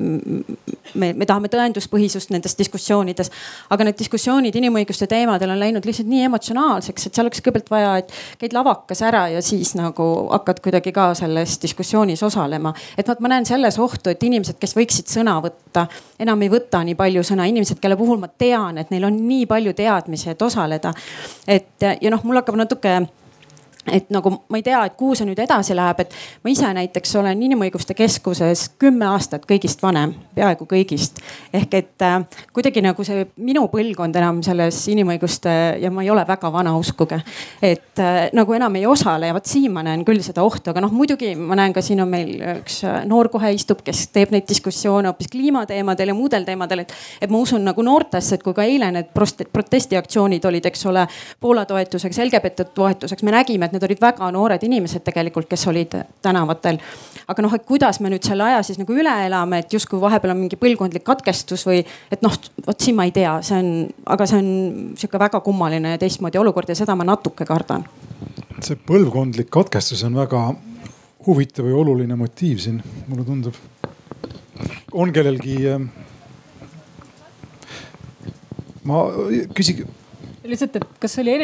[0.94, 3.30] me, me tahame tõenduspõhisust nendes diskussioonides.
[3.70, 7.96] aga need diskussioonid inimõiguste teemadel on läinud lihtsalt nii emotsionaalseks, et seal oleks kõigepealt vaja,
[8.04, 12.74] et käid lavakas ära ja siis nagu hakkad kuidagi ka selles diskussioonis osalema.
[12.98, 15.88] et vot ma näen selles ohtu, et inimesed, kes võiksid sõna võtta,
[16.22, 19.46] enam ei võta nii palju sõna, inimesed, kelle puhul ma tean, et neil on nii
[19.50, 20.92] palju teadmisi teadmisi, et osaleda.
[21.48, 23.00] et ja noh, mul hakkab natuke
[23.92, 26.14] et nagu ma ei tea, et kuhu see nüüd edasi läheb, et
[26.44, 31.20] ma ise näiteks olen Inimõiguste Keskuses kümme aastat kõigist vanem, peaaegu kõigist.
[31.52, 32.18] ehk et äh,
[32.52, 35.52] kuidagi nagu see minu põlvkond enam selles inimõiguste
[35.82, 37.20] ja ma ei ole väga vana, uskuge.
[37.62, 40.82] et äh, nagu enam ei osale ja vot siin ma näen küll seda ohtu, aga
[40.84, 44.34] noh, muidugi ma näen ka siin on meil üks äh, noor kohe istub, kes teeb
[44.34, 48.56] neid diskussioone hoopis kliimateemadel ja muudel teemadel, et, et ma usun nagu noortesse, et kui
[48.56, 51.06] ka eile need protestiaktsioonid olid, eks ole,
[51.40, 55.94] Poola toetuseks, LGBT toetuseks, me nägime, et need olid väga noored inimesed tegelikult, kes olid
[56.24, 56.80] tänavatel.
[57.26, 60.34] aga noh, et kuidas me nüüd selle aja siis nagu üle elame, et justkui vahepeal
[60.34, 61.82] on mingi põlvkondlik katkestus või
[62.12, 62.34] et noh,
[62.66, 63.70] vot siin ma ei tea, see on,
[64.16, 64.50] aga see on
[64.98, 67.84] sihuke väga kummaline ja teistmoodi olukord ja seda ma natuke kardan.
[68.60, 70.48] see põlvkondlik katkestus on väga
[71.26, 73.54] huvitav ja oluline motiiv siin, mulle tundub.
[74.92, 75.58] on kellelgi
[78.86, 79.02] ma
[79.54, 79.86] küsin
[80.50, 81.34] lihtsalt, et kas see oli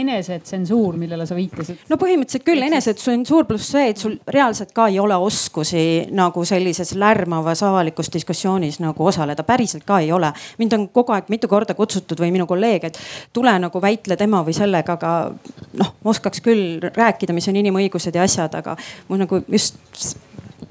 [0.00, 1.84] enesetsensuur, millele sa viitasid?
[1.90, 5.82] no põhimõtteliselt küll enesetsensuur pluss see, et sul reaalselt ka ei ole oskusi
[6.14, 10.32] nagu sellises lärmavas avalikus diskussioonis nagu osaleda, päriselt ka ei ole.
[10.58, 13.00] mind on kogu aeg mitu korda kutsutud või minu kolleeg, et
[13.32, 15.12] tule nagu väitle tema või sellega, aga
[15.80, 18.76] noh, oskaks küll rääkida, mis on inimõigused ja asjad, aga
[19.08, 19.78] mul nagu just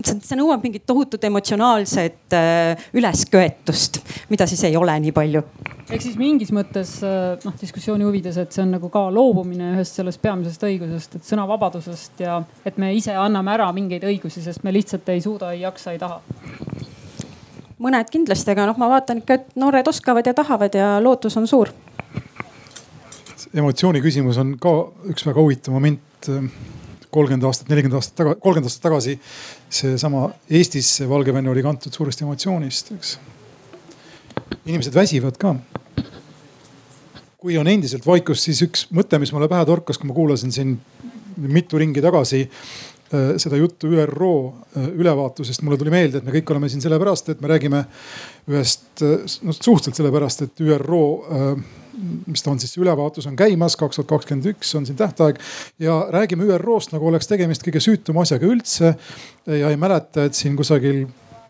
[0.04, 4.02] see, see nõuab mingit tohutut emotsionaalset äh, ülesköetust,
[4.32, 5.44] mida siis ei ole nii palju.
[5.88, 10.00] ehk siis mingis mõttes äh, noh, diskussiooni huvides, et see on nagu ka loobumine ühest
[10.00, 14.76] sellest peamisest õigusest, et sõnavabadusest ja et me ise anname ära mingeid õigusi, sest me
[14.76, 16.22] lihtsalt ei suuda, ei jaksa, ei taha
[17.84, 21.48] mõned kindlasti, aga noh, ma vaatan ikka, et noored oskavad ja tahavad ja lootus on
[21.48, 21.74] suur.
[23.58, 24.74] emotsiooni küsimus on ka
[25.10, 26.30] üks väga huvitav moment
[27.12, 29.16] kolmkümmend aastat, nelikümmend aastat tagasi, kolmkümmend aastat tagasi
[29.70, 33.16] seesama Eestisse Valgevene oli kantud suuresti emotsioonist, eks.
[34.66, 35.56] inimesed väsivad ka.
[37.38, 40.78] kui on endiselt vaikus, siis üks mõte, mis mulle pähe torkas, kui ma kuulasin siin
[41.38, 46.52] mitu ringi tagasi äh, seda juttu ÜRO äh, ülevaatusest, mulle tuli meelde, et me kõik
[46.52, 47.84] oleme siin sellepärast, et me räägime
[48.52, 51.04] ühest, noh suhteliselt sellepärast, et ÜRO
[52.28, 55.40] mis ta on siis, ülevaatus on käimas, kaks tuhat kakskümmend üks on siin tähtaeg.
[55.80, 58.96] ja räägime ÜRO-st nagu oleks tegemist kõige süütuma asjaga üldse.
[59.48, 61.06] ja ei mäleta, et siin kusagil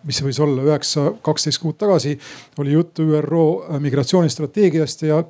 [0.08, 2.18] mis võis olla, üheksa, kaksteist kuud tagasi
[2.62, 5.24] oli juttu ÜRO migratsioonistrateegiast ja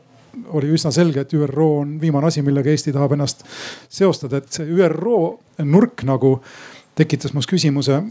[0.54, 3.46] oli üsna selge, et ÜRO on viimane asi, millega Eesti tahab ennast
[3.90, 5.22] seostada, et see ÜRO
[5.66, 6.38] nurk nagu
[6.98, 8.02] tekitas must küsimuse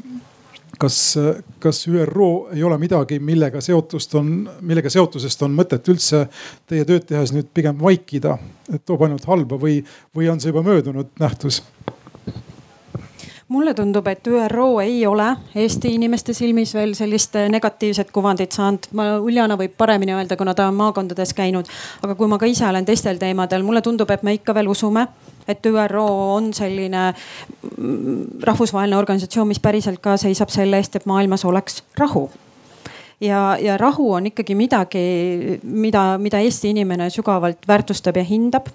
[0.78, 1.18] kas,
[1.62, 6.26] kas ÜRO ei ole midagi, millega seotust on, millega seotusest on mõtet üldse
[6.68, 8.36] teie tööd tehes nüüd pigem vaikida,
[8.72, 9.80] et toob ainult halba või,
[10.16, 11.62] või on see juba möödunud nähtus?
[13.48, 18.88] Mulle tundub, et ÜRO ei ole Eesti inimeste silmis veel sellist negatiivset kuvandit saanud.
[18.92, 21.66] ma, Uljana võib paremini öelda, kuna ta on maakondades käinud.
[22.02, 25.06] aga kui ma ka ise olen teistel teemadel, mulle tundub, et me ikka veel usume
[25.48, 27.14] et ÜRO on selline
[27.76, 32.30] mm, rahvusvaheline organisatsioon, mis päriselt ka seisab selle eest, et maailmas oleks rahu
[33.20, 34.98] ja, ja rahu on ikkagi midagi,
[35.62, 38.68] mida, mida Eesti inimene sügavalt väärtustab ja hindab.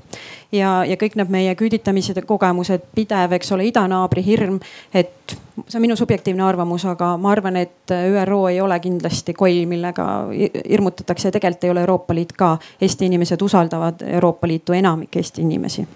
[0.52, 4.60] ja, ja kõik need meie küüditamised ja kogemused, pidev, eks ole, idanaabri hirm,
[4.94, 5.36] et
[5.68, 10.08] see on minu subjektiivne arvamus, aga ma arvan, et ÜRO ei ole kindlasti koll, millega
[10.34, 12.58] hirmutatakse ja tegelikult ei ole Euroopa Liit ka.
[12.82, 15.88] Eesti inimesed usaldavad Euroopa Liitu, enamik Eesti inimesi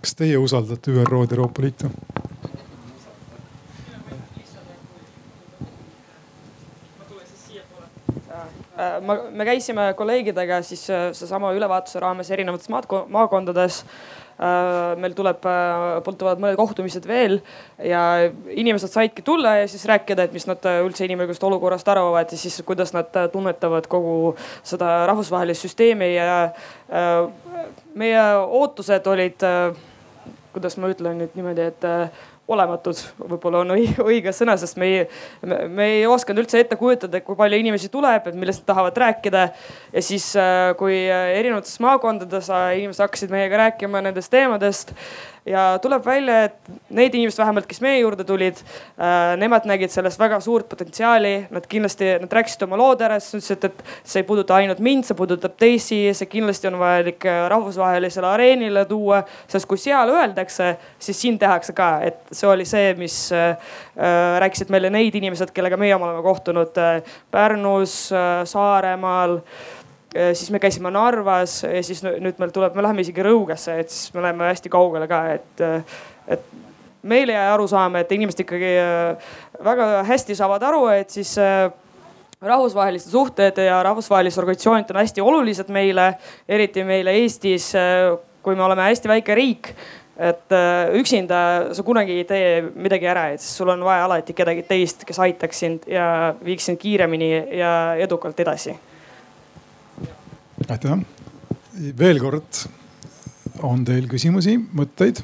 [0.00, 1.90] kas teie usaldate ÜRO-d, Euroopa Liitu?
[9.04, 13.84] Ma, me käisime kolleegidega siis äh, seesama ülevaatuse raames erinevates maakondades.
[14.40, 15.44] Äh, meil tuleb,
[16.06, 17.40] tulevad mõned kohtumised veel
[17.84, 22.40] ja inimesed saidki tulla ja siis rääkida, et mis nad üldse inimõiguste olukorrast arvavad ja
[22.40, 24.32] siis kuidas nad tunnetavad kogu
[24.64, 26.40] seda rahvusvahelist süsteemi ja
[28.00, 29.44] meie ootused olid
[30.52, 33.74] kuidas ma ütlen nüüd niimoodi, et äh, olematud võib-olla on
[34.10, 35.00] õige sõna, sest me ei,
[35.46, 39.48] me ei osanud üldse ette kujutada, kui palju inimesi tuleb, et millest nad tahavad rääkida.
[39.92, 44.94] ja siis, äh, kui erinevates maakondades äh, inimesed hakkasid meiega rääkima nendest teemadest
[45.50, 50.18] ja tuleb välja, et need inimesed vähemalt, kes meie juurde tulid äh,, nemad nägid selles
[50.20, 51.34] väga suurt potentsiaali.
[51.50, 55.06] Nad kindlasti, nad rääkisid oma lood ära, siis ütlesid, et see ei puuduta ainult mind,
[55.08, 59.22] see puudutab teisi, see kindlasti on vajalik äh, rahvusvahelisele areenile tuua.
[59.50, 63.74] sest kui seal öeldakse, siis siin tehakse ka, et see oli see, mis äh,
[64.40, 66.78] rääkisid meile need inimesed, kellega meie oleme kohtunud
[67.30, 67.96] Pärnus
[68.44, 69.40] Saaremaal
[70.10, 74.14] siis me käisime Narvas ja siis nüüd meil tuleb, me läheme isegi Rõugesse, et siis
[74.14, 76.48] me läheme hästi kaugele ka, et, äh, et
[77.02, 79.30] meile jäi arusaam, et inimesed ikkagi äh,
[79.64, 81.36] väga hästi saavad aru, et siis
[82.40, 86.14] rahvusvahelised suhted ja rahvusvahelised organisatsioonid on hästi olulised meile,
[86.48, 87.70] eriti meile Eestis,
[88.42, 89.74] kui me oleme hästi väike riik
[90.20, 90.52] et
[91.00, 91.38] üksinda
[91.72, 95.64] sa kunagi ei tee midagi ära, et sul on vaja alati kedagi teist, kes aitaks
[95.64, 98.74] sind ja viiks sind kiiremini ja edukalt edasi
[100.68, 100.98] aitäh.
[101.98, 102.64] veel kord,
[103.62, 105.22] on teil küsimusi, mõtteid?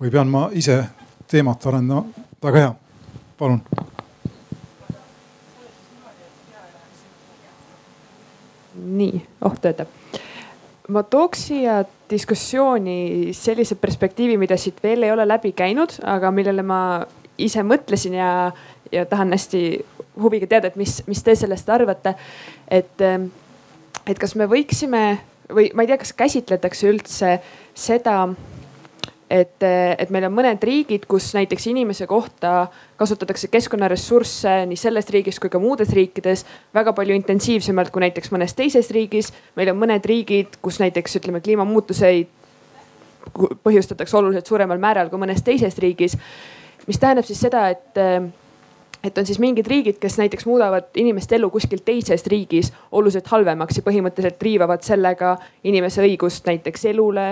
[0.00, 0.82] või pean ma ise
[1.28, 2.04] teemat arendama?
[2.42, 2.72] väga hea,
[3.38, 3.62] palun.
[8.76, 9.88] nii, oh töötab.
[10.88, 16.62] ma tooks siia diskussiooni sellise perspektiivi, mida siit veel ei ole läbi käinud, aga millele
[16.62, 16.80] ma
[17.38, 18.52] ise mõtlesin ja,
[18.92, 19.62] ja tahan hästi
[20.22, 22.14] huviga teada, et mis, mis te sellest arvate.
[22.68, 23.30] Et, ähm,
[24.06, 25.06] et kas me võiksime
[25.52, 27.36] või ma ei tea, kas käsitletakse üldse
[27.76, 28.16] seda,
[29.30, 32.68] et, et meil on mõned riigid, kus näiteks inimese kohta
[32.98, 36.44] kasutatakse keskkonnaressursse nii selles riigis kui ka muudes riikides
[36.74, 39.32] väga palju intensiivsemalt kui näiteks mõnes teises riigis.
[39.56, 42.32] meil on mõned riigid, kus näiteks ütleme kliimamuutuseid
[43.66, 46.16] põhjustatakse oluliselt suuremal määral kui mõnes teises riigis.
[46.86, 47.98] mis tähendab siis seda, et
[49.06, 53.78] et on siis mingid riigid, kes näiteks muudavad inimeste elu kuskil teises riigis oluliselt halvemaks
[53.78, 57.28] ja põhimõtteliselt riivavad sellega inimese õigust näiteks elule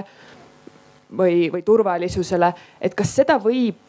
[1.17, 2.53] või, või turvalisusele.
[2.81, 3.81] et kas seda võib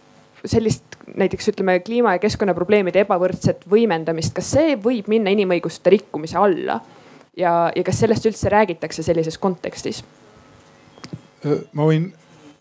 [0.46, 6.80] sellist näiteks ütleme kliima ja keskkonnaprobleemide ebavõrdset võimendamist, kas see võib minna inimõiguste rikkumise alla?
[7.38, 10.04] ja, ja kas sellest üldse räägitakse sellises kontekstis?
[11.74, 12.10] ma võin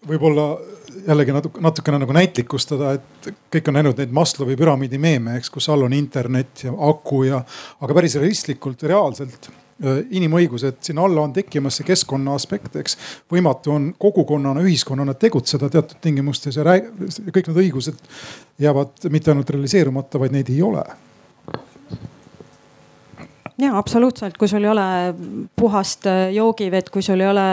[0.09, 0.59] võib-olla
[1.07, 5.69] jällegi natuke, natukene nagu näitlikustada, et kõik on näinud neid Maslowi püramiidi meeme, eks, kus
[5.73, 7.43] all on internet ja aku ja,
[7.81, 12.99] aga päris realistlikult, reaalselt äh, inimõigused, sinna alla on tekkimas see keskkonna aspekt, eks.
[13.33, 18.07] võimatu on kogukonnana, ühiskonnana tegutseda teatud tingimustes ja kõik need õigused
[18.63, 20.85] jäävad mitte ainult realiseerumata, vaid neid ei ole
[23.59, 24.85] ja absoluutselt, kui sul ei ole
[25.57, 27.45] puhast äh, joogivett, kui sul ei ole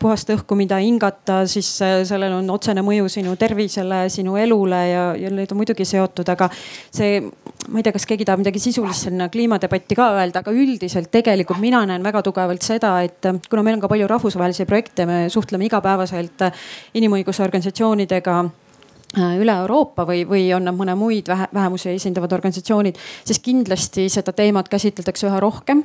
[0.00, 5.04] puhast õhku, mida hingata, siis äh, sellel on otsene mõju sinu tervisele, sinu elule ja,
[5.18, 7.20] ja need on muidugi seotud, aga see,
[7.68, 11.60] ma ei tea, kas keegi tahab midagi sisulist sinna kliimadebatti ka öelda, aga üldiselt tegelikult
[11.60, 15.26] mina näen väga tugevalt seda, et äh, kuna meil on ka palju rahvusvahelisi projekte, me
[15.32, 16.48] suhtleme igapäevaselt
[16.96, 18.40] inimõiguse organisatsioonidega
[19.16, 24.32] üle Euroopa või, või on nad mõne muid vähe, vähemusi esindavad organisatsioonid, siis kindlasti seda
[24.32, 25.82] teemat käsitletakse üha rohkem.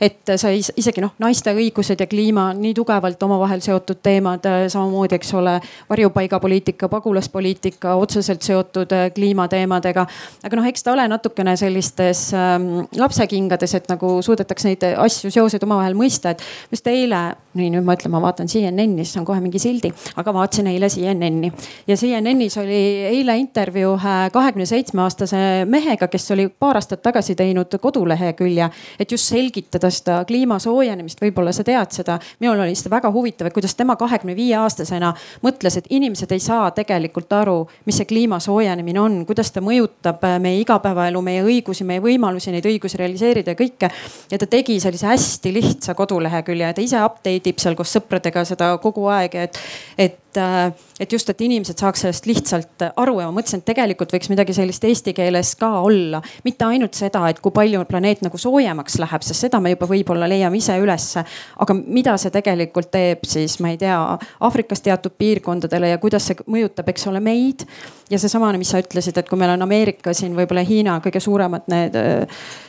[0.00, 5.18] et sa isegi noh, naiste õigused ja kliima nii tugevalt omavahel seotud teemad, äh, samamoodi,
[5.18, 5.58] eks ole,
[5.90, 10.06] varjupaigapoliitika, pagulaspoliitika otseselt seotud äh, kliimateemadega.
[10.44, 15.68] aga noh, eks ta ole natukene sellistes ähm, lapsekingades, et nagu suudetakse neid asju, seoseid
[15.68, 16.42] omavahel mõista, et
[16.72, 20.32] just eile, nii nüüd ma ütlen, ma vaatan CNN-i, siis on kohe mingi sildi, aga
[20.32, 21.52] vaatasin eile CNN-i
[21.90, 23.98] ja CNN-is oli oli eile intervjuu
[24.32, 28.68] kahekümne seitsme aastase mehega, kes oli paar aastat tagasi teinud kodulehekülje,
[29.00, 32.18] et just selgitada seda kliima soojenemist, võib-olla sa tead seda.
[32.40, 36.40] minul oli seda väga huvitav, et kuidas tema kahekümne viie aastasena mõtles, et inimesed ei
[36.40, 41.84] saa tegelikult aru, mis see kliima soojenemine on, kuidas ta mõjutab meie igapäevaelu, meie õigusi,
[41.84, 43.90] meie võimalusi neid õigusi realiseerida ja kõike.
[44.30, 48.44] ja ta tegi sellise hästi lihtsa kodulehekülje ja ta ise update ib seal koos sõpradega
[48.44, 49.58] seda kogu aeg, et,
[49.98, 54.12] et et, et just, et inimesed saaks sellest lihtsalt aru ja ma mõtlesin, et tegelikult
[54.14, 56.22] võiks midagi sellist eesti keeles ka olla.
[56.44, 60.28] mitte ainult seda, et kui palju planeet nagu soojemaks läheb, sest seda me juba võib-olla
[60.30, 61.24] leiame ise ülesse.
[61.58, 63.98] aga mida see tegelikult teeb siis, ma ei tea,
[64.40, 67.66] Aafrikas teatud piirkondadele ja kuidas see mõjutab, eks ole, meid.
[68.10, 71.68] Ja seesamane, mis sa ütlesid, et kui meil on Ameerika siin võib-olla Hiina kõige suuremad
[71.70, 71.96] need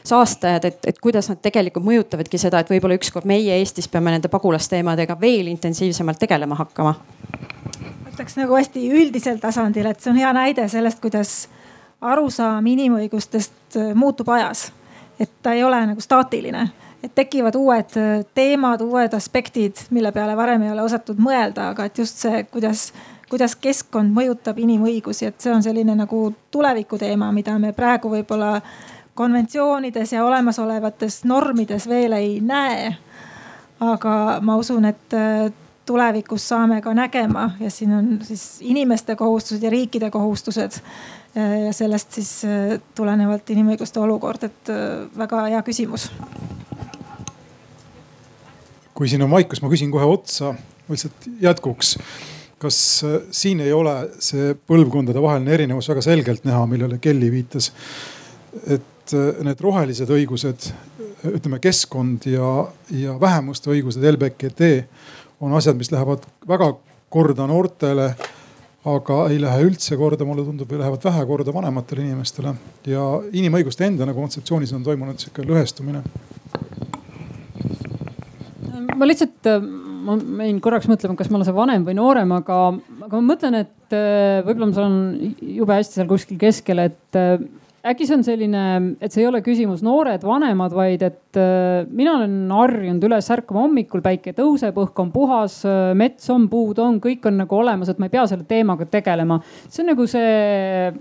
[0.08, 4.30] saastajad, et, et kuidas nad tegelikult mõjutavadki seda, et võib-olla ükskord meie Eestis peame nende
[4.32, 6.96] pagulasteemadega veel intensiivsemalt tegelema hakkama
[8.22, 11.48] ütleks nagu hästi üldisel tasandil, et see on hea näide sellest, kuidas
[12.02, 14.72] arusaam inimõigustest äh, muutub ajas.
[15.20, 16.64] et ta ei ole nagu staatiline,
[17.04, 21.86] et tekivad uued äh, teemad, uued aspektid, mille peale varem ei ole osatud mõelda, aga
[21.86, 22.92] et just see, kuidas,
[23.32, 28.58] kuidas keskkond mõjutab inimõigusi, et see on selline nagu tuleviku teema, mida me praegu võib-olla
[29.16, 32.96] konventsioonides ja olemasolevates normides veel ei näe.
[33.82, 35.52] aga ma usun, et äh,
[35.86, 40.82] tulevikus saame ka nägema ja siin on siis inimeste kohustused ja riikide kohustused.
[41.66, 46.12] ja sellest siis äh, tulenevalt inimõiguste olukord, et äh, väga hea küsimus.
[48.94, 50.54] kui siin on vaikus, ma küsin kohe otsa,
[50.90, 51.96] lihtsalt jätkuks.
[52.62, 52.78] Kas
[53.08, 57.72] äh, siin ei ole see põlvkondade vaheline erinevus väga selgelt näha, millele Kelly viitas?
[58.68, 59.14] et
[59.44, 60.66] need rohelised õigused,
[61.28, 62.50] ütleme keskkond ja,
[62.96, 64.70] ja vähemuste õigused, LBGT
[65.42, 66.74] on asjad, mis lähevad väga
[67.12, 68.12] korda noortele,
[68.92, 72.54] aga ei lähe üldse korda, mulle tundub, või lähevad vähe korda vanematele inimestele.
[72.86, 76.02] ja inimõiguste enda nagu kontseptsioonis on toimunud sihuke lõhestumine.
[78.96, 79.50] ma lihtsalt,
[80.06, 82.60] ma jäin korraks mõtlema, kas ma olen see vanem või noorem, aga,
[83.06, 84.96] aga ma mõtlen, et äh, võib-olla ma saan
[85.42, 87.44] jube hästi seal kuskil keskel, et äh,
[87.92, 88.64] äkki see on selline,
[89.02, 93.66] et see ei ole küsimus noored, vanemad, vaid et äh, mina olen harjunud üles ärkama
[93.66, 95.62] hommikul, päike tõuseb, õhk on puhas,
[95.98, 99.42] mets on, puud on, kõik on nagu olemas, et ma ei pea selle teemaga tegelema.
[99.68, 100.92] see on nagu see,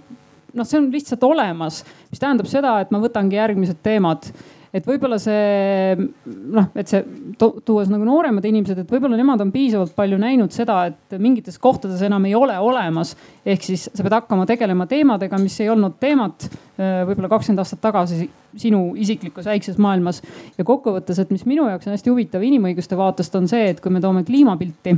[0.54, 4.32] noh, see on lihtsalt olemas, mis tähendab seda, et ma võtangi järgmised teemad
[4.74, 7.02] et võib-olla see noh, et see
[7.38, 12.02] tuues nagu nooremad inimesed, et võib-olla nemad on piisavalt palju näinud seda, et mingites kohtades
[12.06, 13.16] enam ei ole olemas.
[13.44, 17.82] ehk siis sa pead hakkama tegelema teemadega, mis ei olnud teemad äh, võib-olla kakskümmend aastat
[17.82, 20.22] tagasi sinu isiklikus väikses maailmas.
[20.58, 23.90] ja kokkuvõttes, et mis minu jaoks on hästi huvitav inimõiguste vaatest, on see, et kui
[23.90, 24.94] me toome kliimapilti,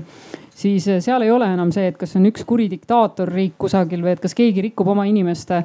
[0.54, 4.18] siis äh, seal ei ole enam see, et kas on üks kuri diktaatorriik kusagil või
[4.18, 5.62] et kas keegi rikub oma inimeste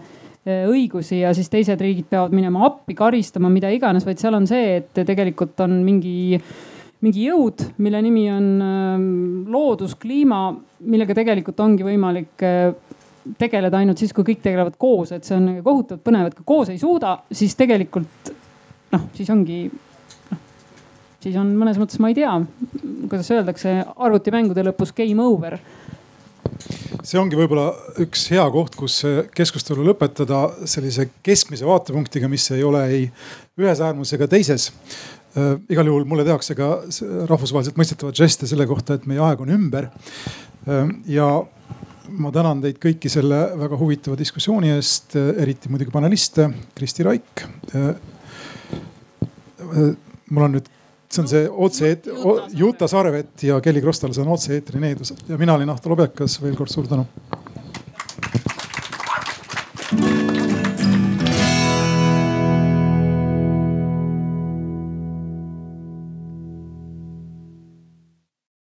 [0.48, 4.80] õigusi ja siis teised riigid peavad minema appi, karistama, mida iganes, vaid seal on see,
[4.80, 6.40] et tegelikult on mingi,
[7.06, 9.07] mingi jõud, mille nimi on ähm,
[9.52, 10.49] loodus, kliima,
[10.88, 12.72] millega tegelikult ongi võimalik äh,
[13.38, 16.72] tegeleda ainult siis, kui kõik tegelevad koos, et see on kohutavalt põnev, et kui koos
[16.72, 18.32] ei suuda, siis tegelikult
[18.94, 20.41] noh, siis ongi noh,
[21.24, 22.38] siis on mõnes mõttes, ma ei tea,
[23.10, 25.57] kuidas öeldakse, arvutimängude lõpus game over
[27.07, 27.69] see ongi võib-olla
[28.03, 28.99] üks hea koht, kus
[29.36, 33.03] keskustelu lõpetada sellise keskmise vaatepunktiga, mis ei ole ei
[33.60, 34.69] ühes äärmuses ega teises
[35.38, 35.56] äh,.
[35.69, 36.69] igal juhul mulle tehakse ka
[37.30, 40.90] rahvusvaheliselt mõistetavaid žeste selle kohta, et meie aeg on ümber äh,.
[41.10, 41.30] ja
[42.07, 47.94] ma tänan teid kõiki selle väga huvitava diskussiooni eest, eriti muidugi paneliste, Kristi Raik äh,.
[49.68, 49.95] äh
[50.28, 50.65] mul on nüüd
[51.10, 51.94] see on see otse,
[52.54, 53.44] Juta Sarvet.
[53.44, 56.88] Ja Kelly Krostal, see on otse-eetri needus ja mina olin Ahto Lobekas, veel kord suur
[56.90, 57.08] tänu